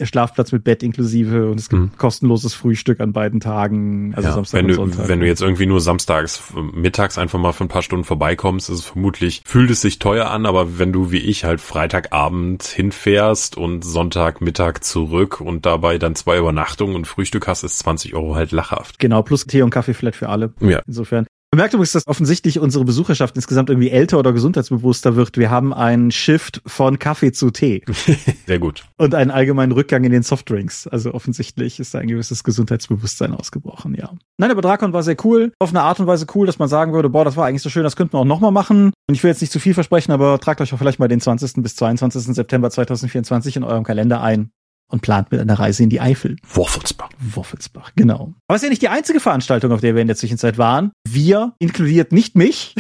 Schlafplatz 0.04 0.52
mit 0.52 0.64
Bett 0.64 0.84
inklusive 0.84 1.50
und 1.50 1.60
es 1.60 1.70
gibt 1.70 1.82
mhm. 1.82 1.92
kostenloses 1.98 2.54
Frühstück 2.54 3.00
an 3.00 3.14
beiden 3.14 3.40
Tagen, 3.40 4.14
also 4.16 4.30
ja, 4.30 4.36
Samstag 4.36 4.60
wenn 4.60 4.66
und 4.68 4.74
Sonntag. 4.74 5.04
Du, 5.04 5.10
wenn 5.10 5.20
du 5.20 5.28
jetzt 5.28 5.42
irgendwie 5.42 5.66
nur 5.66 5.82
samstags 5.82 6.54
mittags 6.74 7.18
einfach 7.18 7.40
mal 7.40 7.54
für 7.54 7.64
ein 7.64 7.70
paar 7.70 7.82
Stunden 7.82 8.06
vorbeikommst, 8.06 8.70
ist 8.70 8.80
es 8.80 8.86
vermutlich, 8.86 9.42
fühlt 9.46 9.72
es 9.72 9.82
sich 9.82 10.00
teuer 10.00 10.30
an, 10.30 10.46
aber 10.46 10.80
wenn 10.80 10.94
du 10.94 11.12
wie 11.12 11.18
ich 11.18 11.44
halt 11.44 11.62
Freitagabend 11.62 12.64
hinfährst 12.64 13.58
und 13.58 13.84
Sonntagmittag 13.84 14.80
zurück 14.82 15.42
und 15.42 15.66
dabei 15.66 15.98
dann 15.98 16.16
zwei 16.16 16.38
Übernachtungen 16.38 16.96
und 16.96 17.08
Frühstück 17.08 17.48
hast, 17.48 17.64
ist 17.64 17.80
20 17.80 18.16
Euro 18.16 18.36
halt 18.36 18.52
lachhaft. 18.52 19.00
Genau, 19.00 19.22
plus 19.22 19.46
Tee 19.46 19.62
und 19.62 19.70
Kaffee 19.70 19.94
flat 19.94 20.16
für 20.16 20.30
alle. 20.30 20.54
Ja. 20.60 20.82
Insofern. 20.88 21.28
Man 21.58 21.64
merkt 21.64 21.74
übrigens, 21.74 21.94
dass 21.94 22.06
offensichtlich 22.06 22.60
unsere 22.60 22.86
Besucherschaft 22.86 23.36
insgesamt 23.36 23.72
irgendwie 23.72 23.90
älter 23.90 24.20
oder 24.20 24.32
gesundheitsbewusster 24.32 25.16
wird. 25.16 25.40
Wir 25.40 25.50
haben 25.50 25.74
einen 25.74 26.12
Shift 26.12 26.62
von 26.68 27.00
Kaffee 27.00 27.32
zu 27.32 27.50
Tee. 27.50 27.82
Sehr 28.46 28.60
gut. 28.60 28.86
Und 28.98 29.16
einen 29.16 29.32
allgemeinen 29.32 29.72
Rückgang 29.72 30.04
in 30.04 30.12
den 30.12 30.22
Softdrinks. 30.22 30.86
Also 30.86 31.16
offensichtlich 31.16 31.80
ist 31.80 31.96
da 31.96 31.98
ein 31.98 32.10
gewisses 32.10 32.44
Gesundheitsbewusstsein 32.44 33.34
ausgebrochen, 33.34 33.96
ja. 33.96 34.12
Nein, 34.38 34.52
aber 34.52 34.62
Drakon 34.62 34.94
war 34.94 35.02
sehr 35.02 35.18
cool. 35.24 35.52
Auf 35.58 35.72
eine 35.72 35.82
Art 35.82 36.00
und 36.00 36.06
Weise 36.06 36.28
cool, 36.36 36.46
dass 36.46 36.60
man 36.60 36.70
sagen 36.70 36.94
würde, 36.94 37.10
boah, 37.10 37.26
das 37.26 37.38
war 37.38 37.48
eigentlich 37.48 37.64
so 37.64 37.72
schön, 37.72 37.82
das 37.82 37.96
könnten 37.96 38.14
wir 38.14 38.20
auch 38.20 38.26
nochmal 38.26 38.52
machen. 38.52 38.94
Und 39.08 39.16
ich 39.16 39.24
will 39.24 39.32
jetzt 39.32 39.42
nicht 39.42 39.52
zu 39.52 39.60
viel 39.60 39.74
versprechen, 39.74 40.12
aber 40.12 40.38
tragt 40.40 40.62
euch 40.62 40.72
auch 40.76 40.78
vielleicht 40.78 41.00
mal 41.00 41.08
den 41.08 41.22
20. 41.22 41.64
bis 41.64 41.76
22. 41.76 42.36
September 42.36 42.70
2024 42.70 43.56
in 43.56 43.64
eurem 43.64 43.84
Kalender 43.84 44.22
ein 44.22 44.52
und 44.90 45.02
plant 45.02 45.32
mit 45.32 45.40
einer 45.40 45.60
Reise 45.60 45.84
in 45.84 45.90
die 45.90 46.02
Eifel. 46.02 46.38
Woffelsbach. 46.54 47.10
Woffelsbach, 47.20 47.92
genau. 47.96 48.34
Aber 48.48 48.56
es 48.56 48.62
ist 48.62 48.64
ja 48.64 48.70
nicht 48.70 48.82
die 48.82 48.90
einzige 48.90 49.20
Veranstaltung, 49.20 49.72
auf 49.72 49.82
der 49.82 49.96
wir 49.96 50.02
in 50.02 50.08
der 50.08 50.18
Zwischenzeit 50.18 50.58
waren. 50.58 50.92
Wir, 51.08 51.54
inkludiert 51.60 52.12
nicht 52.12 52.36
mich, 52.36 52.76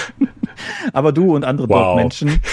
aber 0.92 1.12
du 1.12 1.34
und 1.34 1.44
andere 1.44 1.68
wow. 1.68 1.78
Dortmenschen. 1.78 2.40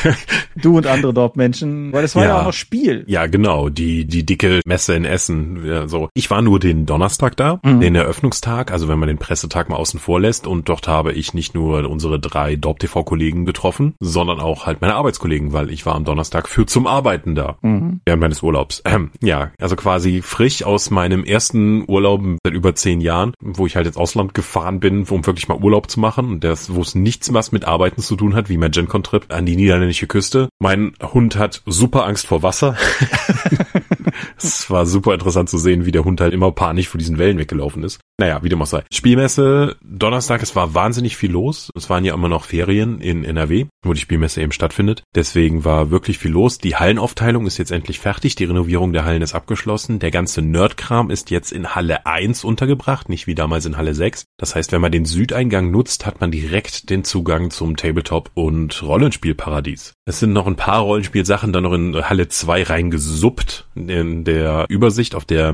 Du 0.61 0.75
und 0.75 0.87
andere 0.87 1.13
Dortmenschen, 1.13 1.93
weil 1.93 2.03
es 2.03 2.15
war 2.15 2.23
ja. 2.23 2.29
ja. 2.29 2.39
auch 2.39 2.45
noch 2.45 2.53
Spiel. 2.53 3.05
Ja, 3.07 3.27
genau, 3.27 3.69
die, 3.69 4.05
die 4.05 4.25
dicke 4.25 4.59
Messe 4.65 4.93
in 4.93 5.05
Essen. 5.05 5.65
Ja, 5.65 5.87
so. 5.87 6.09
Ich 6.13 6.29
war 6.29 6.41
nur 6.41 6.59
den 6.59 6.85
Donnerstag 6.85 7.37
da, 7.37 7.61
mhm. 7.63 7.79
den 7.79 7.95
Eröffnungstag, 7.95 8.71
also 8.71 8.89
wenn 8.89 8.99
man 8.99 9.07
den 9.07 9.19
Pressetag 9.19 9.69
mal 9.69 9.77
außen 9.77 9.99
vor 9.99 10.19
lässt 10.19 10.47
und 10.47 10.67
dort 10.67 10.87
habe 10.87 11.13
ich 11.13 11.33
nicht 11.33 11.55
nur 11.55 11.89
unsere 11.89 12.19
drei 12.19 12.55
Dorp-TV-Kollegen 12.57 13.45
getroffen, 13.45 13.93
sondern 13.99 14.39
auch 14.39 14.65
halt 14.65 14.81
meine 14.81 14.95
Arbeitskollegen, 14.95 15.53
weil 15.53 15.69
ich 15.69 15.85
war 15.85 15.95
am 15.95 16.03
Donnerstag 16.03 16.49
für 16.49 16.65
zum 16.65 16.87
Arbeiten 16.87 17.35
da, 17.35 17.57
mhm. 17.61 18.01
während 18.05 18.21
meines 18.21 18.43
Urlaubs. 18.43 18.81
Ähm, 18.85 19.11
ja, 19.21 19.51
also 19.59 19.75
quasi 19.75 20.21
frisch 20.21 20.63
aus 20.63 20.89
meinem 20.89 21.23
ersten 21.23 21.85
Urlaub 21.87 22.21
seit 22.43 22.53
über 22.53 22.75
zehn 22.75 22.99
Jahren, 23.01 23.33
wo 23.39 23.65
ich 23.65 23.75
halt 23.75 23.87
ins 23.87 23.97
Ausland 23.97 24.33
gefahren 24.33 24.79
bin, 24.79 25.05
um 25.07 25.25
wirklich 25.25 25.47
mal 25.47 25.57
Urlaub 25.57 25.89
zu 25.89 25.99
machen 25.99 26.29
und 26.29 26.43
das, 26.43 26.73
wo 26.73 26.81
es 26.81 26.95
nichts 26.95 27.33
was 27.33 27.51
mit 27.51 27.65
Arbeiten 27.65 27.98
zu 28.01 28.15
tun 28.15 28.35
hat, 28.35 28.49
wie 28.49 28.57
mein 28.57 28.71
GenCon-Trip 28.71 29.25
an 29.29 29.45
die 29.45 29.55
niederländische 29.55 30.07
Küste. 30.07 30.49
Mein 30.59 30.93
Hund 31.01 31.35
hat 31.35 31.61
super 31.65 32.05
Angst 32.05 32.27
vor 32.27 32.43
Wasser. 32.43 32.75
es 34.37 34.69
war 34.69 34.85
super 34.85 35.13
interessant 35.13 35.49
zu 35.49 35.57
sehen, 35.57 35.85
wie 35.85 35.91
der 35.91 36.05
Hund 36.05 36.21
halt 36.21 36.33
immer 36.33 36.51
panisch 36.51 36.87
vor 36.87 36.97
diesen 36.97 37.17
Wellen 37.17 37.37
weggelaufen 37.37 37.83
ist. 37.83 37.99
Naja, 38.19 38.43
wie 38.43 38.49
dem 38.49 38.61
auch 38.61 38.67
sei. 38.67 38.83
Spielmesse, 38.91 39.77
Donnerstag, 39.81 40.43
es 40.43 40.55
war 40.55 40.73
wahnsinnig 40.73 41.15
viel 41.15 41.31
los. 41.31 41.69
Es 41.75 41.89
waren 41.89 42.03
ja 42.03 42.13
immer 42.13 42.27
noch 42.27 42.45
Ferien 42.45 42.99
in 42.99 43.23
NRW, 43.23 43.67
wo 43.83 43.93
die 43.93 44.01
Spielmesse 44.01 44.41
eben 44.41 44.51
stattfindet. 44.51 45.03
Deswegen 45.15 45.63
war 45.63 45.89
wirklich 45.89 46.17
viel 46.17 46.31
los. 46.31 46.57
Die 46.57 46.75
Hallenaufteilung 46.75 47.47
ist 47.47 47.57
jetzt 47.57 47.71
endlich 47.71 47.99
fertig. 47.99 48.35
Die 48.35 48.43
Renovierung 48.43 48.91
der 48.91 49.05
Hallen 49.05 49.21
ist 49.21 49.35
abgeschlossen. 49.35 49.99
Der 49.99 50.11
ganze 50.11 50.41
Nerdkram 50.41 51.09
ist 51.09 51.29
jetzt 51.31 51.51
in 51.51 51.75
Halle 51.75 52.05
1 52.05 52.43
untergebracht, 52.43 53.09
nicht 53.09 53.27
wie 53.27 53.35
damals 53.35 53.65
in 53.65 53.77
Halle 53.77 53.93
6. 53.93 54.25
Das 54.37 54.55
heißt, 54.55 54.71
wenn 54.71 54.81
man 54.81 54.91
den 54.91 55.05
Südeingang 55.05 55.71
nutzt, 55.71 56.05
hat 56.05 56.19
man 56.19 56.31
direkt 56.31 56.89
den 56.89 57.03
Zugang 57.03 57.51
zum 57.51 57.77
Tabletop 57.77 58.31
und 58.33 58.83
Rollenspielparadies. 58.83 59.93
Es 60.05 60.19
sind 60.19 60.33
noch 60.33 60.47
ein 60.47 60.55
paar 60.55 60.81
Rollenspielsachen 60.81 61.53
dann 61.53 61.63
noch 61.63 61.73
in 61.73 61.95
Halle 61.95 62.27
2 62.27 62.63
reingesuppt. 62.63 63.67
In 63.89 64.23
der 64.23 64.65
Übersicht 64.69 65.15
auf 65.15 65.25
der 65.25 65.53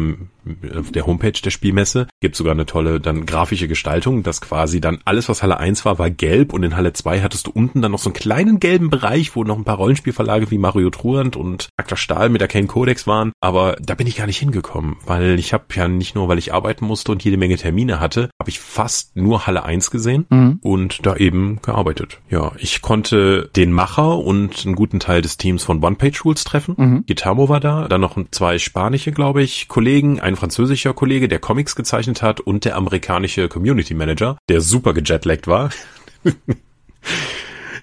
auf 0.78 0.92
der 0.92 1.08
Homepage 1.08 1.32
der 1.32 1.50
Spielmesse 1.50 2.08
gibt 2.22 2.36
sogar 2.36 2.54
eine 2.54 2.66
tolle 2.66 3.00
dann 3.00 3.26
grafische 3.26 3.68
Gestaltung, 3.68 4.24
dass 4.24 4.42
quasi 4.42 4.80
dann 4.80 5.00
alles, 5.06 5.28
was 5.30 5.42
Halle 5.42 5.58
1 5.58 5.86
war, 5.86 6.00
war 6.00 6.10
gelb 6.10 6.54
und 6.54 6.64
in 6.64 6.76
Halle 6.76 6.94
2 6.94 7.22
hattest 7.22 7.48
du 7.48 7.52
unten 7.52 7.82
dann 7.82 7.92
noch 7.92 8.00
so 8.00 8.10
einen 8.10 8.16
kleinen 8.16 8.60
gelben 8.60 8.90
Bereich, 8.90 9.36
wo 9.36 9.44
noch 9.44 9.58
ein 9.58 9.64
paar 9.64 9.78
Rollenspielverlage 9.78 10.52
wie 10.52 10.58
Mario 10.58 10.90
Truant 10.90 11.36
und 11.36 11.70
Akta 11.78 11.96
Stahl 11.96 12.30
mit 12.30 12.42
der 12.42 12.48
Kane 12.48 12.68
Codex 12.68 13.08
waren, 13.08 13.32
aber 13.42 13.76
da 13.82 13.96
bin 13.96 14.08
ich 14.08 14.18
gar 14.18 14.28
nicht 14.28 14.38
hingekommen, 14.38 14.98
weil 15.06 15.40
ich 15.40 15.54
habe 15.54 15.66
ja 15.74 15.88
nicht 15.88 16.16
nur, 16.16 16.28
weil 16.28 16.38
ich 16.38 16.54
arbeiten 16.54 16.86
musste 16.86 17.12
und 17.12 17.24
jede 17.24 17.38
Menge 17.38 17.58
Termine 17.58 18.00
hatte, 18.00 18.30
habe 18.40 18.50
ich 18.50 18.60
fast 18.60 19.16
nur 19.16 19.48
Halle 19.48 19.64
1 19.64 19.92
gesehen 19.92 20.26
mhm. 20.30 20.60
und 20.62 21.06
da 21.06 21.16
eben 21.16 21.60
gearbeitet. 21.62 22.20
Ja, 22.30 22.52
ich 22.58 22.82
konnte 22.82 23.50
den 23.56 23.72
Macher 23.72 24.20
und 24.20 24.66
einen 24.66 24.76
guten 24.76 25.00
Teil 25.00 25.22
des 25.22 25.38
Teams 25.38 25.64
von 25.64 25.84
One 25.84 25.96
Page 25.96 26.24
Rules 26.24 26.44
treffen. 26.44 26.76
Mhm. 26.78 27.06
Gitamo 27.06 27.50
war 27.50 27.60
da, 27.60 27.88
dann 27.88 28.02
noch 28.02 28.18
zwei 28.32 28.60
spanische, 28.60 29.12
glaube 29.12 29.44
ich, 29.44 29.68
Kollegen, 29.68 30.20
ein 30.20 30.36
französischer 30.36 30.94
Kollege, 30.94 31.28
der 31.28 31.40
Comics 31.40 31.76
gezeichnet 31.76 32.22
hat 32.22 32.40
und 32.40 32.66
der 32.66 32.76
amerikanische 32.76 33.48
Community 33.48 33.94
Manager, 33.94 34.38
der 34.50 34.62
super 34.62 34.94
gejetlaggt 34.94 35.48
war. 35.48 35.70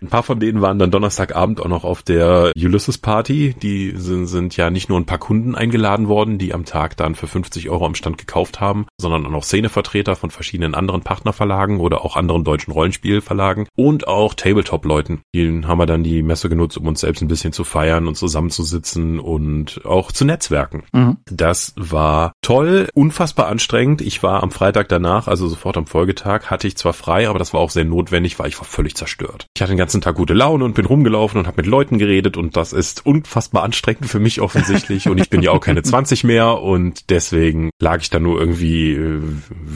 Ein 0.02 0.08
paar 0.08 0.24
von 0.24 0.40
denen 0.40 0.60
waren 0.60 0.78
dann 0.78 0.90
Donnerstagabend 0.90 1.60
auch 1.60 1.68
noch 1.68 1.84
auf 1.84 2.02
der 2.02 2.50
Ulysses 2.56 2.98
Party. 2.98 3.54
Die 3.62 3.94
sind, 3.96 4.26
sind 4.26 4.56
ja 4.56 4.70
nicht 4.70 4.88
nur 4.88 4.98
ein 4.98 5.06
paar 5.06 5.18
Kunden 5.18 5.54
eingeladen 5.54 6.08
worden, 6.08 6.38
die 6.38 6.52
am 6.52 6.64
Tag 6.64 6.96
dann 6.96 7.14
für 7.14 7.28
50 7.28 7.70
Euro 7.70 7.86
am 7.86 7.94
Stand 7.94 8.18
gekauft 8.18 8.60
haben, 8.60 8.86
sondern 8.98 9.24
auch 9.26 9.30
noch 9.30 9.44
Szenevertreter 9.44 10.16
von 10.16 10.30
verschiedenen 10.30 10.74
anderen 10.74 11.02
Partnerverlagen 11.02 11.78
oder 11.78 12.04
auch 12.04 12.16
anderen 12.16 12.42
deutschen 12.42 12.72
Rollenspielverlagen 12.72 13.68
und 13.76 14.08
auch 14.08 14.34
Tabletop-Leuten. 14.34 15.20
Die 15.34 15.62
haben 15.64 15.78
wir 15.78 15.86
dann 15.86 16.02
die 16.02 16.22
Messe 16.22 16.48
genutzt, 16.48 16.78
um 16.78 16.86
uns 16.88 17.00
selbst 17.00 17.22
ein 17.22 17.28
bisschen 17.28 17.52
zu 17.52 17.62
feiern 17.62 18.08
und 18.08 18.16
zusammenzusitzen 18.16 19.20
und 19.20 19.84
auch 19.84 20.10
zu 20.10 20.24
netzwerken. 20.24 20.82
Mhm. 20.92 21.18
Das 21.30 21.74
war 21.76 22.32
toll, 22.42 22.88
unfassbar 22.94 23.46
anstrengend. 23.46 24.00
Ich 24.00 24.22
war 24.22 24.42
am 24.42 24.50
Freitag 24.50 24.88
danach, 24.88 25.28
also 25.28 25.46
sofort 25.46 25.76
am 25.76 25.86
Folgetag, 25.86 26.50
hatte 26.50 26.66
ich 26.66 26.76
zwar 26.76 26.92
frei, 26.92 27.28
aber 27.28 27.38
das 27.38 27.54
war 27.54 27.60
auch 27.60 27.70
sehr 27.70 27.84
notwendig, 27.84 28.38
weil 28.38 28.48
ich 28.48 28.58
war 28.58 28.64
völlig 28.64 28.96
zerstört. 28.96 29.46
Ich 29.54 29.62
hatte 29.62 29.72
den 29.72 29.78
ganzen 29.78 29.91
ganzen 29.92 30.00
Tag 30.00 30.14
gute 30.16 30.32
Laune 30.32 30.64
und 30.64 30.74
bin 30.74 30.86
rumgelaufen 30.86 31.38
und 31.38 31.46
habe 31.46 31.58
mit 31.60 31.66
Leuten 31.66 31.98
geredet 31.98 32.38
und 32.38 32.56
das 32.56 32.72
ist 32.72 33.04
unfassbar 33.04 33.62
anstrengend 33.62 34.08
für 34.08 34.20
mich 34.20 34.40
offensichtlich 34.40 35.06
und 35.06 35.20
ich 35.20 35.28
bin 35.28 35.42
ja 35.42 35.50
auch 35.50 35.60
keine 35.60 35.82
20 35.82 36.24
mehr 36.24 36.62
und 36.62 37.10
deswegen 37.10 37.68
lag 37.78 38.00
ich 38.00 38.08
dann 38.08 38.22
nur 38.22 38.40
irgendwie 38.40 38.92
äh, 38.92 39.20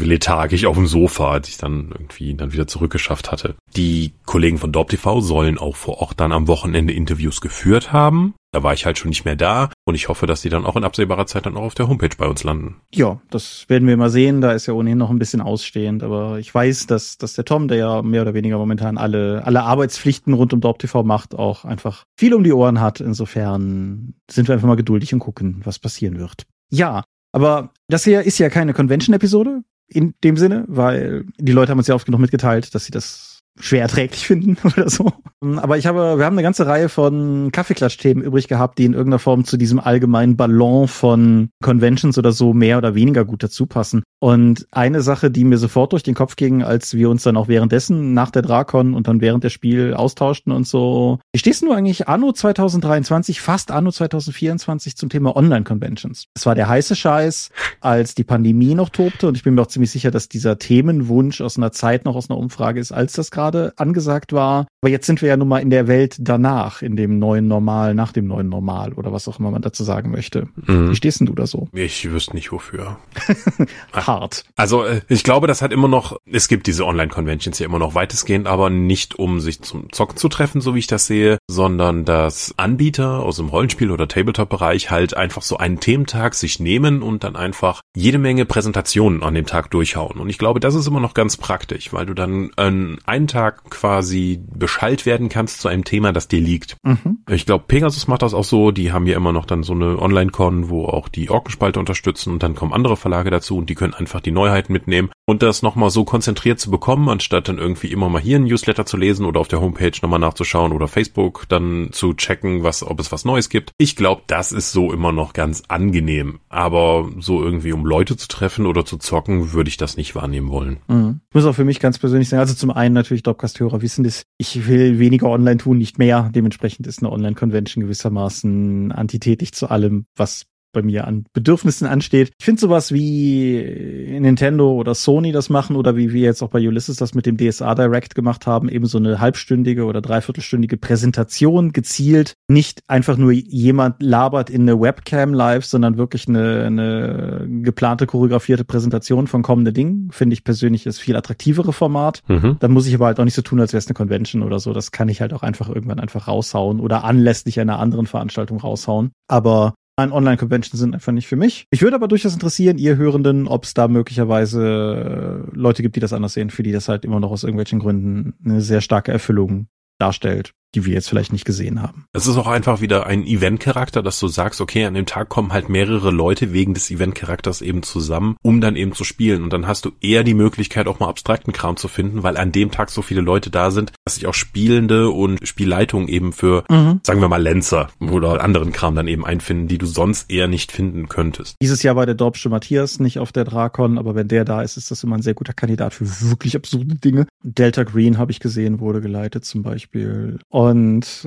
lethargisch 0.00 0.64
auf 0.64 0.76
dem 0.76 0.86
Sofa, 0.86 1.32
als 1.32 1.50
ich 1.50 1.58
dann 1.58 1.90
irgendwie 1.92 2.32
dann 2.32 2.54
wieder 2.54 2.66
zurückgeschafft 2.66 3.30
hatte. 3.30 3.56
Die 3.76 4.12
Kollegen 4.24 4.56
von 4.56 4.72
Dorp 4.72 4.88
TV 4.88 5.20
sollen 5.20 5.58
auch 5.58 5.76
vor 5.76 5.98
Ort 5.98 6.18
dann 6.18 6.32
am 6.32 6.48
Wochenende 6.48 6.94
Interviews 6.94 7.42
geführt 7.42 7.92
haben. 7.92 8.32
Da 8.52 8.62
war 8.62 8.72
ich 8.72 8.86
halt 8.86 8.96
schon 8.96 9.10
nicht 9.10 9.24
mehr 9.24 9.36
da 9.36 9.70
und 9.84 9.94
ich 9.94 10.08
hoffe, 10.08 10.26
dass 10.26 10.40
die 10.40 10.48
dann 10.48 10.64
auch 10.64 10.76
in 10.76 10.84
absehbarer 10.84 11.26
Zeit 11.26 11.46
dann 11.46 11.56
auch 11.56 11.62
auf 11.62 11.74
der 11.74 11.88
Homepage 11.88 12.16
bei 12.16 12.26
uns 12.26 12.42
landen. 12.44 12.80
Ja, 12.94 13.20
das 13.30 13.66
werden 13.68 13.86
wir 13.86 13.96
mal 13.96 14.08
sehen. 14.08 14.40
Da 14.40 14.52
ist 14.52 14.66
ja 14.66 14.74
ohnehin 14.74 14.98
noch 14.98 15.10
ein 15.10 15.18
bisschen 15.18 15.40
ausstehend, 15.40 16.02
aber 16.02 16.38
ich 16.38 16.54
weiß, 16.54 16.86
dass, 16.86 17.18
dass 17.18 17.34
der 17.34 17.44
Tom, 17.44 17.68
der 17.68 17.76
ja 17.76 18.02
mehr 18.02 18.22
oder 18.22 18.34
weniger 18.34 18.56
momentan 18.56 18.98
alle, 18.98 19.44
alle 19.44 19.62
Arbeitspflichten 19.62 20.32
rund 20.32 20.52
um 20.52 20.60
Dorp 20.60 20.78
TV 20.78 21.02
macht, 21.02 21.34
auch 21.34 21.64
einfach 21.64 22.04
viel 22.16 22.34
um 22.34 22.44
die 22.44 22.52
Ohren 22.52 22.80
hat. 22.80 23.00
Insofern 23.00 24.14
sind 24.30 24.48
wir 24.48 24.54
einfach 24.54 24.68
mal 24.68 24.76
geduldig 24.76 25.12
und 25.12 25.20
gucken, 25.20 25.60
was 25.64 25.78
passieren 25.78 26.18
wird. 26.18 26.46
Ja, 26.70 27.04
aber 27.32 27.72
das 27.88 28.04
hier 28.04 28.22
ist 28.22 28.38
ja 28.38 28.48
keine 28.48 28.72
Convention-Episode 28.72 29.62
in 29.88 30.14
dem 30.24 30.36
Sinne, 30.36 30.64
weil 30.68 31.26
die 31.38 31.52
Leute 31.52 31.70
haben 31.70 31.78
uns 31.78 31.86
ja 31.86 31.94
oft 31.94 32.06
genug 32.06 32.20
mitgeteilt, 32.20 32.74
dass 32.74 32.86
sie 32.86 32.90
das 32.90 33.35
schwer 33.58 33.82
erträglich 33.82 34.26
finden 34.26 34.56
oder 34.64 34.88
so. 34.88 35.12
Aber 35.40 35.76
ich 35.76 35.86
habe, 35.86 36.18
wir 36.18 36.24
haben 36.24 36.34
eine 36.34 36.42
ganze 36.42 36.66
Reihe 36.66 36.88
von 36.88 37.52
Kaffeeklatsch-Themen 37.52 38.22
übrig 38.22 38.48
gehabt, 38.48 38.78
die 38.78 38.84
in 38.84 38.94
irgendeiner 38.94 39.18
Form 39.18 39.44
zu 39.44 39.56
diesem 39.56 39.78
allgemeinen 39.78 40.36
Ballon 40.36 40.88
von 40.88 41.50
Conventions 41.62 42.18
oder 42.18 42.32
so 42.32 42.52
mehr 42.52 42.78
oder 42.78 42.94
weniger 42.94 43.24
gut 43.24 43.42
dazu 43.42 43.66
passen. 43.66 44.02
Und 44.18 44.66
eine 44.72 45.02
Sache, 45.02 45.30
die 45.30 45.44
mir 45.44 45.58
sofort 45.58 45.92
durch 45.92 46.02
den 46.02 46.14
Kopf 46.14 46.36
ging, 46.36 46.62
als 46.62 46.94
wir 46.94 47.10
uns 47.10 47.22
dann 47.22 47.36
auch 47.36 47.48
währenddessen 47.48 48.14
nach 48.14 48.30
der 48.30 48.42
Drakon 48.42 48.94
und 48.94 49.08
dann 49.08 49.20
während 49.20 49.44
der 49.44 49.50
Spiel 49.50 49.94
austauschten 49.94 50.52
und 50.52 50.66
so. 50.66 51.18
Wie 51.32 51.38
stehst 51.38 51.62
du 51.62 51.72
eigentlich 51.72 52.08
anno 52.08 52.32
2023, 52.32 53.40
fast 53.40 53.70
anno 53.70 53.90
2024 53.90 54.96
zum 54.96 55.10
Thema 55.10 55.36
Online-Conventions? 55.36 56.24
Es 56.34 56.46
war 56.46 56.54
der 56.54 56.68
heiße 56.68 56.96
Scheiß, 56.96 57.50
als 57.80 58.14
die 58.14 58.24
Pandemie 58.24 58.74
noch 58.74 58.88
tobte 58.88 59.28
und 59.28 59.36
ich 59.36 59.42
bin 59.42 59.54
mir 59.54 59.62
auch 59.62 59.66
ziemlich 59.66 59.90
sicher, 59.90 60.10
dass 60.10 60.28
dieser 60.28 60.58
Themenwunsch 60.58 61.40
aus 61.40 61.58
einer 61.58 61.72
Zeit 61.72 62.04
noch 62.04 62.16
aus 62.16 62.30
einer 62.30 62.38
Umfrage 62.38 62.80
ist, 62.80 62.92
als 62.92 63.12
das 63.12 63.30
gerade 63.30 63.45
gerade 63.46 63.72
angesagt 63.76 64.32
war. 64.32 64.66
Aber 64.82 64.90
jetzt 64.90 65.06
sind 65.06 65.22
wir 65.22 65.28
ja 65.28 65.36
nun 65.36 65.48
mal 65.48 65.58
in 65.58 65.70
der 65.70 65.88
Welt 65.88 66.16
danach, 66.18 66.82
in 66.82 66.96
dem 66.96 67.18
neuen 67.18 67.48
Normal, 67.48 67.94
nach 67.94 68.12
dem 68.12 68.26
neuen 68.26 68.48
Normal 68.48 68.92
oder 68.92 69.12
was 69.12 69.26
auch 69.28 69.38
immer 69.38 69.50
man 69.50 69.62
dazu 69.62 69.84
sagen 69.84 70.10
möchte. 70.10 70.48
Mhm. 70.66 70.90
Wie 70.90 70.96
stehst 70.96 71.20
denn 71.20 71.26
du 71.26 71.34
da 71.34 71.46
so? 71.46 71.68
Ich 71.72 72.10
wüsste 72.10 72.34
nicht 72.34 72.52
wofür. 72.52 72.98
Hart. 73.92 74.44
Also 74.56 74.84
äh, 74.84 75.00
ich 75.08 75.24
glaube, 75.24 75.46
das 75.46 75.62
hat 75.62 75.72
immer 75.72 75.88
noch, 75.88 76.18
es 76.30 76.48
gibt 76.48 76.66
diese 76.66 76.84
Online-Conventions 76.84 77.58
ja 77.58 77.66
immer 77.66 77.78
noch 77.78 77.94
weitestgehend, 77.94 78.46
aber 78.46 78.70
nicht 78.70 79.18
um 79.18 79.40
sich 79.40 79.62
zum 79.62 79.92
Zocken 79.92 80.16
zu 80.16 80.28
treffen, 80.28 80.60
so 80.60 80.74
wie 80.74 80.80
ich 80.80 80.86
das 80.86 81.06
sehe, 81.06 81.38
sondern 81.48 82.04
dass 82.04 82.54
Anbieter 82.56 83.20
aus 83.20 83.36
dem 83.36 83.48
Rollenspiel- 83.48 83.90
oder 83.90 84.08
Tabletop-Bereich 84.08 84.90
halt 84.90 85.16
einfach 85.16 85.42
so 85.42 85.56
einen 85.56 85.80
Thementag 85.80 86.34
sich 86.34 86.60
nehmen 86.60 87.02
und 87.02 87.24
dann 87.24 87.36
einfach 87.36 87.80
jede 87.96 88.18
Menge 88.18 88.44
Präsentationen 88.44 89.22
an 89.22 89.34
dem 89.34 89.46
Tag 89.46 89.70
durchhauen. 89.70 90.20
Und 90.20 90.28
ich 90.28 90.38
glaube, 90.38 90.60
das 90.60 90.74
ist 90.74 90.86
immer 90.86 91.00
noch 91.00 91.14
ganz 91.14 91.36
praktisch, 91.36 91.92
weil 91.92 92.06
du 92.06 92.14
dann 92.14 92.50
einen 92.56 93.26
Tag 93.26 93.35
Tag 93.36 93.68
quasi 93.68 94.40
beschallt 94.50 95.04
werden 95.04 95.28
kannst 95.28 95.60
zu 95.60 95.68
einem 95.68 95.84
Thema, 95.84 96.14
das 96.14 96.26
dir 96.26 96.40
liegt. 96.40 96.78
Mhm. 96.82 97.18
Ich 97.28 97.44
glaube, 97.44 97.64
Pegasus 97.68 98.08
macht 98.08 98.22
das 98.22 98.32
auch 98.32 98.44
so. 98.44 98.70
Die 98.70 98.92
haben 98.92 99.06
ja 99.06 99.14
immer 99.14 99.32
noch 99.32 99.44
dann 99.44 99.62
so 99.62 99.74
eine 99.74 100.00
Online-Con, 100.00 100.70
wo 100.70 100.86
auch 100.86 101.08
die 101.08 101.28
Orkenspalte 101.28 101.78
unterstützen 101.78 102.32
und 102.32 102.42
dann 102.42 102.54
kommen 102.54 102.72
andere 102.72 102.96
Verlage 102.96 103.30
dazu 103.30 103.58
und 103.58 103.68
die 103.68 103.74
können 103.74 103.92
einfach 103.92 104.20
die 104.20 104.30
Neuheiten 104.30 104.72
mitnehmen 104.72 105.10
und 105.26 105.42
das 105.42 105.62
nochmal 105.62 105.90
so 105.90 106.04
konzentriert 106.04 106.60
zu 106.60 106.70
bekommen, 106.70 107.10
anstatt 107.10 107.48
dann 107.48 107.58
irgendwie 107.58 107.88
immer 107.88 108.08
mal 108.08 108.22
hier 108.22 108.38
ein 108.38 108.44
Newsletter 108.44 108.86
zu 108.86 108.96
lesen 108.96 109.26
oder 109.26 109.40
auf 109.40 109.48
der 109.48 109.60
Homepage 109.60 109.92
nochmal 110.00 110.20
nachzuschauen 110.20 110.72
oder 110.72 110.88
Facebook 110.88 111.44
dann 111.48 111.88
zu 111.92 112.14
checken, 112.14 112.62
was, 112.62 112.82
ob 112.82 113.00
es 113.00 113.12
was 113.12 113.26
Neues 113.26 113.50
gibt. 113.50 113.72
Ich 113.76 113.96
glaube, 113.96 114.22
das 114.28 114.52
ist 114.52 114.72
so 114.72 114.92
immer 114.92 115.12
noch 115.12 115.34
ganz 115.34 115.64
angenehm. 115.68 116.38
Aber 116.48 117.10
so 117.18 117.42
irgendwie, 117.42 117.72
um 117.72 117.84
Leute 117.84 118.16
zu 118.16 118.28
treffen 118.28 118.64
oder 118.66 118.86
zu 118.86 118.96
zocken, 118.96 119.52
würde 119.52 119.68
ich 119.68 119.76
das 119.76 119.96
nicht 119.98 120.14
wahrnehmen 120.14 120.48
wollen. 120.48 120.78
Mhm. 120.88 121.20
Ich 121.28 121.34
muss 121.34 121.44
auch 121.44 121.54
für 121.54 121.64
mich 121.64 121.80
ganz 121.80 121.98
persönlich 121.98 122.28
sagen, 122.28 122.40
also 122.40 122.54
zum 122.54 122.70
einen 122.70 122.94
natürlich 122.94 123.24
Dropcast-Hörer 123.26 123.82
wissen 123.82 124.04
das. 124.04 124.22
Ich 124.38 124.66
will 124.66 124.98
weniger 124.98 125.28
online 125.28 125.58
tun, 125.58 125.78
nicht 125.78 125.98
mehr. 125.98 126.30
Dementsprechend 126.34 126.86
ist 126.86 127.00
eine 127.00 127.10
Online-Convention 127.10 127.82
gewissermaßen 127.84 128.92
antitätig 128.92 129.52
zu 129.52 129.68
allem, 129.68 130.06
was 130.14 130.46
bei 130.76 130.82
mir 130.82 131.06
an 131.06 131.24
Bedürfnissen 131.32 131.86
ansteht. 131.86 132.32
Ich 132.38 132.44
finde 132.44 132.60
sowas 132.60 132.92
wie 132.92 134.18
Nintendo 134.20 134.72
oder 134.72 134.94
Sony 134.94 135.32
das 135.32 135.48
machen 135.48 135.74
oder 135.74 135.96
wie 135.96 136.12
wir 136.12 136.20
jetzt 136.20 136.42
auch 136.42 136.50
bei 136.50 136.58
Ulysses 136.58 136.98
das 136.98 137.14
mit 137.14 137.24
dem 137.24 137.38
DSA 137.38 137.74
Direct 137.74 138.14
gemacht 138.14 138.46
haben, 138.46 138.68
eben 138.68 138.84
so 138.84 138.98
eine 138.98 139.18
halbstündige 139.18 139.86
oder 139.86 140.02
dreiviertelstündige 140.02 140.76
Präsentation 140.76 141.72
gezielt. 141.72 142.34
Nicht 142.46 142.82
einfach 142.88 143.16
nur 143.16 143.32
jemand 143.32 144.02
labert 144.02 144.50
in 144.50 144.62
eine 144.62 144.78
Webcam 144.78 145.32
live, 145.32 145.64
sondern 145.64 145.96
wirklich 145.96 146.28
eine, 146.28 146.64
eine 146.64 147.48
geplante, 147.62 148.06
choreografierte 148.06 148.64
Präsentation 148.64 149.28
von 149.28 149.40
kommenden 149.40 149.72
Dingen. 149.72 150.10
Finde 150.12 150.34
ich 150.34 150.44
persönlich 150.44 150.84
das 150.84 150.98
viel 150.98 151.16
attraktivere 151.16 151.72
Format. 151.72 152.22
Mhm. 152.28 152.56
Dann 152.60 152.72
muss 152.72 152.86
ich 152.86 152.94
aber 152.94 153.06
halt 153.06 153.18
auch 153.18 153.24
nicht 153.24 153.34
so 153.34 153.40
tun, 153.40 153.60
als 153.60 153.72
wäre 153.72 153.78
es 153.78 153.86
eine 153.86 153.94
Convention 153.94 154.42
oder 154.42 154.58
so. 154.58 154.74
Das 154.74 154.92
kann 154.92 155.08
ich 155.08 155.22
halt 155.22 155.32
auch 155.32 155.42
einfach 155.42 155.70
irgendwann 155.70 156.00
einfach 156.00 156.28
raushauen 156.28 156.80
oder 156.80 157.04
anlässlich 157.04 157.58
einer 157.60 157.78
anderen 157.78 158.06
Veranstaltung 158.06 158.60
raushauen. 158.60 159.12
Aber 159.26 159.72
Online-Conventions 159.98 160.78
sind 160.78 160.94
einfach 160.94 161.12
nicht 161.12 161.26
für 161.26 161.36
mich. 161.36 161.66
Ich 161.70 161.82
würde 161.82 161.96
aber 161.96 162.08
durchaus 162.08 162.34
interessieren, 162.34 162.78
ihr 162.78 162.96
Hörenden, 162.96 163.48
ob 163.48 163.64
es 163.64 163.74
da 163.74 163.88
möglicherweise 163.88 165.46
äh, 165.52 165.56
Leute 165.56 165.82
gibt, 165.82 165.96
die 165.96 166.00
das 166.00 166.12
anders 166.12 166.34
sehen, 166.34 166.50
für 166.50 166.62
die 166.62 166.72
das 166.72 166.88
halt 166.88 167.04
immer 167.04 167.20
noch 167.20 167.30
aus 167.30 167.44
irgendwelchen 167.44 167.78
Gründen 167.78 168.34
eine 168.44 168.60
sehr 168.60 168.80
starke 168.80 169.12
Erfüllung 169.12 169.68
darstellt 169.98 170.52
die 170.76 170.84
wir 170.84 170.92
jetzt 170.92 171.08
vielleicht 171.08 171.32
nicht 171.32 171.46
gesehen 171.46 171.80
haben. 171.82 172.04
Es 172.12 172.26
ist 172.26 172.36
auch 172.36 172.46
einfach 172.46 172.82
wieder 172.82 173.06
ein 173.06 173.26
Event-Charakter, 173.26 174.02
dass 174.02 174.20
du 174.20 174.28
sagst, 174.28 174.60
okay, 174.60 174.84
an 174.84 174.92
dem 174.92 175.06
Tag 175.06 175.30
kommen 175.30 175.52
halt 175.52 175.70
mehrere 175.70 176.10
Leute 176.10 176.52
wegen 176.52 176.74
des 176.74 176.90
Event-Charakters 176.90 177.62
eben 177.62 177.82
zusammen, 177.82 178.36
um 178.42 178.60
dann 178.60 178.76
eben 178.76 178.92
zu 178.92 179.02
spielen. 179.02 179.42
Und 179.42 179.54
dann 179.54 179.66
hast 179.66 179.86
du 179.86 179.92
eher 180.02 180.22
die 180.22 180.34
Möglichkeit, 180.34 180.86
auch 180.86 181.00
mal 181.00 181.08
abstrakten 181.08 181.54
Kram 181.54 181.78
zu 181.78 181.88
finden, 181.88 182.22
weil 182.22 182.36
an 182.36 182.52
dem 182.52 182.70
Tag 182.70 182.90
so 182.90 183.00
viele 183.00 183.22
Leute 183.22 183.48
da 183.48 183.70
sind, 183.70 183.92
dass 184.04 184.16
sich 184.16 184.26
auch 184.26 184.34
Spielende 184.34 185.08
und 185.08 185.48
Spielleitungen 185.48 186.08
eben 186.08 186.34
für, 186.34 186.64
mhm. 186.68 187.00
sagen 187.02 187.22
wir 187.22 187.28
mal, 187.28 187.42
Lenzer 187.42 187.88
oder 187.98 188.44
anderen 188.44 188.72
Kram 188.72 188.94
dann 188.94 189.08
eben 189.08 189.24
einfinden, 189.24 189.66
die 189.66 189.78
du 189.78 189.86
sonst 189.86 190.30
eher 190.30 190.46
nicht 190.46 190.72
finden 190.72 191.08
könntest. 191.08 191.56
Dieses 191.62 191.82
Jahr 191.82 191.96
war 191.96 192.04
der 192.04 192.14
Dorpsche 192.14 192.50
Matthias 192.50 193.00
nicht 193.00 193.18
auf 193.18 193.32
der 193.32 193.44
Drakon, 193.44 193.96
aber 193.96 194.14
wenn 194.14 194.28
der 194.28 194.44
da 194.44 194.60
ist, 194.60 194.76
ist 194.76 194.90
das 194.90 195.02
immer 195.02 195.16
ein 195.16 195.22
sehr 195.22 195.34
guter 195.34 195.54
Kandidat 195.54 195.94
für 195.94 196.04
wirklich 196.30 196.54
absurde 196.54 196.96
Dinge. 196.96 197.26
Delta 197.42 197.84
Green 197.84 198.18
habe 198.18 198.30
ich 198.30 198.40
gesehen, 198.40 198.80
wurde 198.80 199.00
geleitet 199.00 199.46
zum 199.46 199.62
Beispiel. 199.62 200.38
Und 200.50 200.65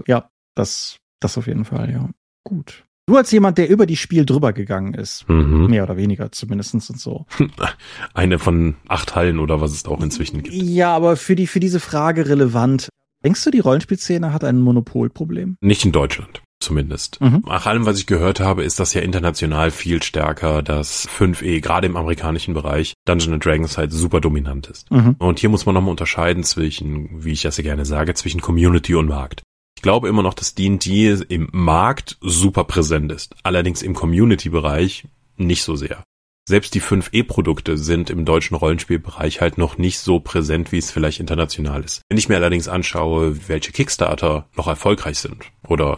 ja, 0.08 0.30
das, 0.56 0.98
das 1.20 1.38
auf 1.38 1.48
jeden 1.48 1.66
Fall, 1.66 1.92
ja. 1.92 2.10
Gut. 2.44 2.86
Du 3.08 3.18
als 3.18 3.32
jemand, 3.32 3.58
der 3.58 3.70
über 3.70 3.88
die 3.88 3.96
Spiel 3.96 4.26
drüber 4.26 4.54
gegangen 4.54 4.94
ist, 4.94 5.28
mhm. 5.28 5.68
mehr 5.68 5.84
oder 5.84 5.98
weniger 5.98 6.32
zumindestens 6.32 6.90
und 6.92 7.00
so. 7.00 7.26
Eine 8.14 8.38
von 8.38 8.76
acht 8.88 9.16
Hallen 9.16 9.40
oder 9.40 9.62
was 9.62 9.72
es 9.72 9.86
auch 9.86 10.02
inzwischen 10.02 10.44
gibt. 10.44 10.56
Ja, 10.56 10.96
aber 10.96 11.16
für 11.16 11.36
die 11.36 11.48
für 11.48 11.60
diese 11.60 11.80
Frage 11.80 12.28
relevant. 12.28 12.90
Denkst 13.24 13.44
du, 13.44 13.52
die 13.52 13.60
Rollenspielszene 13.60 14.32
hat 14.32 14.44
ein 14.44 14.62
Monopolproblem? 14.62 15.58
Nicht 15.60 15.86
in 15.86 15.92
Deutschland 15.92 16.42
zumindest. 16.70 17.20
Mhm. 17.20 17.44
Nach 17.48 17.66
allem, 17.66 17.88
was 17.88 17.98
ich 17.98 18.06
gehört 18.06 18.40
habe, 18.40 18.64
ist 18.64 18.80
das 18.80 18.94
ja 18.94 19.02
international 19.02 19.72
viel 19.72 20.04
stärker, 20.04 20.62
dass 20.62 21.10
5e 21.10 21.62
gerade 21.62 21.88
im 21.88 21.98
amerikanischen 21.98 22.54
Bereich 22.54 22.94
Dungeons 23.06 23.44
Dragons 23.44 23.78
halt 23.80 23.92
super 23.92 24.22
dominant 24.22 24.68
ist. 24.68 24.92
Mhm. 24.92 25.16
Und 25.18 25.40
hier 25.40 25.50
muss 25.50 25.66
man 25.66 25.74
nochmal 25.74 25.90
unterscheiden 25.90 26.44
zwischen, 26.44 27.24
wie 27.24 27.32
ich 27.32 27.42
das 27.42 27.58
ja 27.58 27.64
gerne 27.64 27.86
sage, 27.86 28.14
zwischen 28.14 28.40
Community 28.40 28.94
und 28.94 29.08
Markt. 29.08 29.42
Ich 29.76 29.82
glaube 29.82 30.10
immer 30.10 30.22
noch, 30.22 30.36
dass 30.36 30.54
D&D 30.54 31.24
im 31.28 31.50
Markt 31.52 32.18
super 32.22 32.66
präsent 32.66 33.12
ist. 33.12 33.36
Allerdings 33.42 33.82
im 33.82 33.96
Community-Bereich 33.96 35.08
nicht 35.38 35.64
so 35.64 35.76
sehr 35.76 36.04
selbst 36.50 36.74
die 36.74 36.82
5E-Produkte 36.82 37.78
sind 37.78 38.10
im 38.10 38.26
deutschen 38.26 38.56
Rollenspielbereich 38.56 39.40
halt 39.40 39.58
noch 39.58 39.78
nicht 39.78 40.00
so 40.00 40.20
präsent, 40.20 40.72
wie 40.72 40.80
es 40.80 40.92
vielleicht 40.92 41.20
international 41.20 41.84
ist. 41.84 42.02
Wenn 42.10 42.18
ich 42.18 42.28
mir 42.28 42.36
allerdings 42.36 42.68
anschaue, 42.68 43.48
welche 43.48 43.72
Kickstarter 43.72 44.50
noch 44.58 44.68
erfolgreich 44.68 45.20
sind 45.20 45.46
oder 45.70 45.98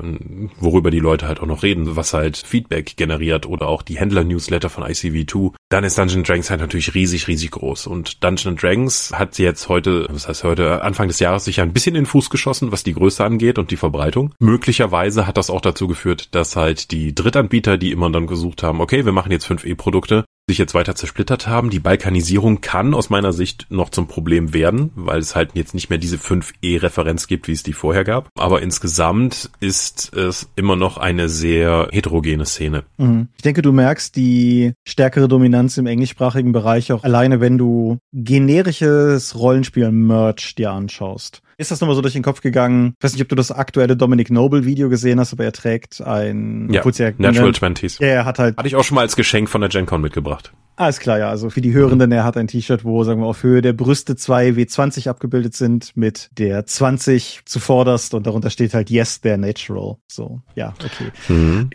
worüber 0.59 0.91
die 0.91 0.99
Leute 0.99 1.27
halt 1.27 1.39
auch 1.39 1.45
noch 1.45 1.63
reden, 1.63 1.95
was 1.95 2.13
halt 2.13 2.37
Feedback 2.37 2.97
generiert 2.97 3.45
oder 3.45 3.67
auch 3.67 3.81
die 3.81 3.97
Händler-Newsletter 3.97 4.69
von 4.69 4.83
ICV2, 4.83 5.53
dann 5.69 5.83
ist 5.83 5.97
Dungeon 5.97 6.23
Dragons 6.23 6.49
halt 6.49 6.61
natürlich 6.61 6.93
riesig, 6.93 7.27
riesig 7.27 7.51
groß. 7.51 7.87
Und 7.87 8.23
Dungeon 8.23 8.55
Dragons 8.55 9.11
hat 9.13 9.37
jetzt 9.39 9.69
heute, 9.69 10.07
was 10.09 10.27
heißt 10.27 10.43
heute, 10.43 10.81
Anfang 10.81 11.07
des 11.07 11.19
Jahres 11.19 11.45
sich 11.45 11.61
ein 11.61 11.73
bisschen 11.73 11.95
in 11.95 12.03
den 12.03 12.07
Fuß 12.07 12.29
geschossen, 12.29 12.71
was 12.71 12.83
die 12.83 12.93
Größe 12.93 13.23
angeht 13.23 13.57
und 13.57 13.71
die 13.71 13.77
Verbreitung. 13.77 14.33
Möglicherweise 14.39 15.27
hat 15.27 15.37
das 15.37 15.49
auch 15.49 15.61
dazu 15.61 15.87
geführt, 15.87 16.35
dass 16.35 16.55
halt 16.55 16.91
die 16.91 17.15
Drittanbieter, 17.15 17.77
die 17.77 17.91
immer 17.91 18.09
dann 18.11 18.27
gesucht 18.27 18.63
haben, 18.63 18.81
okay, 18.81 19.05
wir 19.05 19.11
machen 19.11 19.31
jetzt 19.31 19.47
5E-Produkte, 19.47 20.25
sich 20.49 20.57
jetzt 20.57 20.73
weiter 20.73 20.95
zersplittert 20.95 21.47
haben. 21.47 21.69
Die 21.69 21.79
Balkanisierung 21.79 22.61
kann 22.61 22.93
aus 22.93 23.09
meiner 23.09 23.33
Sicht 23.33 23.67
noch 23.69 23.89
zum 23.89 24.07
Problem 24.07 24.53
werden, 24.53 24.91
weil 24.95 25.19
es 25.19 25.35
halt 25.35 25.51
jetzt 25.53 25.73
nicht 25.73 25.89
mehr 25.89 25.99
diese 25.99 26.17
5E-Referenz 26.17 27.27
gibt, 27.27 27.47
wie 27.47 27.53
es 27.53 27.63
die 27.63 27.73
vorher 27.73 28.03
gab. 28.03 28.29
Aber 28.37 28.61
insgesamt 28.61 29.49
ist 29.59 30.13
es 30.13 30.49
immer 30.55 30.75
noch 30.75 30.97
eine 30.97 31.29
sehr 31.29 31.89
heterogene 31.91 32.45
Szene. 32.45 32.83
Mhm. 32.97 33.29
Ich 33.35 33.43
denke, 33.43 33.61
du 33.61 33.71
merkst 33.71 34.15
die 34.15 34.73
stärkere 34.87 35.27
Dominanz 35.27 35.77
im 35.77 35.87
englischsprachigen 35.87 36.51
Bereich 36.51 36.91
auch 36.91 37.03
alleine, 37.03 37.39
wenn 37.39 37.57
du 37.57 37.97
generisches 38.13 39.35
Rollenspiel-Merch 39.35 40.55
dir 40.55 40.71
anschaust 40.71 41.41
ist 41.61 41.71
das 41.71 41.79
nochmal 41.79 41.95
so 41.95 42.01
durch 42.01 42.13
den 42.13 42.23
Kopf 42.23 42.41
gegangen. 42.41 42.95
Ich 42.97 43.03
weiß 43.03 43.13
nicht, 43.13 43.21
ob 43.21 43.29
du 43.29 43.35
das 43.35 43.51
aktuelle 43.51 43.95
Dominic 43.95 44.31
Noble 44.31 44.65
Video 44.65 44.89
gesehen 44.89 45.19
hast, 45.19 45.31
aber 45.31 45.45
er 45.45 45.53
trägt 45.53 46.01
ein 46.01 46.69
ja, 46.71 46.83
ja 46.83 47.11
Natural 47.17 47.53
Twenties. 47.53 47.99
Ja, 47.99 48.07
er 48.07 48.25
hat 48.25 48.39
halt. 48.39 48.57
Hatte 48.57 48.67
ich 48.67 48.75
auch 48.75 48.83
schon 48.83 48.95
mal 48.95 49.01
als 49.01 49.15
Geschenk 49.15 49.49
von 49.49 49.61
der 49.61 49.69
Gen 49.69 49.85
Con 49.85 50.01
mitgebracht. 50.01 50.51
Alles 50.77 50.99
klar, 50.99 51.19
ja. 51.19 51.29
Also 51.29 51.49
für 51.51 51.61
die 51.61 51.73
Hörenden, 51.73 52.11
er 52.11 52.23
hat 52.23 52.37
ein 52.37 52.47
T-Shirt, 52.47 52.83
wo, 52.83 53.03
sagen 53.03 53.21
wir, 53.21 53.27
auf 53.27 53.43
Höhe 53.43 53.61
der 53.61 53.73
Brüste 53.73 54.15
zwei 54.15 54.49
W20 54.49 55.09
abgebildet 55.09 55.53
sind, 55.53 55.95
mit 55.95 56.31
der 56.39 56.65
20 56.65 57.41
zuvorderst 57.45 58.15
und 58.15 58.25
darunter 58.25 58.49
steht 58.49 58.73
halt 58.73 58.89
Yes, 58.89 59.21
they're 59.23 59.37
natural. 59.37 59.97
So, 60.07 60.41
ja, 60.55 60.73
okay. 60.83 61.11
Mhm. 61.27 61.69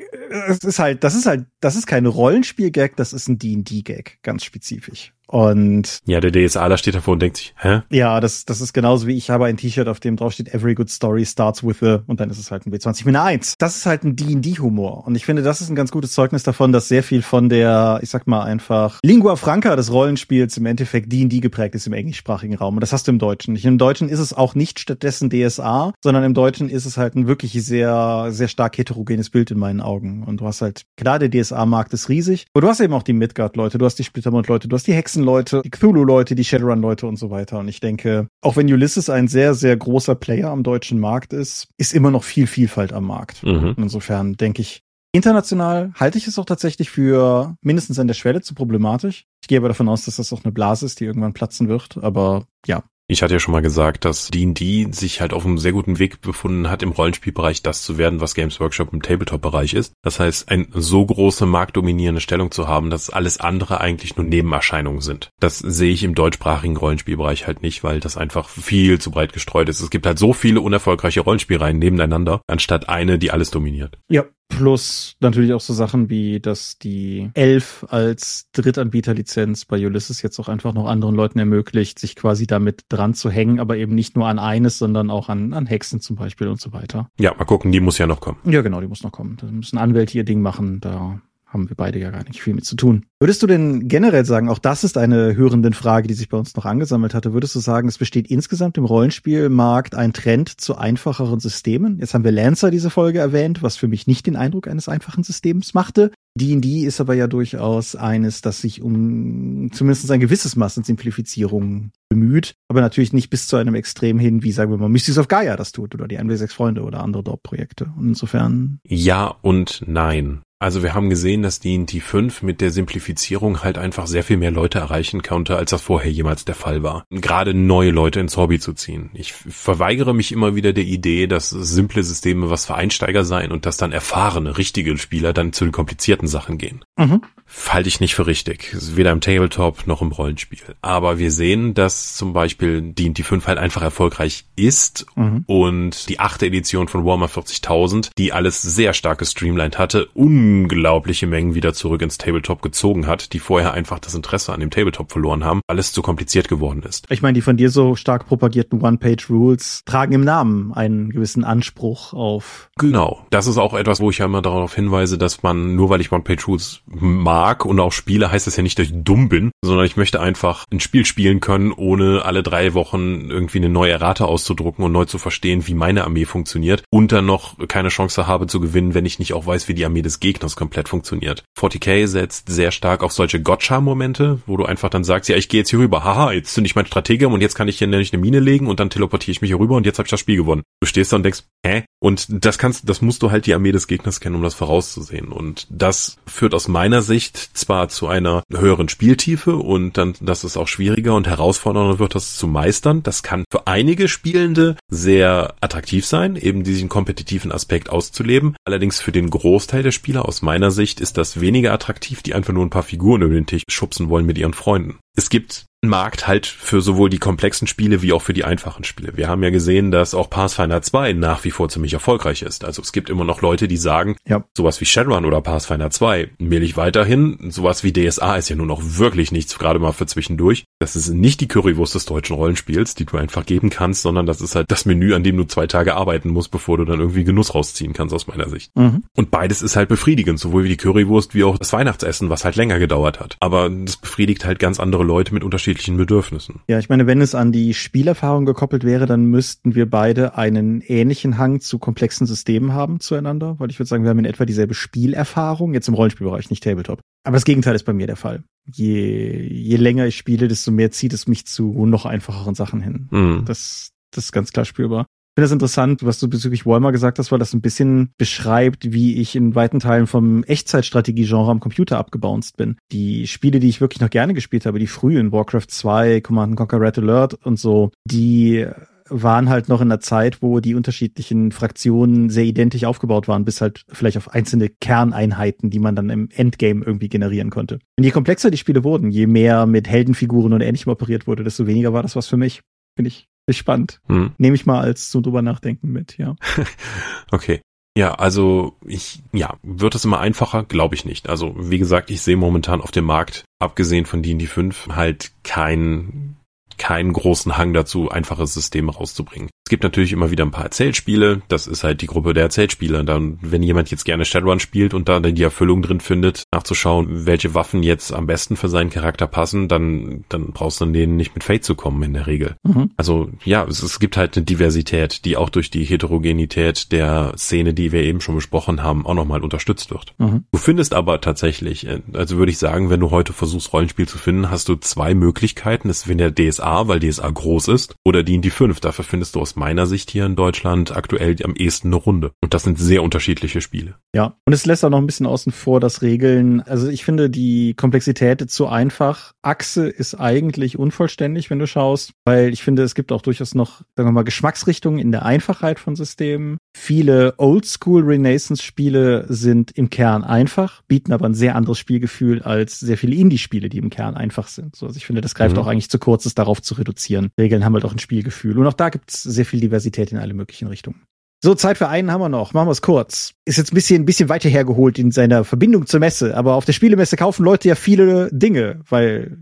Es 0.48 0.58
ist 0.58 0.80
halt, 0.80 1.04
das 1.04 1.14
ist 1.14 1.26
halt, 1.26 1.46
das 1.66 1.74
ist 1.74 1.88
kein 1.88 2.06
Rollenspiel-Gag, 2.06 2.94
das 2.94 3.12
ist 3.12 3.28
ein 3.28 3.40
D&D-Gag, 3.40 4.20
ganz 4.22 4.44
spezifisch. 4.44 5.12
Und 5.28 5.98
ja, 6.06 6.20
der 6.20 6.30
DSAler 6.30 6.78
steht 6.78 6.94
davor 6.94 7.14
und 7.14 7.22
denkt 7.22 7.38
sich, 7.38 7.54
hä? 7.58 7.82
Ja, 7.90 8.20
das, 8.20 8.44
das 8.44 8.60
ist 8.60 8.72
genauso 8.72 9.06
wie 9.06 9.16
ich 9.16 9.30
habe 9.30 9.46
ein 9.46 9.56
T-Shirt, 9.56 9.88
auf 9.88 9.98
dem 9.98 10.16
drauf 10.16 10.32
steht 10.32 10.54
Every 10.54 10.74
good 10.74 10.88
story 10.88 11.26
starts 11.26 11.64
with 11.64 11.82
a 11.82 12.02
und 12.06 12.20
dann 12.20 12.30
ist 12.30 12.38
es 12.38 12.50
halt 12.50 12.64
ein 12.66 12.72
W20 12.72 13.06
mit 13.06 13.16
einer 13.16 13.24
1. 13.24 13.54
Das 13.58 13.76
ist 13.76 13.86
halt 13.86 14.04
ein 14.04 14.14
D&D-Humor. 14.14 15.06
Und 15.06 15.16
ich 15.16 15.24
finde, 15.26 15.42
das 15.42 15.60
ist 15.60 15.68
ein 15.68 15.74
ganz 15.74 15.90
gutes 15.90 16.12
Zeugnis 16.12 16.44
davon, 16.44 16.72
dass 16.72 16.88
sehr 16.88 17.02
viel 17.02 17.22
von 17.22 17.48
der, 17.48 17.98
ich 18.02 18.10
sag 18.10 18.26
mal 18.26 18.44
einfach, 18.44 19.00
Lingua 19.02 19.36
Franca 19.36 19.74
des 19.74 19.90
Rollenspiels 19.90 20.56
im 20.58 20.66
Endeffekt 20.66 21.12
D&D 21.12 21.40
geprägt 21.40 21.74
ist 21.74 21.86
im 21.88 21.92
englischsprachigen 21.92 22.56
Raum. 22.56 22.74
Und 22.74 22.80
das 22.80 22.92
hast 22.92 23.08
du 23.08 23.12
im 23.12 23.18
Deutschen 23.18 23.54
nicht. 23.54 23.64
Im 23.64 23.78
Deutschen 23.78 24.08
ist 24.08 24.20
es 24.20 24.32
auch 24.32 24.54
nicht 24.54 24.78
stattdessen 24.78 25.30
DSA, 25.30 25.92
sondern 26.02 26.22
im 26.22 26.34
Deutschen 26.34 26.68
ist 26.68 26.86
es 26.86 26.96
halt 26.96 27.16
ein 27.16 27.26
wirklich 27.26 27.52
sehr, 27.52 28.28
sehr 28.30 28.48
stark 28.48 28.78
heterogenes 28.78 29.30
Bild 29.30 29.50
in 29.50 29.58
meinen 29.58 29.80
Augen. 29.80 30.22
Und 30.22 30.40
du 30.40 30.46
hast 30.46 30.62
halt, 30.62 30.82
klar, 30.96 31.18
der 31.18 31.30
DSA-Markt 31.56 31.92
ist 31.94 32.08
riesig, 32.08 32.46
aber 32.54 32.62
du 32.62 32.68
hast 32.68 32.80
eben 32.80 32.92
auch 32.92 33.02
die 33.02 33.12
Midgard-Leute, 33.12 33.78
du 33.78 33.84
hast 33.84 33.98
die 33.98 34.04
Splittermond-Leute, 34.04 34.68
du 34.68 34.74
hast 34.74 34.86
die 34.86 34.92
Hexen 34.92 35.16
Hexenleute, 35.16 35.62
die 35.64 35.70
Cthulhu-Leute, 35.70 36.34
die 36.34 36.44
Shadowrun-Leute 36.44 37.06
und 37.06 37.16
so 37.16 37.30
weiter. 37.30 37.58
Und 37.58 37.68
ich 37.68 37.80
denke, 37.80 38.28
auch 38.42 38.56
wenn 38.56 38.70
Ulysses 38.70 39.08
ein 39.08 39.28
sehr, 39.28 39.54
sehr 39.54 39.76
großer 39.76 40.14
Player 40.14 40.50
am 40.50 40.62
deutschen 40.62 41.00
Markt 41.00 41.32
ist, 41.32 41.68
ist 41.78 41.94
immer 41.94 42.10
noch 42.10 42.24
viel 42.24 42.46
Vielfalt 42.46 42.92
am 42.92 43.04
Markt. 43.04 43.42
Mhm. 43.42 43.74
Insofern 43.78 44.36
denke 44.36 44.62
ich, 44.62 44.82
international 45.12 45.92
halte 45.94 46.18
ich 46.18 46.26
es 46.26 46.38
auch 46.38 46.44
tatsächlich 46.44 46.90
für 46.90 47.56
mindestens 47.62 47.98
an 47.98 48.06
der 48.06 48.14
Schwelle 48.14 48.42
zu 48.42 48.54
problematisch. 48.54 49.24
Ich 49.42 49.48
gehe 49.48 49.58
aber 49.58 49.68
davon 49.68 49.88
aus, 49.88 50.04
dass 50.04 50.16
das 50.16 50.32
auch 50.32 50.44
eine 50.44 50.52
Blase 50.52 50.84
ist, 50.84 51.00
die 51.00 51.04
irgendwann 51.04 51.32
platzen 51.32 51.68
wird. 51.68 51.98
Aber 52.02 52.44
ja, 52.66 52.82
ich 53.08 53.22
hatte 53.22 53.34
ja 53.34 53.40
schon 53.40 53.52
mal 53.52 53.62
gesagt, 53.62 54.04
dass 54.04 54.28
D&D 54.28 54.88
sich 54.90 55.20
halt 55.20 55.32
auf 55.32 55.46
einem 55.46 55.58
sehr 55.58 55.72
guten 55.72 55.98
Weg 55.98 56.20
befunden 56.20 56.68
hat, 56.68 56.82
im 56.82 56.90
Rollenspielbereich 56.90 57.62
das 57.62 57.82
zu 57.82 57.98
werden, 57.98 58.20
was 58.20 58.34
Games 58.34 58.58
Workshop 58.58 58.92
im 58.92 59.02
Tabletop-Bereich 59.02 59.74
ist. 59.74 59.92
Das 60.02 60.18
heißt, 60.18 60.48
eine 60.50 60.66
so 60.72 61.06
große 61.06 61.46
marktdominierende 61.46 62.20
Stellung 62.20 62.50
zu 62.50 62.66
haben, 62.66 62.90
dass 62.90 63.10
alles 63.10 63.38
andere 63.38 63.80
eigentlich 63.80 64.16
nur 64.16 64.26
Nebenerscheinungen 64.26 65.00
sind. 65.00 65.30
Das 65.38 65.58
sehe 65.58 65.92
ich 65.92 66.02
im 66.02 66.16
deutschsprachigen 66.16 66.76
Rollenspielbereich 66.76 67.46
halt 67.46 67.62
nicht, 67.62 67.84
weil 67.84 68.00
das 68.00 68.16
einfach 68.16 68.48
viel 68.48 69.00
zu 69.00 69.12
breit 69.12 69.32
gestreut 69.32 69.68
ist. 69.68 69.80
Es 69.80 69.90
gibt 69.90 70.06
halt 70.06 70.18
so 70.18 70.32
viele 70.32 70.60
unerfolgreiche 70.60 71.20
Rollenspielreihen 71.20 71.78
nebeneinander, 71.78 72.40
anstatt 72.48 72.88
eine, 72.88 73.18
die 73.18 73.30
alles 73.30 73.50
dominiert. 73.50 73.98
Ja, 74.08 74.24
Plus 74.48 75.16
natürlich 75.20 75.52
auch 75.52 75.60
so 75.60 75.74
Sachen 75.74 76.08
wie, 76.08 76.40
dass 76.40 76.78
die 76.78 77.30
Elf 77.34 77.84
als 77.88 78.48
Drittanbieterlizenz 78.52 79.64
bei 79.64 79.84
Ulysses 79.84 80.22
jetzt 80.22 80.38
auch 80.38 80.48
einfach 80.48 80.72
noch 80.72 80.86
anderen 80.86 81.14
Leuten 81.14 81.38
ermöglicht, 81.38 81.98
sich 81.98 82.16
quasi 82.16 82.46
damit 82.46 82.84
dran 82.88 83.14
zu 83.14 83.30
hängen, 83.30 83.60
aber 83.60 83.76
eben 83.76 83.94
nicht 83.94 84.16
nur 84.16 84.28
an 84.28 84.38
eines, 84.38 84.78
sondern 84.78 85.10
auch 85.10 85.28
an, 85.28 85.52
an 85.52 85.66
Hexen 85.66 86.00
zum 86.00 86.16
Beispiel 86.16 86.48
und 86.48 86.60
so 86.60 86.72
weiter. 86.72 87.10
Ja, 87.18 87.34
mal 87.34 87.44
gucken, 87.44 87.72
die 87.72 87.80
muss 87.80 87.98
ja 87.98 88.06
noch 88.06 88.20
kommen. 88.20 88.38
Ja, 88.44 88.62
genau, 88.62 88.80
die 88.80 88.86
muss 88.86 89.02
noch 89.02 89.12
kommen. 89.12 89.36
Da 89.40 89.46
müssen 89.46 89.78
Anwälte 89.78 90.16
ihr 90.16 90.24
Ding 90.24 90.40
machen, 90.40 90.80
da 90.80 91.20
haben 91.46 91.68
wir 91.68 91.76
beide 91.76 91.98
ja 91.98 92.10
gar 92.10 92.24
nicht 92.24 92.42
viel 92.42 92.54
mit 92.54 92.64
zu 92.64 92.76
tun. 92.76 93.06
Würdest 93.20 93.42
du 93.42 93.46
denn 93.46 93.88
generell 93.88 94.24
sagen, 94.24 94.48
auch 94.48 94.58
das 94.58 94.84
ist 94.84 94.98
eine 94.98 95.36
hörenden 95.36 95.72
Frage, 95.72 96.08
die 96.08 96.14
sich 96.14 96.28
bei 96.28 96.36
uns 96.36 96.54
noch 96.56 96.66
angesammelt 96.66 97.14
hatte, 97.14 97.32
würdest 97.32 97.54
du 97.54 97.60
sagen, 97.60 97.88
es 97.88 97.98
besteht 97.98 98.30
insgesamt 98.30 98.76
im 98.76 98.84
Rollenspielmarkt 98.84 99.94
ein 99.94 100.12
Trend 100.12 100.60
zu 100.60 100.76
einfacheren 100.76 101.40
Systemen? 101.40 101.98
Jetzt 101.98 102.14
haben 102.14 102.24
wir 102.24 102.32
Lancer 102.32 102.70
diese 102.70 102.90
Folge 102.90 103.20
erwähnt, 103.20 103.62
was 103.62 103.76
für 103.76 103.88
mich 103.88 104.06
nicht 104.06 104.26
den 104.26 104.36
Eindruck 104.36 104.68
eines 104.68 104.88
einfachen 104.88 105.22
Systems 105.22 105.72
machte. 105.72 106.10
D&D 106.36 106.80
ist 106.80 107.00
aber 107.00 107.14
ja 107.14 107.26
durchaus 107.28 107.96
eines, 107.96 108.42
das 108.42 108.60
sich 108.60 108.82
um 108.82 109.70
zumindest 109.72 110.10
ein 110.10 110.20
gewisses 110.20 110.56
Maß 110.56 110.76
an 110.76 110.84
Simplifizierung 110.84 111.92
bemüht, 112.10 112.54
aber 112.68 112.82
natürlich 112.82 113.14
nicht 113.14 113.30
bis 113.30 113.48
zu 113.48 113.56
einem 113.56 113.74
Extrem 113.74 114.18
hin, 114.18 114.42
wie 114.42 114.52
sagen 114.52 114.70
wir 114.70 114.76
mal 114.76 114.90
Mystics 114.90 115.16
of 115.16 115.28
Gaia 115.28 115.56
das 115.56 115.72
tut 115.72 115.94
oder 115.94 116.06
die 116.06 116.18
1w6 116.20 116.52
Freunde 116.52 116.82
oder 116.82 117.02
andere 117.02 117.22
Dorp-Projekte. 117.22 117.92
Und 117.96 118.08
insofern. 118.08 118.80
Ja 118.84 119.34
und 119.40 119.82
nein. 119.86 120.42
Also 120.58 120.82
wir 120.82 120.94
haben 120.94 121.10
gesehen, 121.10 121.42
dass 121.42 121.60
D&D 121.60 122.00
5 122.00 122.42
mit 122.42 122.62
der 122.62 122.70
Simplifizierung 122.70 123.62
halt 123.62 123.76
einfach 123.76 124.06
sehr 124.06 124.24
viel 124.24 124.38
mehr 124.38 124.50
Leute 124.50 124.78
erreichen 124.78 125.22
konnte, 125.22 125.56
als 125.56 125.70
das 125.70 125.82
vorher 125.82 126.10
jemals 126.10 126.46
der 126.46 126.54
Fall 126.54 126.82
war. 126.82 127.04
Gerade 127.10 127.52
neue 127.52 127.90
Leute 127.90 128.20
ins 128.20 128.38
Hobby 128.38 128.58
zu 128.58 128.72
ziehen. 128.72 129.10
Ich 129.12 129.34
verweigere 129.34 130.14
mich 130.14 130.32
immer 130.32 130.54
wieder 130.54 130.72
der 130.72 130.84
Idee, 130.84 131.26
dass 131.26 131.50
simple 131.50 132.02
Systeme 132.02 132.48
was 132.48 132.64
für 132.64 132.74
Einsteiger 132.74 133.24
seien 133.24 133.52
und 133.52 133.66
dass 133.66 133.76
dann 133.76 133.92
erfahrene, 133.92 134.56
richtige 134.56 134.96
Spieler 134.96 135.34
dann 135.34 135.52
zu 135.52 135.64
den 135.64 135.72
komplizierten 135.72 136.26
Sachen 136.26 136.56
gehen. 136.56 136.82
Mhm. 136.96 137.20
Halte 137.68 137.88
ich 137.88 138.00
nicht 138.00 138.14
für 138.14 138.26
richtig. 138.26 138.74
Weder 138.96 139.12
im 139.12 139.20
Tabletop 139.20 139.86
noch 139.86 140.00
im 140.00 140.10
Rollenspiel. 140.10 140.58
Aber 140.80 141.18
wir 141.18 141.30
sehen, 141.30 141.74
dass 141.74 142.16
zum 142.16 142.32
Beispiel 142.32 142.80
D&D 142.80 143.22
5 143.22 143.46
halt 143.46 143.58
einfach 143.58 143.82
erfolgreich 143.82 144.46
ist 144.56 145.06
mhm. 145.16 145.44
und 145.46 146.08
die 146.08 146.18
achte 146.18 146.46
Edition 146.46 146.88
von 146.88 147.04
Warhammer 147.04 147.28
40.000, 147.28 148.10
die 148.16 148.32
alles 148.32 148.62
sehr 148.62 148.94
stark 148.94 149.18
gestreamlined 149.18 149.78
hatte, 149.78 150.08
unglaubliche 150.46 151.26
Mengen 151.26 151.54
wieder 151.54 151.74
zurück 151.74 152.02
ins 152.02 152.18
Tabletop 152.18 152.62
gezogen 152.62 153.06
hat, 153.06 153.32
die 153.32 153.38
vorher 153.38 153.72
einfach 153.72 153.98
das 153.98 154.14
Interesse 154.14 154.52
an 154.52 154.60
dem 154.60 154.70
Tabletop 154.70 155.10
verloren 155.10 155.44
haben, 155.44 155.60
weil 155.66 155.78
es 155.78 155.92
zu 155.92 156.02
kompliziert 156.02 156.48
geworden 156.48 156.82
ist. 156.82 157.06
Ich 157.10 157.22
meine, 157.22 157.34
die 157.34 157.40
von 157.40 157.56
dir 157.56 157.70
so 157.70 157.96
stark 157.96 158.26
propagierten 158.26 158.80
One-Page-Rules 158.80 159.82
tragen 159.84 160.12
im 160.12 160.24
Namen 160.24 160.72
einen 160.72 161.10
gewissen 161.10 161.44
Anspruch 161.44 162.12
auf. 162.12 162.70
Genau. 162.78 163.26
Das 163.30 163.46
ist 163.46 163.58
auch 163.58 163.74
etwas, 163.74 164.00
wo 164.00 164.10
ich 164.10 164.18
ja 164.18 164.26
immer 164.26 164.42
darauf 164.42 164.74
hinweise, 164.74 165.18
dass 165.18 165.42
man, 165.42 165.74
nur 165.74 165.90
weil 165.90 166.00
ich 166.00 166.12
One-Page-Rules 166.12 166.82
mag 166.86 167.64
und 167.64 167.80
auch 167.80 167.92
spiele, 167.92 168.30
heißt 168.30 168.46
das 168.46 168.56
ja 168.56 168.62
nicht, 168.62 168.78
dass 168.78 168.86
ich 168.86 168.92
dumm 168.94 169.28
bin, 169.28 169.50
sondern 169.64 169.86
ich 169.86 169.96
möchte 169.96 170.20
einfach 170.20 170.64
ein 170.70 170.80
Spiel 170.80 171.04
spielen 171.04 171.40
können, 171.40 171.72
ohne 171.72 172.24
alle 172.24 172.42
drei 172.42 172.74
Wochen 172.74 173.30
irgendwie 173.30 173.58
eine 173.58 173.68
neue 173.68 173.92
Errate 173.92 174.26
auszudrucken 174.26 174.84
und 174.84 174.92
neu 174.92 175.06
zu 175.06 175.18
verstehen, 175.18 175.66
wie 175.66 175.74
meine 175.74 176.04
Armee 176.04 176.24
funktioniert 176.24 176.84
und 176.90 177.12
dann 177.12 177.26
noch 177.26 177.56
keine 177.68 177.88
Chance 177.88 178.26
habe 178.26 178.46
zu 178.46 178.60
gewinnen, 178.60 178.94
wenn 178.94 179.06
ich 179.06 179.18
nicht 179.18 179.32
auch 179.32 179.46
weiß, 179.46 179.68
wie 179.68 179.74
die 179.74 179.84
Armee 179.84 180.02
des 180.02 180.20
Gegners 180.20 180.35
Gegners 180.36 180.54
komplett 180.54 180.88
funktioniert. 180.88 181.44
40k 181.58 182.06
setzt 182.06 182.50
sehr 182.50 182.70
stark 182.70 183.02
auf 183.02 183.12
solche 183.12 183.40
Gotcha-Momente, 183.40 184.40
wo 184.46 184.58
du 184.58 184.66
einfach 184.66 184.90
dann 184.90 185.02
sagst, 185.02 185.30
ja, 185.30 185.36
ich 185.36 185.48
gehe 185.48 185.60
jetzt 185.60 185.70
hier 185.70 185.78
rüber, 185.78 186.04
haha, 186.04 186.32
jetzt 186.32 186.52
zünde 186.52 186.66
ich 186.66 186.76
mein 186.76 186.84
Strategem 186.84 187.32
und 187.32 187.40
jetzt 187.40 187.54
kann 187.54 187.68
ich 187.68 187.78
hier 187.78 187.86
nämlich 187.86 188.12
eine 188.12 188.20
Mine 188.20 188.40
legen 188.40 188.66
und 188.66 188.78
dann 188.78 188.90
teleportiere 188.90 189.32
ich 189.32 189.40
mich 189.40 189.48
hier 189.48 189.58
rüber 189.58 189.76
und 189.76 189.86
jetzt 189.86 189.98
habe 189.98 190.06
ich 190.06 190.10
das 190.10 190.20
Spiel 190.20 190.36
gewonnen. 190.36 190.62
Du 190.80 190.86
stehst 190.86 191.12
da 191.12 191.16
und 191.16 191.22
denkst, 191.22 191.44
hä? 191.64 191.84
Und 191.98 192.26
das 192.44 192.58
kannst, 192.58 192.88
das 192.88 193.00
musst 193.00 193.22
du 193.22 193.30
halt 193.30 193.46
die 193.46 193.54
Armee 193.54 193.72
des 193.72 193.86
Gegners 193.86 194.20
kennen, 194.20 194.36
um 194.36 194.42
das 194.42 194.54
vorauszusehen. 194.54 195.32
Und 195.32 195.66
das 195.70 196.18
führt 196.26 196.54
aus 196.54 196.68
meiner 196.68 197.00
Sicht 197.00 197.36
zwar 197.36 197.88
zu 197.88 198.06
einer 198.06 198.42
höheren 198.52 198.90
Spieltiefe 198.90 199.56
und 199.56 199.96
dann, 199.96 200.14
das 200.20 200.44
ist 200.44 200.58
auch 200.58 200.68
schwieriger 200.68 201.14
und 201.14 201.26
herausfordernder 201.26 201.98
wird, 201.98 202.14
das 202.14 202.36
zu 202.36 202.46
meistern. 202.46 203.02
Das 203.02 203.22
kann 203.22 203.44
für 203.50 203.66
einige 203.66 204.08
Spielende 204.08 204.76
sehr 204.88 205.54
attraktiv 205.60 206.04
sein, 206.04 206.36
eben 206.36 206.64
diesen 206.64 206.90
kompetitiven 206.90 207.50
Aspekt 207.50 207.88
auszuleben. 207.88 208.56
Allerdings 208.64 209.00
für 209.00 209.12
den 209.12 209.30
Großteil 209.30 209.82
der 209.82 209.92
Spieler 209.92 210.25
aus 210.26 210.42
meiner 210.42 210.72
Sicht 210.72 211.00
ist 211.00 211.18
das 211.18 211.40
weniger 211.40 211.72
attraktiv, 211.72 212.22
die 212.22 212.34
einfach 212.34 212.52
nur 212.52 212.66
ein 212.66 212.70
paar 212.70 212.82
Figuren 212.82 213.22
über 213.22 213.34
den 213.34 213.46
Tisch 213.46 213.62
schubsen 213.68 214.08
wollen 214.08 214.26
mit 214.26 214.38
ihren 214.38 214.54
Freunden. 214.54 214.98
Es 215.14 215.30
gibt 215.30 215.66
Markt 215.88 216.26
halt 216.26 216.46
für 216.46 216.80
sowohl 216.80 217.10
die 217.10 217.18
komplexen 217.18 217.66
Spiele 217.66 218.02
wie 218.02 218.12
auch 218.12 218.22
für 218.22 218.32
die 218.32 218.44
einfachen 218.44 218.84
Spiele. 218.84 219.16
Wir 219.16 219.28
haben 219.28 219.42
ja 219.42 219.50
gesehen, 219.50 219.90
dass 219.90 220.14
auch 220.14 220.30
Pathfinder 220.30 220.82
2 220.82 221.12
nach 221.12 221.44
wie 221.44 221.50
vor 221.50 221.68
ziemlich 221.68 221.92
erfolgreich 221.92 222.42
ist. 222.42 222.64
Also 222.64 222.82
es 222.82 222.92
gibt 222.92 223.10
immer 223.10 223.24
noch 223.24 223.42
Leute, 223.42 223.68
die 223.68 223.76
sagen, 223.76 224.16
ja. 224.26 224.44
sowas 224.56 224.80
wie 224.80 224.86
Shadowrun 224.86 225.24
oder 225.24 225.40
Pathfinder 225.40 225.90
2 225.90 226.30
will 226.38 226.62
ich 226.62 226.76
weiterhin. 226.76 227.50
Sowas 227.50 227.84
wie 227.84 227.92
DSA 227.92 228.36
ist 228.36 228.48
ja 228.48 228.56
nur 228.56 228.66
noch 228.66 228.82
wirklich 228.82 229.32
nichts, 229.32 229.58
gerade 229.58 229.78
mal 229.78 229.92
für 229.92 230.06
zwischendurch. 230.06 230.64
Das 230.78 230.96
ist 230.96 231.08
nicht 231.08 231.40
die 231.40 231.48
Currywurst 231.48 231.94
des 231.94 232.06
deutschen 232.06 232.36
Rollenspiels, 232.36 232.94
die 232.94 233.04
du 233.04 233.16
einfach 233.16 233.46
geben 233.46 233.70
kannst, 233.70 234.02
sondern 234.02 234.26
das 234.26 234.40
ist 234.40 234.54
halt 234.54 234.70
das 234.70 234.84
Menü, 234.84 235.14
an 235.14 235.22
dem 235.22 235.36
du 235.36 235.44
zwei 235.44 235.66
Tage 235.66 235.94
arbeiten 235.94 236.30
musst, 236.30 236.50
bevor 236.50 236.78
du 236.78 236.84
dann 236.84 237.00
irgendwie 237.00 237.24
Genuss 237.24 237.54
rausziehen 237.54 237.92
kannst, 237.92 238.14
aus 238.14 238.26
meiner 238.26 238.48
Sicht. 238.48 238.70
Mhm. 238.76 239.04
Und 239.16 239.30
beides 239.30 239.62
ist 239.62 239.76
halt 239.76 239.88
befriedigend, 239.88 240.38
sowohl 240.38 240.64
wie 240.64 240.68
die 240.68 240.76
Currywurst 240.76 241.34
wie 241.34 241.44
auch 241.44 241.58
das 241.58 241.72
Weihnachtsessen, 241.72 242.30
was 242.30 242.44
halt 242.44 242.56
länger 242.56 242.78
gedauert 242.78 243.20
hat. 243.20 243.36
Aber 243.40 243.70
das 243.70 243.96
befriedigt 243.96 244.44
halt 244.44 244.58
ganz 244.58 244.80
andere 244.80 245.04
Leute 245.04 245.34
mit 245.34 245.44
unterschiedlichen 245.44 245.75
Bedürfnissen. 245.96 246.60
Ja, 246.68 246.78
ich 246.78 246.88
meine, 246.88 247.06
wenn 247.06 247.20
es 247.20 247.34
an 247.34 247.52
die 247.52 247.74
Spielerfahrung 247.74 248.44
gekoppelt 248.44 248.84
wäre, 248.84 249.06
dann 249.06 249.26
müssten 249.26 249.74
wir 249.74 249.88
beide 249.88 250.36
einen 250.36 250.80
ähnlichen 250.80 251.38
Hang 251.38 251.60
zu 251.60 251.78
komplexen 251.78 252.26
Systemen 252.26 252.72
haben 252.72 253.00
zueinander, 253.00 253.56
weil 253.58 253.70
ich 253.70 253.78
würde 253.78 253.88
sagen, 253.88 254.02
wir 254.02 254.10
haben 254.10 254.18
in 254.18 254.24
etwa 254.24 254.44
dieselbe 254.44 254.74
Spielerfahrung, 254.74 255.74
jetzt 255.74 255.88
im 255.88 255.94
Rollenspielbereich, 255.94 256.50
nicht 256.50 256.62
Tabletop. 256.62 257.00
Aber 257.24 257.36
das 257.36 257.44
Gegenteil 257.44 257.74
ist 257.74 257.84
bei 257.84 257.92
mir 257.92 258.06
der 258.06 258.16
Fall. 258.16 258.42
Je, 258.72 259.48
je 259.48 259.76
länger 259.76 260.06
ich 260.06 260.16
spiele, 260.16 260.48
desto 260.48 260.70
mehr 260.70 260.90
zieht 260.90 261.12
es 261.12 261.26
mich 261.26 261.46
zu 261.46 261.86
noch 261.86 262.06
einfacheren 262.06 262.54
Sachen 262.54 262.80
hin. 262.80 263.08
Mhm. 263.10 263.44
Das, 263.44 263.90
das 264.10 264.24
ist 264.24 264.32
ganz 264.32 264.52
klar 264.52 264.64
spürbar 264.64 265.06
finde 265.36 265.44
das 265.44 265.52
interessant, 265.52 266.02
was 266.02 266.18
du 266.18 266.28
bezüglich 266.28 266.64
Walmart 266.64 266.94
gesagt 266.94 267.18
hast, 267.18 267.30
weil 267.30 267.38
das 267.38 267.52
ein 267.52 267.60
bisschen 267.60 268.10
beschreibt, 268.16 268.90
wie 268.94 269.20
ich 269.20 269.36
in 269.36 269.54
weiten 269.54 269.80
Teilen 269.80 270.06
vom 270.06 270.42
Echtzeitstrategie-Genre 270.44 271.50
am 271.50 271.60
Computer 271.60 271.98
abgebounced 271.98 272.56
bin. 272.56 272.76
Die 272.90 273.26
Spiele, 273.26 273.60
die 273.60 273.68
ich 273.68 273.82
wirklich 273.82 274.00
noch 274.00 274.08
gerne 274.08 274.32
gespielt 274.32 274.64
habe, 274.64 274.78
die 274.78 274.86
frühen 274.86 275.32
Warcraft 275.32 275.66
2, 275.68 276.22
Command 276.22 276.56
Conquer 276.56 276.80
Red 276.80 276.98
Alert 276.98 277.34
und 277.44 277.58
so, 277.58 277.90
die 278.06 278.66
waren 279.10 279.50
halt 279.50 279.68
noch 279.68 279.82
in 279.82 279.88
einer 279.88 280.00
Zeit, 280.00 280.40
wo 280.40 280.60
die 280.60 280.74
unterschiedlichen 280.74 281.52
Fraktionen 281.52 282.30
sehr 282.30 282.44
identisch 282.44 282.84
aufgebaut 282.84 283.28
waren, 283.28 283.44
bis 283.44 283.60
halt 283.60 283.84
vielleicht 283.92 284.16
auf 284.16 284.30
einzelne 284.32 284.70
Kerneinheiten, 284.70 285.68
die 285.68 285.78
man 285.78 285.94
dann 285.94 286.08
im 286.08 286.30
Endgame 286.34 286.82
irgendwie 286.82 287.10
generieren 287.10 287.50
konnte. 287.50 287.78
Und 287.98 288.04
je 288.04 288.10
komplexer 288.10 288.50
die 288.50 288.56
Spiele 288.56 288.84
wurden, 288.84 289.10
je 289.10 289.26
mehr 289.26 289.66
mit 289.66 289.86
Heldenfiguren 289.86 290.54
und 290.54 290.62
ähnlichem 290.62 290.90
operiert 290.90 291.26
wurde, 291.26 291.44
desto 291.44 291.66
weniger 291.66 291.92
war 291.92 292.02
das 292.02 292.16
was 292.16 292.26
für 292.26 292.38
mich. 292.38 292.62
Finde 292.96 293.08
ich 293.08 293.28
ist 293.46 293.56
spannend. 293.56 294.00
Hm. 294.08 294.32
Nehme 294.38 294.56
ich 294.56 294.66
mal 294.66 294.80
als 294.80 295.10
so 295.10 295.20
drüber 295.20 295.42
nachdenken 295.42 295.92
mit, 295.92 296.18
ja. 296.18 296.36
okay. 297.30 297.60
Ja, 297.96 298.14
also 298.14 298.76
ich, 298.84 299.22
ja, 299.32 299.56
wird 299.62 299.94
es 299.94 300.04
immer 300.04 300.20
einfacher? 300.20 300.64
Glaube 300.64 300.94
ich 300.94 301.06
nicht. 301.06 301.30
Also 301.30 301.54
wie 301.56 301.78
gesagt, 301.78 302.10
ich 302.10 302.20
sehe 302.20 302.36
momentan 302.36 302.82
auf 302.82 302.90
dem 302.90 303.06
Markt, 303.06 303.44
abgesehen 303.58 304.04
von 304.04 304.22
D&D 304.22 304.46
5, 304.46 304.88
halt 304.88 305.32
kein 305.44 306.36
keinen 306.78 307.12
großen 307.12 307.56
Hang 307.56 307.72
dazu, 307.74 308.10
einfache 308.10 308.46
Systeme 308.46 308.92
rauszubringen. 308.92 309.50
Es 309.66 309.70
gibt 309.70 309.82
natürlich 309.82 310.12
immer 310.12 310.30
wieder 310.30 310.44
ein 310.44 310.52
paar 310.52 310.62
Erzählspiele. 310.62 311.42
Das 311.48 311.66
ist 311.66 311.82
halt 311.82 312.00
die 312.00 312.06
Gruppe 312.06 312.34
der 312.34 312.44
Erzählspiele. 312.44 313.04
Dann, 313.04 313.38
wenn 313.42 313.64
jemand 313.64 313.90
jetzt 313.90 314.04
gerne 314.04 314.24
Shadowrun 314.24 314.60
spielt 314.60 314.94
und 314.94 315.08
da 315.08 315.18
die 315.18 315.42
Erfüllung 315.42 315.82
drin 315.82 315.98
findet, 315.98 316.44
nachzuschauen, 316.52 317.26
welche 317.26 317.52
Waffen 317.52 317.82
jetzt 317.82 318.12
am 318.12 318.28
besten 318.28 318.54
für 318.54 318.68
seinen 318.68 318.90
Charakter 318.90 319.26
passen, 319.26 319.66
dann, 319.66 320.24
dann 320.28 320.52
brauchst 320.52 320.80
du 320.80 320.84
an 320.84 320.92
denen 320.92 321.16
nicht 321.16 321.34
mit 321.34 321.42
Fate 321.42 321.64
zu 321.64 321.74
kommen 321.74 322.00
in 322.04 322.14
der 322.14 322.28
Regel. 322.28 322.54
Mhm. 322.62 322.92
Also, 322.96 323.28
ja, 323.44 323.64
es, 323.64 323.82
es, 323.82 323.98
gibt 323.98 324.16
halt 324.16 324.36
eine 324.36 324.44
Diversität, 324.44 325.24
die 325.24 325.36
auch 325.36 325.50
durch 325.50 325.68
die 325.68 325.82
Heterogenität 325.82 326.92
der 326.92 327.32
Szene, 327.36 327.74
die 327.74 327.90
wir 327.90 328.04
eben 328.04 328.20
schon 328.20 328.36
besprochen 328.36 328.84
haben, 328.84 329.04
auch 329.04 329.14
nochmal 329.14 329.42
unterstützt 329.42 329.90
wird. 329.90 330.14
Mhm. 330.18 330.44
Du 330.52 330.58
findest 330.58 330.94
aber 330.94 331.20
tatsächlich, 331.20 331.88
äh, 331.88 332.02
also 332.12 332.36
würde 332.36 332.52
ich 332.52 332.58
sagen, 332.58 332.88
wenn 332.88 333.00
du 333.00 333.10
heute 333.10 333.32
versuchst, 333.32 333.72
Rollenspiel 333.72 334.06
zu 334.06 334.18
finden, 334.18 334.48
hast 334.48 334.68
du 334.68 334.76
zwei 334.76 335.14
Möglichkeiten. 335.14 335.88
Das 335.88 336.02
ist, 336.02 336.08
wenn 336.08 336.18
der 336.18 336.32
DSA, 336.32 336.65
weil 336.66 337.00
DSA 337.00 337.30
groß 337.30 337.68
ist, 337.68 337.94
oder 338.04 338.22
die 338.42 338.50
5. 338.50 338.80
Dafür 338.80 339.04
findest 339.04 339.34
du 339.34 339.40
aus 339.40 339.56
meiner 339.56 339.86
Sicht 339.86 340.10
hier 340.10 340.26
in 340.26 340.36
Deutschland 340.36 340.96
aktuell 340.96 341.36
am 341.44 341.54
ehesten 341.54 341.88
eine 341.88 341.96
Runde. 341.96 342.32
Und 342.42 342.54
das 342.54 342.64
sind 342.64 342.78
sehr 342.78 343.02
unterschiedliche 343.02 343.60
Spiele. 343.60 343.96
Ja, 344.14 344.36
und 344.44 344.52
es 344.52 344.66
lässt 344.66 344.84
auch 344.84 344.90
noch 344.90 344.98
ein 344.98 345.06
bisschen 345.06 345.26
außen 345.26 345.52
vor, 345.52 345.80
dass 345.80 346.02
Regeln, 346.02 346.60
also 346.62 346.88
ich 346.88 347.04
finde 347.04 347.30
die 347.30 347.74
Komplexität 347.74 348.50
zu 348.50 348.66
einfach. 348.66 349.32
Achse 349.42 349.88
ist 349.88 350.14
eigentlich 350.14 350.78
unvollständig, 350.78 351.50
wenn 351.50 351.58
du 351.58 351.66
schaust, 351.66 352.12
weil 352.24 352.52
ich 352.52 352.62
finde, 352.62 352.82
es 352.82 352.94
gibt 352.94 353.12
auch 353.12 353.22
durchaus 353.22 353.54
noch, 353.54 353.82
sagen 353.96 354.08
wir 354.08 354.12
mal, 354.12 354.24
Geschmacksrichtungen 354.24 354.98
in 354.98 355.12
der 355.12 355.24
Einfachheit 355.24 355.78
von 355.78 355.96
Systemen. 355.96 356.58
Viele 356.78 357.34
Oldschool 357.38 358.02
Renaissance-Spiele 358.02 359.24
sind 359.30 359.70
im 359.72 359.88
Kern 359.88 360.24
einfach, 360.24 360.82
bieten 360.82 361.14
aber 361.14 361.24
ein 361.24 361.34
sehr 361.34 361.56
anderes 361.56 361.78
Spielgefühl 361.78 362.42
als 362.42 362.78
sehr 362.78 362.98
viele 362.98 363.16
Indie-Spiele, 363.16 363.70
die 363.70 363.78
im 363.78 363.88
Kern 363.88 364.14
einfach 364.14 364.46
sind. 364.46 364.76
So, 364.76 364.86
also 364.86 364.96
ich 364.98 365.06
finde, 365.06 365.22
das 365.22 365.34
greift 365.34 365.56
mhm. 365.56 365.62
auch 365.62 365.68
eigentlich 365.68 365.88
zu 365.88 365.98
kurz, 365.98 366.26
es 366.26 366.34
darauf 366.34 366.60
zu 366.60 366.74
reduzieren. 366.74 367.30
Regeln 367.40 367.64
haben 367.64 367.72
halt 367.72 367.86
auch 367.86 367.92
ein 367.92 367.98
Spielgefühl. 367.98 368.58
Und 368.58 368.66
auch 368.66 368.74
da 368.74 368.90
gibt 368.90 369.10
es 369.10 369.22
sehr 369.22 369.46
viel 369.46 369.58
Diversität 369.58 370.12
in 370.12 370.18
alle 370.18 370.34
möglichen 370.34 370.68
Richtungen. 370.68 371.02
So, 371.42 371.54
Zeit 371.54 371.78
für 371.78 371.88
einen 371.88 372.12
haben 372.12 372.20
wir 372.20 372.28
noch. 372.28 372.52
Machen 372.52 372.68
wir 372.68 372.72
es 372.72 372.82
kurz. 372.82 373.32
Ist 373.46 373.56
jetzt 373.56 373.72
ein 373.72 373.74
bisschen, 373.74 374.02
ein 374.02 374.06
bisschen 374.06 374.28
weiter 374.28 374.50
hergeholt 374.50 374.98
in 374.98 375.12
seiner 375.12 375.44
Verbindung 375.44 375.86
zur 375.86 376.00
Messe, 376.00 376.36
aber 376.36 376.54
auf 376.54 376.66
der 376.66 376.74
Spielemesse 376.74 377.16
kaufen 377.16 377.42
Leute 377.42 377.68
ja 377.68 377.74
viele 377.74 378.28
Dinge, 378.32 378.80
weil 378.86 379.38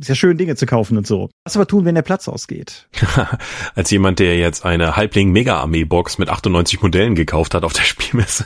ist 0.00 0.08
ja 0.08 0.14
schön, 0.14 0.36
Dinge 0.36 0.56
zu 0.56 0.66
kaufen 0.66 0.96
und 0.98 1.06
so. 1.06 1.30
Was 1.44 1.56
aber 1.56 1.66
tun, 1.66 1.84
wenn 1.84 1.94
der 1.94 2.02
Platz 2.02 2.28
ausgeht? 2.28 2.88
Als 3.74 3.90
jemand, 3.90 4.18
der 4.18 4.36
jetzt 4.36 4.64
eine 4.64 4.96
Halbling-Mega-Armee-Box 4.96 6.18
mit 6.18 6.28
98 6.28 6.82
Modellen 6.82 7.14
gekauft 7.14 7.54
hat 7.54 7.64
auf 7.64 7.72
der 7.72 7.82
Spielmesse, 7.82 8.44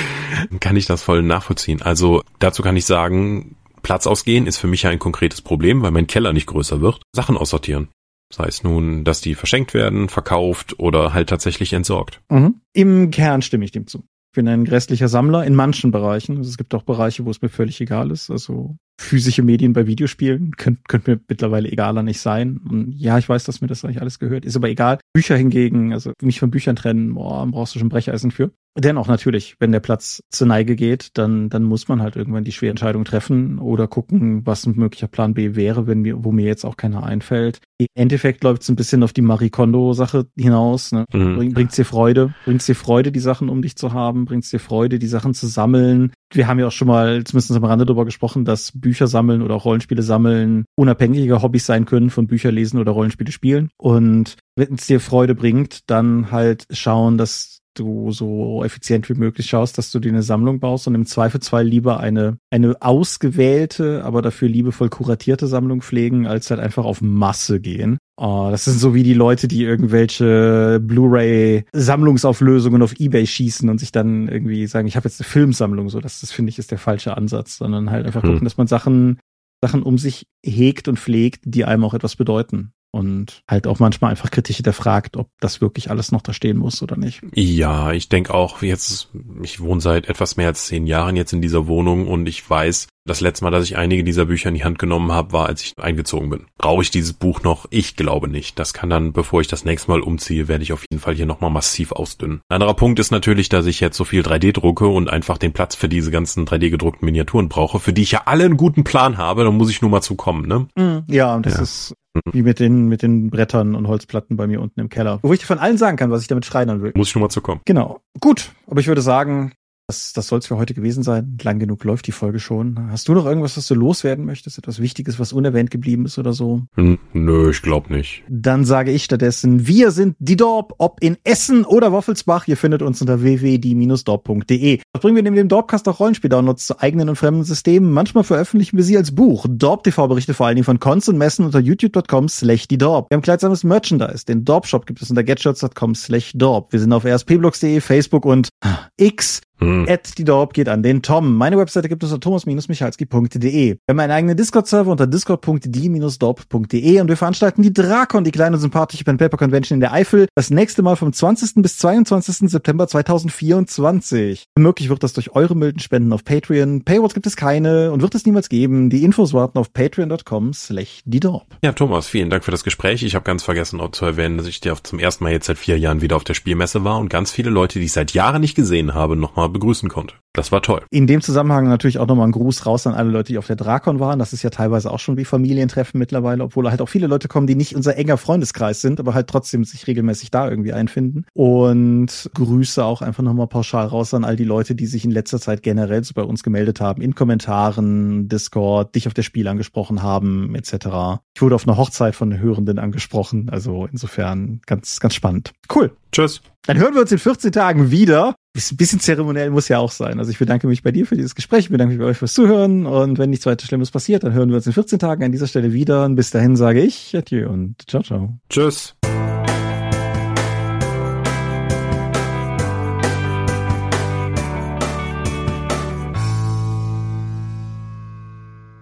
kann 0.60 0.76
ich 0.76 0.86
das 0.86 1.02
voll 1.02 1.22
nachvollziehen. 1.22 1.82
Also 1.82 2.22
dazu 2.38 2.62
kann 2.62 2.76
ich 2.76 2.84
sagen, 2.84 3.56
Platz 3.82 4.06
ausgehen 4.06 4.46
ist 4.46 4.58
für 4.58 4.66
mich 4.66 4.82
ja 4.82 4.90
ein 4.90 4.98
konkretes 4.98 5.42
Problem, 5.42 5.82
weil 5.82 5.90
mein 5.90 6.06
Keller 6.06 6.32
nicht 6.32 6.46
größer 6.46 6.80
wird. 6.80 7.00
Sachen 7.12 7.36
aussortieren. 7.36 7.88
Sei 8.32 8.44
es 8.44 8.62
nun, 8.62 9.04
dass 9.04 9.20
die 9.20 9.34
verschenkt 9.34 9.72
werden, 9.72 10.08
verkauft 10.08 10.78
oder 10.78 11.14
halt 11.14 11.30
tatsächlich 11.30 11.72
entsorgt. 11.72 12.20
Mhm. 12.28 12.60
Im 12.74 13.10
Kern 13.10 13.42
stimme 13.42 13.64
ich 13.64 13.72
dem 13.72 13.86
zu. 13.86 14.04
Ich 14.30 14.34
bin 14.34 14.46
ein 14.46 14.66
grässlicher 14.66 15.08
Sammler 15.08 15.46
in 15.46 15.54
manchen 15.54 15.90
Bereichen. 15.90 16.36
Also 16.36 16.50
es 16.50 16.58
gibt 16.58 16.74
auch 16.74 16.82
Bereiche, 16.82 17.24
wo 17.24 17.30
es 17.30 17.40
mir 17.40 17.48
völlig 17.48 17.80
egal 17.80 18.10
ist. 18.10 18.30
Also 18.30 18.76
physische 19.00 19.42
Medien 19.42 19.72
bei 19.72 19.86
Videospielen 19.86 20.56
könnte 20.56 20.82
könnt 20.88 21.06
mir 21.06 21.20
mittlerweile 21.28 21.70
egaler 21.70 22.02
nicht 22.02 22.20
sein. 22.20 22.58
Und 22.68 22.92
ja, 22.92 23.16
ich 23.16 23.28
weiß, 23.28 23.44
dass 23.44 23.60
mir 23.60 23.68
das 23.68 23.84
eigentlich 23.84 24.00
alles 24.00 24.18
gehört. 24.18 24.44
Ist 24.44 24.56
aber 24.56 24.68
egal. 24.68 24.98
Bücher 25.12 25.36
hingegen, 25.36 25.92
also 25.92 26.12
mich 26.20 26.40
von 26.40 26.50
Büchern 26.50 26.76
trennen, 26.76 27.14
boah, 27.14 27.46
brauchst 27.46 27.74
du 27.74 27.78
schon 27.78 27.88
Brecheisen 27.88 28.30
für. 28.30 28.50
Dennoch 28.78 29.08
natürlich, 29.08 29.56
wenn 29.58 29.72
der 29.72 29.80
Platz 29.80 30.22
zur 30.30 30.46
Neige 30.46 30.76
geht, 30.76 31.10
dann, 31.14 31.48
dann 31.48 31.64
muss 31.64 31.88
man 31.88 32.00
halt 32.00 32.14
irgendwann 32.14 32.44
die 32.44 32.52
schwere 32.52 32.70
Entscheidung 32.70 33.04
treffen 33.04 33.58
oder 33.58 33.88
gucken, 33.88 34.46
was 34.46 34.66
ein 34.66 34.76
möglicher 34.76 35.08
Plan 35.08 35.34
B 35.34 35.56
wäre, 35.56 35.88
wenn 35.88 36.02
mir, 36.02 36.24
wo 36.24 36.30
mir 36.30 36.46
jetzt 36.46 36.64
auch 36.64 36.76
keiner 36.76 37.02
einfällt. 37.02 37.60
Im 37.78 37.88
Endeffekt 37.94 38.44
läuft 38.44 38.62
es 38.62 38.68
ein 38.68 38.76
bisschen 38.76 39.02
auf 39.02 39.12
die 39.12 39.22
Marie 39.22 39.50
Kondo-Sache 39.50 40.26
hinaus. 40.36 40.92
Ne? 40.92 41.06
Mhm. 41.12 41.36
Bring, 41.36 41.54
bringt's 41.54 41.74
dir 41.74 41.84
Freude? 41.84 42.34
Bringt's 42.44 42.66
dir 42.66 42.76
Freude, 42.76 43.10
die 43.10 43.18
Sachen 43.18 43.48
um 43.48 43.62
dich 43.62 43.74
zu 43.74 43.92
haben? 43.92 44.26
Bringt's 44.26 44.50
dir 44.50 44.60
Freude, 44.60 45.00
die 45.00 45.08
Sachen 45.08 45.34
zu 45.34 45.48
sammeln? 45.48 46.12
Wir 46.32 46.46
haben 46.46 46.60
ja 46.60 46.68
auch 46.68 46.72
schon 46.72 46.88
mal, 46.88 47.24
zumindest 47.24 47.50
am 47.50 47.64
Rande 47.64 47.84
darüber 47.84 48.04
gesprochen, 48.04 48.44
dass 48.44 48.70
Bücher 48.72 49.08
sammeln 49.08 49.42
oder 49.42 49.56
auch 49.56 49.64
Rollenspiele 49.64 50.02
sammeln 50.02 50.66
unabhängige 50.76 51.42
Hobbys 51.42 51.66
sein 51.66 51.84
können 51.84 52.10
von 52.10 52.28
Bücher 52.28 52.52
lesen 52.52 52.78
oder 52.78 52.92
Rollenspiele 52.92 53.32
spielen. 53.32 53.70
Und 53.76 54.36
wenn 54.54 54.74
es 54.74 54.86
dir 54.86 55.00
Freude 55.00 55.34
bringt, 55.34 55.90
dann 55.90 56.30
halt 56.30 56.66
schauen, 56.70 57.18
dass 57.18 57.57
du 57.78 58.12
so 58.12 58.62
effizient 58.64 59.08
wie 59.08 59.14
möglich 59.14 59.46
schaust, 59.46 59.78
dass 59.78 59.90
du 59.90 60.00
dir 60.00 60.10
eine 60.10 60.22
Sammlung 60.22 60.60
baust 60.60 60.86
und 60.86 60.94
im 60.94 61.06
Zweifelsfall 61.06 61.66
lieber 61.66 62.00
eine, 62.00 62.38
eine 62.50 62.76
ausgewählte, 62.80 64.04
aber 64.04 64.22
dafür 64.22 64.48
liebevoll 64.48 64.88
kuratierte 64.88 65.46
Sammlung 65.46 65.82
pflegen, 65.82 66.26
als 66.26 66.50
halt 66.50 66.60
einfach 66.60 66.84
auf 66.84 67.00
Masse 67.00 67.60
gehen. 67.60 67.98
Oh, 68.16 68.48
das 68.50 68.64
sind 68.64 68.80
so 68.80 68.94
wie 68.94 69.04
die 69.04 69.14
Leute, 69.14 69.46
die 69.46 69.62
irgendwelche 69.62 70.80
Blu-ray-Sammlungsauflösungen 70.82 72.82
auf 72.82 72.98
Ebay 72.98 73.26
schießen 73.26 73.68
und 73.68 73.78
sich 73.78 73.92
dann 73.92 74.28
irgendwie 74.28 74.66
sagen, 74.66 74.88
ich 74.88 74.96
habe 74.96 75.08
jetzt 75.08 75.20
eine 75.20 75.28
Filmsammlung. 75.28 75.88
So, 75.88 76.00
das, 76.00 76.20
das 76.20 76.32
finde 76.32 76.50
ich 76.50 76.58
ist 76.58 76.72
der 76.72 76.78
falsche 76.78 77.16
Ansatz, 77.16 77.58
sondern 77.58 77.90
halt 77.90 78.06
einfach 78.06 78.22
hm. 78.22 78.30
gucken, 78.30 78.44
dass 78.44 78.56
man 78.56 78.66
Sachen 78.66 79.18
Sachen 79.60 79.82
um 79.82 79.98
sich 79.98 80.26
hegt 80.44 80.88
und 80.88 80.98
pflegt, 80.98 81.42
die 81.44 81.64
einem 81.64 81.84
auch 81.84 81.94
etwas 81.94 82.16
bedeuten. 82.16 82.72
Und 82.90 83.42
halt 83.48 83.66
auch 83.66 83.78
manchmal 83.78 84.10
einfach 84.10 84.30
kritisch 84.30 84.56
hinterfragt, 84.56 85.16
ob 85.16 85.28
das 85.40 85.60
wirklich 85.60 85.90
alles 85.90 86.12
noch 86.12 86.22
da 86.22 86.32
stehen 86.32 86.56
muss 86.56 86.82
oder 86.82 86.96
nicht. 86.96 87.22
Ja, 87.34 87.92
ich 87.92 88.08
denke 88.08 88.34
auch, 88.34 88.62
jetzt, 88.62 89.10
ich 89.42 89.60
wohne 89.60 89.80
seit 89.80 90.08
etwas 90.08 90.36
mehr 90.36 90.48
als 90.48 90.66
zehn 90.66 90.86
Jahren 90.86 91.16
jetzt 91.16 91.32
in 91.32 91.42
dieser 91.42 91.66
Wohnung 91.66 92.08
und 92.08 92.26
ich 92.26 92.48
weiß, 92.48 92.88
das 93.08 93.20
letzte 93.20 93.44
Mal, 93.44 93.50
dass 93.50 93.64
ich 93.64 93.76
einige 93.76 94.04
dieser 94.04 94.26
Bücher 94.26 94.48
in 94.48 94.54
die 94.54 94.64
Hand 94.64 94.78
genommen 94.78 95.12
habe, 95.12 95.32
war, 95.32 95.46
als 95.46 95.62
ich 95.62 95.72
eingezogen 95.78 96.30
bin. 96.30 96.46
Brauche 96.58 96.82
ich 96.82 96.90
dieses 96.90 97.12
Buch 97.12 97.42
noch? 97.42 97.66
Ich 97.70 97.96
glaube 97.96 98.28
nicht. 98.28 98.58
Das 98.58 98.72
kann 98.72 98.90
dann, 98.90 99.12
bevor 99.12 99.40
ich 99.40 99.48
das 99.48 99.64
nächste 99.64 99.90
Mal 99.90 100.00
umziehe, 100.00 100.48
werde 100.48 100.62
ich 100.62 100.72
auf 100.72 100.84
jeden 100.90 101.00
Fall 101.00 101.14
hier 101.14 101.26
nochmal 101.26 101.50
massiv 101.50 101.92
ausdünnen. 101.92 102.40
Ein 102.48 102.56
anderer 102.56 102.74
Punkt 102.74 102.98
ist 102.98 103.10
natürlich, 103.10 103.48
dass 103.48 103.66
ich 103.66 103.80
jetzt 103.80 103.96
so 103.96 104.04
viel 104.04 104.22
3D 104.22 104.52
drucke 104.52 104.86
und 104.86 105.10
einfach 105.10 105.38
den 105.38 105.52
Platz 105.52 105.74
für 105.74 105.88
diese 105.88 106.10
ganzen 106.10 106.46
3D 106.46 106.70
gedruckten 106.70 107.06
Miniaturen 107.06 107.48
brauche, 107.48 107.80
für 107.80 107.92
die 107.92 108.02
ich 108.02 108.12
ja 108.12 108.22
alle 108.26 108.44
einen 108.44 108.56
guten 108.56 108.84
Plan 108.84 109.18
habe. 109.18 109.44
Da 109.44 109.50
muss 109.50 109.70
ich 109.70 109.82
nur 109.82 109.90
mal 109.90 110.02
zukommen, 110.02 110.46
ne? 110.46 110.68
Mhm. 110.76 111.04
Ja, 111.08 111.34
und 111.34 111.46
das 111.46 111.56
ja. 111.56 111.62
ist 111.62 111.94
wie 112.32 112.42
mit 112.42 112.58
den, 112.58 112.88
mit 112.88 113.02
den 113.02 113.30
Brettern 113.30 113.74
und 113.74 113.88
Holzplatten 113.88 114.36
bei 114.36 114.46
mir 114.46 114.60
unten 114.60 114.80
im 114.80 114.88
Keller. 114.88 115.18
Wo 115.22 115.32
ich 115.32 115.40
dir 115.40 115.46
von 115.46 115.58
allen 115.58 115.78
sagen 115.78 115.96
kann, 115.96 116.10
was 116.10 116.22
ich 116.22 116.28
damit 116.28 116.46
schreinern 116.46 116.82
will. 116.82 116.92
Muss 116.94 117.08
ich 117.08 117.14
nur 117.14 117.22
mal 117.22 117.28
zukommen. 117.28 117.60
Genau. 117.64 118.00
Gut. 118.20 118.52
Aber 118.66 118.80
ich 118.80 118.88
würde 118.88 119.02
sagen, 119.02 119.52
das, 119.88 120.12
das 120.12 120.28
soll 120.28 120.40
es 120.40 120.46
für 120.46 120.58
heute 120.58 120.74
gewesen 120.74 121.02
sein. 121.02 121.38
Lang 121.42 121.58
genug 121.58 121.82
läuft 121.82 122.06
die 122.06 122.12
Folge 122.12 122.38
schon. 122.38 122.90
Hast 122.90 123.08
du 123.08 123.14
noch 123.14 123.24
irgendwas, 123.24 123.56
was 123.56 123.66
du 123.66 123.74
loswerden 123.74 124.26
möchtest? 124.26 124.58
Etwas 124.58 124.80
Wichtiges, 124.80 125.18
was 125.18 125.32
unerwähnt 125.32 125.70
geblieben 125.70 126.04
ist 126.04 126.18
oder 126.18 126.34
so? 126.34 126.62
Hm, 126.74 126.98
nö, 127.14 127.50
ich 127.50 127.62
glaube 127.62 127.90
nicht. 127.92 128.22
Dann 128.28 128.66
sage 128.66 128.92
ich 128.92 129.04
stattdessen, 129.04 129.66
wir 129.66 129.90
sind 129.90 130.14
die 130.18 130.36
Dorp, 130.36 130.74
ob 130.76 131.02
in 131.02 131.16
Essen 131.24 131.64
oder 131.64 131.90
Woffelsbach. 131.90 132.46
Ihr 132.48 132.58
findet 132.58 132.82
uns 132.82 133.00
unter 133.00 133.22
www.die-dorp.de. 133.22 134.80
Dort 134.92 135.02
bringen 135.02 135.16
wir 135.16 135.22
neben 135.22 135.36
dem 135.36 135.48
Dorpcast 135.48 135.88
auch 135.88 136.00
Rollenspiel-Downloads 136.00 136.66
zu 136.66 136.78
eigenen 136.80 137.08
und 137.08 137.16
fremden 137.16 137.44
Systemen. 137.44 137.90
Manchmal 137.90 138.24
veröffentlichen 138.24 138.76
wir 138.76 138.84
sie 138.84 138.98
als 138.98 139.14
Buch. 139.14 139.46
Dorp 139.48 139.84
TV 139.84 140.06
berichte 140.06 140.34
vor 140.34 140.46
allen 140.46 140.56
Dingen 140.56 140.66
von 140.66 140.80
Cons 140.80 141.08
und 141.08 141.16
Messen 141.16 141.46
unter 141.46 141.60
youtube.com 141.60 142.28
slash 142.28 142.68
die 142.68 142.76
Dorp. 142.76 143.10
Wir 143.10 143.16
haben 143.16 143.22
kleidsames 143.22 143.64
Merchandise. 143.64 144.26
Den 144.26 144.44
Dorp 144.44 144.66
Shop 144.66 144.84
gibt 144.84 145.00
es 145.00 145.08
unter 145.08 145.24
getshirts.com 145.24 145.94
slash 145.94 146.32
Dorp. 146.34 146.72
Wir 146.72 146.80
sind 146.80 146.92
auf 146.92 147.06
rspblogs.de, 147.06 147.80
Facebook 147.80 148.26
und 148.26 148.50
X 148.98 149.40
hm. 149.60 149.86
At 149.88 150.18
die 150.18 150.24
Dorp 150.24 150.54
geht 150.54 150.68
an 150.68 150.82
den 150.82 151.02
Tom. 151.02 151.36
Meine 151.36 151.58
Webseite 151.58 151.88
gibt 151.88 152.04
es 152.04 152.12
unter 152.12 152.20
thomas-michalski.de. 152.20 153.68
Wir 153.68 153.78
haben 153.88 154.00
einen 154.00 154.12
eigenen 154.12 154.36
Discord-Server 154.36 154.90
unter 154.90 155.06
discord.die-dorp.de 155.06 157.00
und 157.00 157.08
wir 157.08 157.16
veranstalten 157.16 157.62
die 157.62 157.72
Drakon, 157.72 158.24
die 158.24 158.30
kleine 158.30 158.58
sympathische 158.58 159.04
Pen 159.04 159.16
Paper 159.16 159.36
Convention 159.36 159.76
in 159.76 159.80
der 159.80 159.92
Eifel, 159.92 160.26
das 160.36 160.50
nächste 160.50 160.82
Mal 160.82 160.96
vom 160.96 161.12
20. 161.12 161.62
bis 161.62 161.78
22. 161.78 162.50
September 162.50 162.86
2024. 162.86 164.46
Möglich 164.56 164.88
wird 164.88 165.02
das 165.02 165.12
durch 165.12 165.34
eure 165.34 165.56
milden 165.56 165.80
Spenden 165.80 166.12
auf 166.12 166.24
Patreon. 166.24 166.84
Paywalls 166.84 167.14
gibt 167.14 167.26
es 167.26 167.36
keine 167.36 167.90
und 167.90 168.02
wird 168.02 168.14
es 168.14 168.24
niemals 168.26 168.48
geben. 168.48 168.90
Die 168.90 169.02
Infos 169.02 169.34
warten 169.34 169.58
auf 169.58 169.72
patreon.com 169.72 170.52
slash 170.52 171.02
die 171.04 171.20
Dorp. 171.20 171.56
Ja, 171.64 171.72
Thomas, 171.72 172.06
vielen 172.06 172.30
Dank 172.30 172.44
für 172.44 172.52
das 172.52 172.62
Gespräch. 172.62 173.02
Ich 173.02 173.14
habe 173.14 173.24
ganz 173.24 173.42
vergessen 173.42 173.80
auch 173.80 173.90
zu 173.90 174.04
erwähnen, 174.04 174.36
dass 174.38 174.46
ich 174.46 174.60
dir 174.60 174.76
zum 174.82 174.98
ersten 174.98 175.24
Mal 175.24 175.32
jetzt 175.32 175.46
seit 175.46 175.58
vier 175.58 175.78
Jahren 175.78 176.00
wieder 176.00 176.16
auf 176.16 176.24
der 176.24 176.34
Spielmesse 176.34 176.84
war 176.84 176.98
und 176.98 177.08
ganz 177.08 177.32
viele 177.32 177.50
Leute, 177.50 177.80
die 177.80 177.86
ich 177.86 177.92
seit 177.92 178.12
Jahren 178.12 178.40
nicht 178.40 178.54
gesehen 178.54 178.94
habe, 178.94 179.16
nochmal 179.16 179.47
begrüßen 179.48 179.88
konnte. 179.88 180.14
Das 180.32 180.52
war 180.52 180.62
toll. 180.62 180.82
In 180.90 181.06
dem 181.06 181.20
Zusammenhang 181.20 181.68
natürlich 181.68 181.98
auch 181.98 182.06
nochmal 182.06 182.28
ein 182.28 182.32
Gruß 182.32 182.66
raus 182.66 182.86
an 182.86 182.94
alle 182.94 183.10
Leute, 183.10 183.32
die 183.32 183.38
auf 183.38 183.46
der 183.46 183.56
Drakon 183.56 183.98
waren. 183.98 184.18
Das 184.18 184.32
ist 184.32 184.42
ja 184.42 184.50
teilweise 184.50 184.90
auch 184.90 185.00
schon 185.00 185.16
wie 185.16 185.24
Familientreffen 185.24 185.98
mittlerweile, 185.98 186.44
obwohl 186.44 186.70
halt 186.70 186.80
auch 186.80 186.88
viele 186.88 187.06
Leute 187.06 187.28
kommen, 187.28 187.46
die 187.46 187.54
nicht 187.54 187.74
unser 187.74 187.96
enger 187.96 188.16
Freundeskreis 188.16 188.80
sind, 188.80 189.00
aber 189.00 189.14
halt 189.14 189.28
trotzdem 189.28 189.64
sich 189.64 189.86
regelmäßig 189.86 190.30
da 190.30 190.48
irgendwie 190.48 190.72
einfinden. 190.72 191.26
Und 191.34 192.30
Grüße 192.34 192.84
auch 192.84 193.02
einfach 193.02 193.22
nochmal 193.22 193.48
pauschal 193.48 193.86
raus 193.86 194.14
an 194.14 194.24
all 194.24 194.36
die 194.36 194.44
Leute, 194.44 194.74
die 194.74 194.86
sich 194.86 195.04
in 195.04 195.10
letzter 195.10 195.40
Zeit 195.40 195.62
generell 195.62 196.04
so 196.04 196.14
bei 196.14 196.22
uns 196.22 196.42
gemeldet 196.42 196.80
haben, 196.80 197.02
in 197.02 197.14
Kommentaren, 197.14 198.28
Discord, 198.28 198.94
dich 198.94 199.06
auf 199.06 199.14
der 199.14 199.22
Spiel 199.22 199.48
angesprochen 199.48 200.02
haben, 200.02 200.54
etc. 200.54 201.20
Ich 201.34 201.42
wurde 201.42 201.54
auf 201.54 201.66
einer 201.66 201.76
Hochzeit 201.76 202.14
von 202.14 202.38
Hörenden 202.38 202.78
angesprochen, 202.78 203.48
also 203.50 203.88
insofern 203.90 204.60
ganz, 204.66 205.00
ganz 205.00 205.14
spannend. 205.14 205.52
Cool. 205.74 205.92
Tschüss. 206.12 206.40
Dann 206.66 206.78
hören 206.78 206.94
wir 206.94 207.00
uns 207.00 207.12
in 207.12 207.18
14 207.18 207.52
Tagen 207.52 207.90
wieder. 207.90 208.34
Ein 208.58 208.76
bisschen 208.76 208.98
zeremoniell 208.98 209.50
muss 209.50 209.68
ja 209.68 209.78
auch 209.78 209.92
sein. 209.92 210.18
Also 210.18 210.32
ich 210.32 210.38
bedanke 210.38 210.66
mich 210.66 210.82
bei 210.82 210.90
dir 210.90 211.06
für 211.06 211.14
dieses 211.14 211.36
Gespräch, 211.36 211.66
ich 211.66 211.70
bedanke 211.70 211.94
mich 211.94 212.00
bei 212.00 212.06
euch 212.06 212.16
fürs 212.16 212.34
Zuhören 212.34 212.86
und 212.86 213.16
wenn 213.18 213.30
nichts 213.30 213.46
weiter 213.46 213.64
Schlimmes 213.64 213.92
passiert, 213.92 214.24
dann 214.24 214.32
hören 214.32 214.48
wir 214.48 214.56
uns 214.56 214.66
in 214.66 214.72
14 214.72 214.98
Tagen 214.98 215.22
an 215.22 215.30
dieser 215.32 215.46
Stelle 215.46 215.72
wieder. 215.72 216.04
Und 216.04 216.16
bis 216.16 216.30
dahin 216.30 216.56
sage 216.56 216.82
ich 216.82 217.16
Adieu 217.16 217.48
und 217.48 217.88
ciao, 217.88 218.02
ciao. 218.02 218.36
Tschüss. 218.50 218.96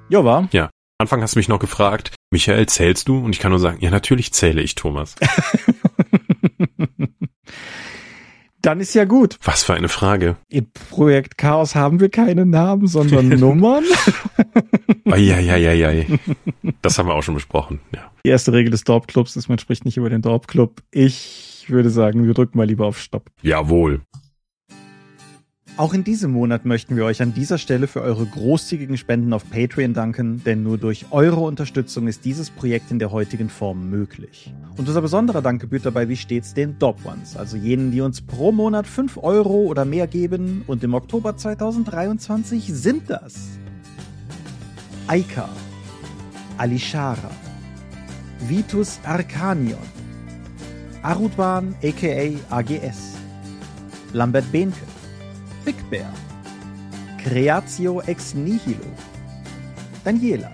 Jo, 0.08 0.24
war? 0.24 0.48
Ja. 0.52 0.70
Anfang 0.98 1.20
hast 1.20 1.34
du 1.34 1.38
mich 1.38 1.48
noch 1.48 1.58
gefragt, 1.58 2.14
Michael, 2.30 2.66
zählst 2.66 3.08
du? 3.08 3.18
Und 3.18 3.34
ich 3.34 3.40
kann 3.40 3.50
nur 3.50 3.58
sagen, 3.58 3.78
ja, 3.80 3.90
natürlich 3.90 4.32
zähle 4.32 4.62
ich, 4.62 4.74
Thomas. 4.74 5.16
Dann 8.66 8.80
ist 8.80 8.94
ja 8.94 9.04
gut. 9.04 9.38
Was 9.44 9.62
für 9.62 9.74
eine 9.74 9.88
Frage. 9.88 10.38
In 10.48 10.66
Projekt 10.90 11.38
Chaos 11.38 11.76
haben 11.76 12.00
wir 12.00 12.08
keine 12.08 12.44
Namen, 12.44 12.88
sondern 12.88 13.28
Nummern. 13.38 13.84
Eieieiei. 15.04 16.08
Das 16.82 16.98
haben 16.98 17.08
wir 17.08 17.14
auch 17.14 17.22
schon 17.22 17.34
besprochen, 17.34 17.78
ja. 17.94 18.10
Die 18.24 18.30
erste 18.30 18.52
Regel 18.52 18.72
des 18.72 18.82
Dorp-Clubs 18.82 19.36
ist, 19.36 19.48
man 19.48 19.60
spricht 19.60 19.84
nicht 19.84 19.98
über 19.98 20.10
den 20.10 20.20
Dorp-Club. 20.20 20.82
Ich 20.90 21.66
würde 21.68 21.90
sagen, 21.90 22.26
wir 22.26 22.34
drücken 22.34 22.58
mal 22.58 22.66
lieber 22.66 22.86
auf 22.86 22.98
Stopp. 22.98 23.30
Jawohl. 23.40 24.00
Auch 25.78 25.92
in 25.92 26.04
diesem 26.04 26.30
Monat 26.30 26.64
möchten 26.64 26.96
wir 26.96 27.04
euch 27.04 27.20
an 27.20 27.34
dieser 27.34 27.58
Stelle 27.58 27.86
für 27.86 28.00
eure 28.00 28.24
großzügigen 28.24 28.96
Spenden 28.96 29.34
auf 29.34 29.50
Patreon 29.50 29.92
danken, 29.92 30.42
denn 30.42 30.62
nur 30.62 30.78
durch 30.78 31.04
eure 31.10 31.40
Unterstützung 31.40 32.08
ist 32.08 32.24
dieses 32.24 32.48
Projekt 32.48 32.90
in 32.90 32.98
der 32.98 33.10
heutigen 33.10 33.50
Form 33.50 33.90
möglich. 33.90 34.54
Und 34.78 34.88
unser 34.88 35.02
besonderer 35.02 35.42
Dank 35.42 35.60
gebührt 35.60 35.84
dabei 35.84 36.08
wie 36.08 36.16
stets 36.16 36.54
den 36.54 36.78
Dop 36.78 37.04
Ones, 37.04 37.36
also 37.36 37.58
jenen, 37.58 37.90
die 37.90 38.00
uns 38.00 38.22
pro 38.22 38.52
Monat 38.52 38.86
5 38.86 39.18
Euro 39.18 39.66
oder 39.66 39.84
mehr 39.84 40.06
geben 40.06 40.64
und 40.66 40.82
im 40.82 40.94
Oktober 40.94 41.36
2023 41.36 42.72
sind 42.72 43.10
das 43.10 43.34
Aika, 45.08 45.50
Alishara, 46.56 47.30
Vitus 48.48 48.98
Arcanion, 49.04 49.76
Arutban 51.02 51.74
aka 51.82 52.30
AGS, 52.48 53.12
Lambert 54.14 54.50
Behnke, 54.50 54.95
Big 55.66 55.90
Bear, 55.90 56.12
Creatio 57.18 58.00
ex 58.06 58.34
nihilo, 58.34 58.86
Daniela, 60.04 60.52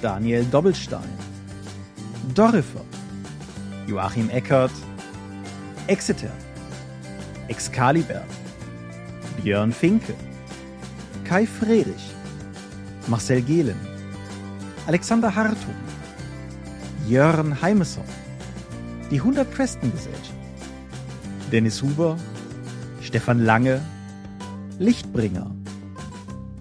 Daniel 0.00 0.46
Doppelstein, 0.46 1.10
Dorifer, 2.34 2.86
Joachim 3.86 4.30
Eckert, 4.30 4.72
Exeter, 5.88 6.32
Excalibur, 7.48 8.24
Björn 9.42 9.72
Finke, 9.72 10.14
Kai 11.24 11.46
Friedrich, 11.46 12.14
Marcel 13.08 13.42
Gehlen, 13.42 13.78
Alexander 14.86 15.34
Hartung, 15.34 15.76
Jörn 17.06 17.60
Heimesson, 17.60 18.04
die 19.10 19.20
100 19.20 19.54
Questen 19.54 19.92
Gesellschaft, 19.92 20.32
Dennis 21.52 21.82
Huber, 21.82 22.16
Stefan 23.02 23.44
Lange, 23.44 23.82
Lichtbringer, 24.78 25.50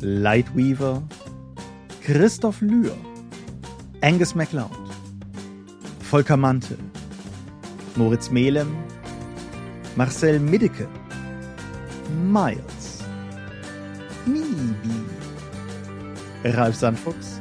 Lightweaver, 0.02 1.04
Christoph 2.04 2.62
Lühr, 2.62 2.96
Angus 4.02 4.34
MacLeod, 4.34 4.72
Volker 6.00 6.36
Mantel, 6.36 6.80
Moritz 7.96 8.32
Melem, 8.32 8.76
Marcel 9.96 10.40
Middeke, 10.40 10.88
Miles, 12.32 13.04
Mibi, 14.26 15.06
Ralf 16.44 16.76
Sandfuchs, 16.76 17.40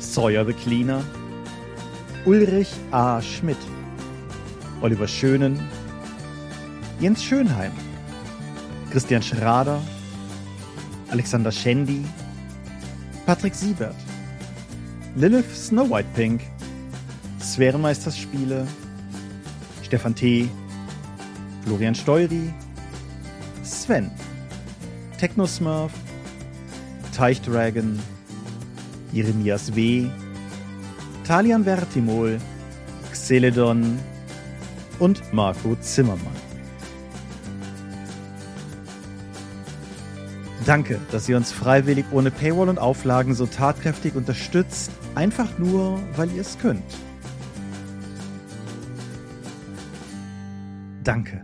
Sawyer 0.00 0.46
the 0.46 0.54
Cleaner, 0.54 1.02
Ulrich 2.24 2.70
A. 2.90 3.20
Schmidt, 3.20 3.58
Oliver 4.80 5.06
Schönen, 5.08 5.60
Jens 7.00 7.22
Schönheim, 7.22 7.72
Christian 8.90 9.22
Schrader, 9.22 9.80
Alexander 11.10 11.50
Schendi, 11.50 12.04
Patrick 13.26 13.54
Siebert, 13.54 13.94
Lilith 15.14 15.54
Snow 15.54 15.88
White 15.90 16.08
Pink, 16.14 16.42
Sphärenmeisterspiele, 17.40 18.66
Stefan 19.82 20.14
T., 20.14 20.48
Florian 21.64 21.94
Steury, 21.94 22.52
Sven, 23.62 24.10
Technosmurf, 25.18 25.92
Teichdragon, 27.14 27.98
Jeremias 29.12 29.74
W., 29.74 30.10
Talian 31.24 31.64
Vertimol, 31.64 32.38
Xeledon 33.12 33.98
und 34.98 35.20
Marco 35.32 35.74
Zimmermann. 35.80 36.47
Danke, 40.68 41.00
dass 41.10 41.26
ihr 41.30 41.38
uns 41.38 41.50
freiwillig 41.50 42.04
ohne 42.12 42.30
Paywall 42.30 42.68
und 42.68 42.78
Auflagen 42.78 43.34
so 43.34 43.46
tatkräftig 43.46 44.14
unterstützt, 44.14 44.90
einfach 45.14 45.58
nur, 45.58 45.98
weil 46.14 46.30
ihr 46.32 46.42
es 46.42 46.58
könnt. 46.58 46.84
Danke. 51.02 51.42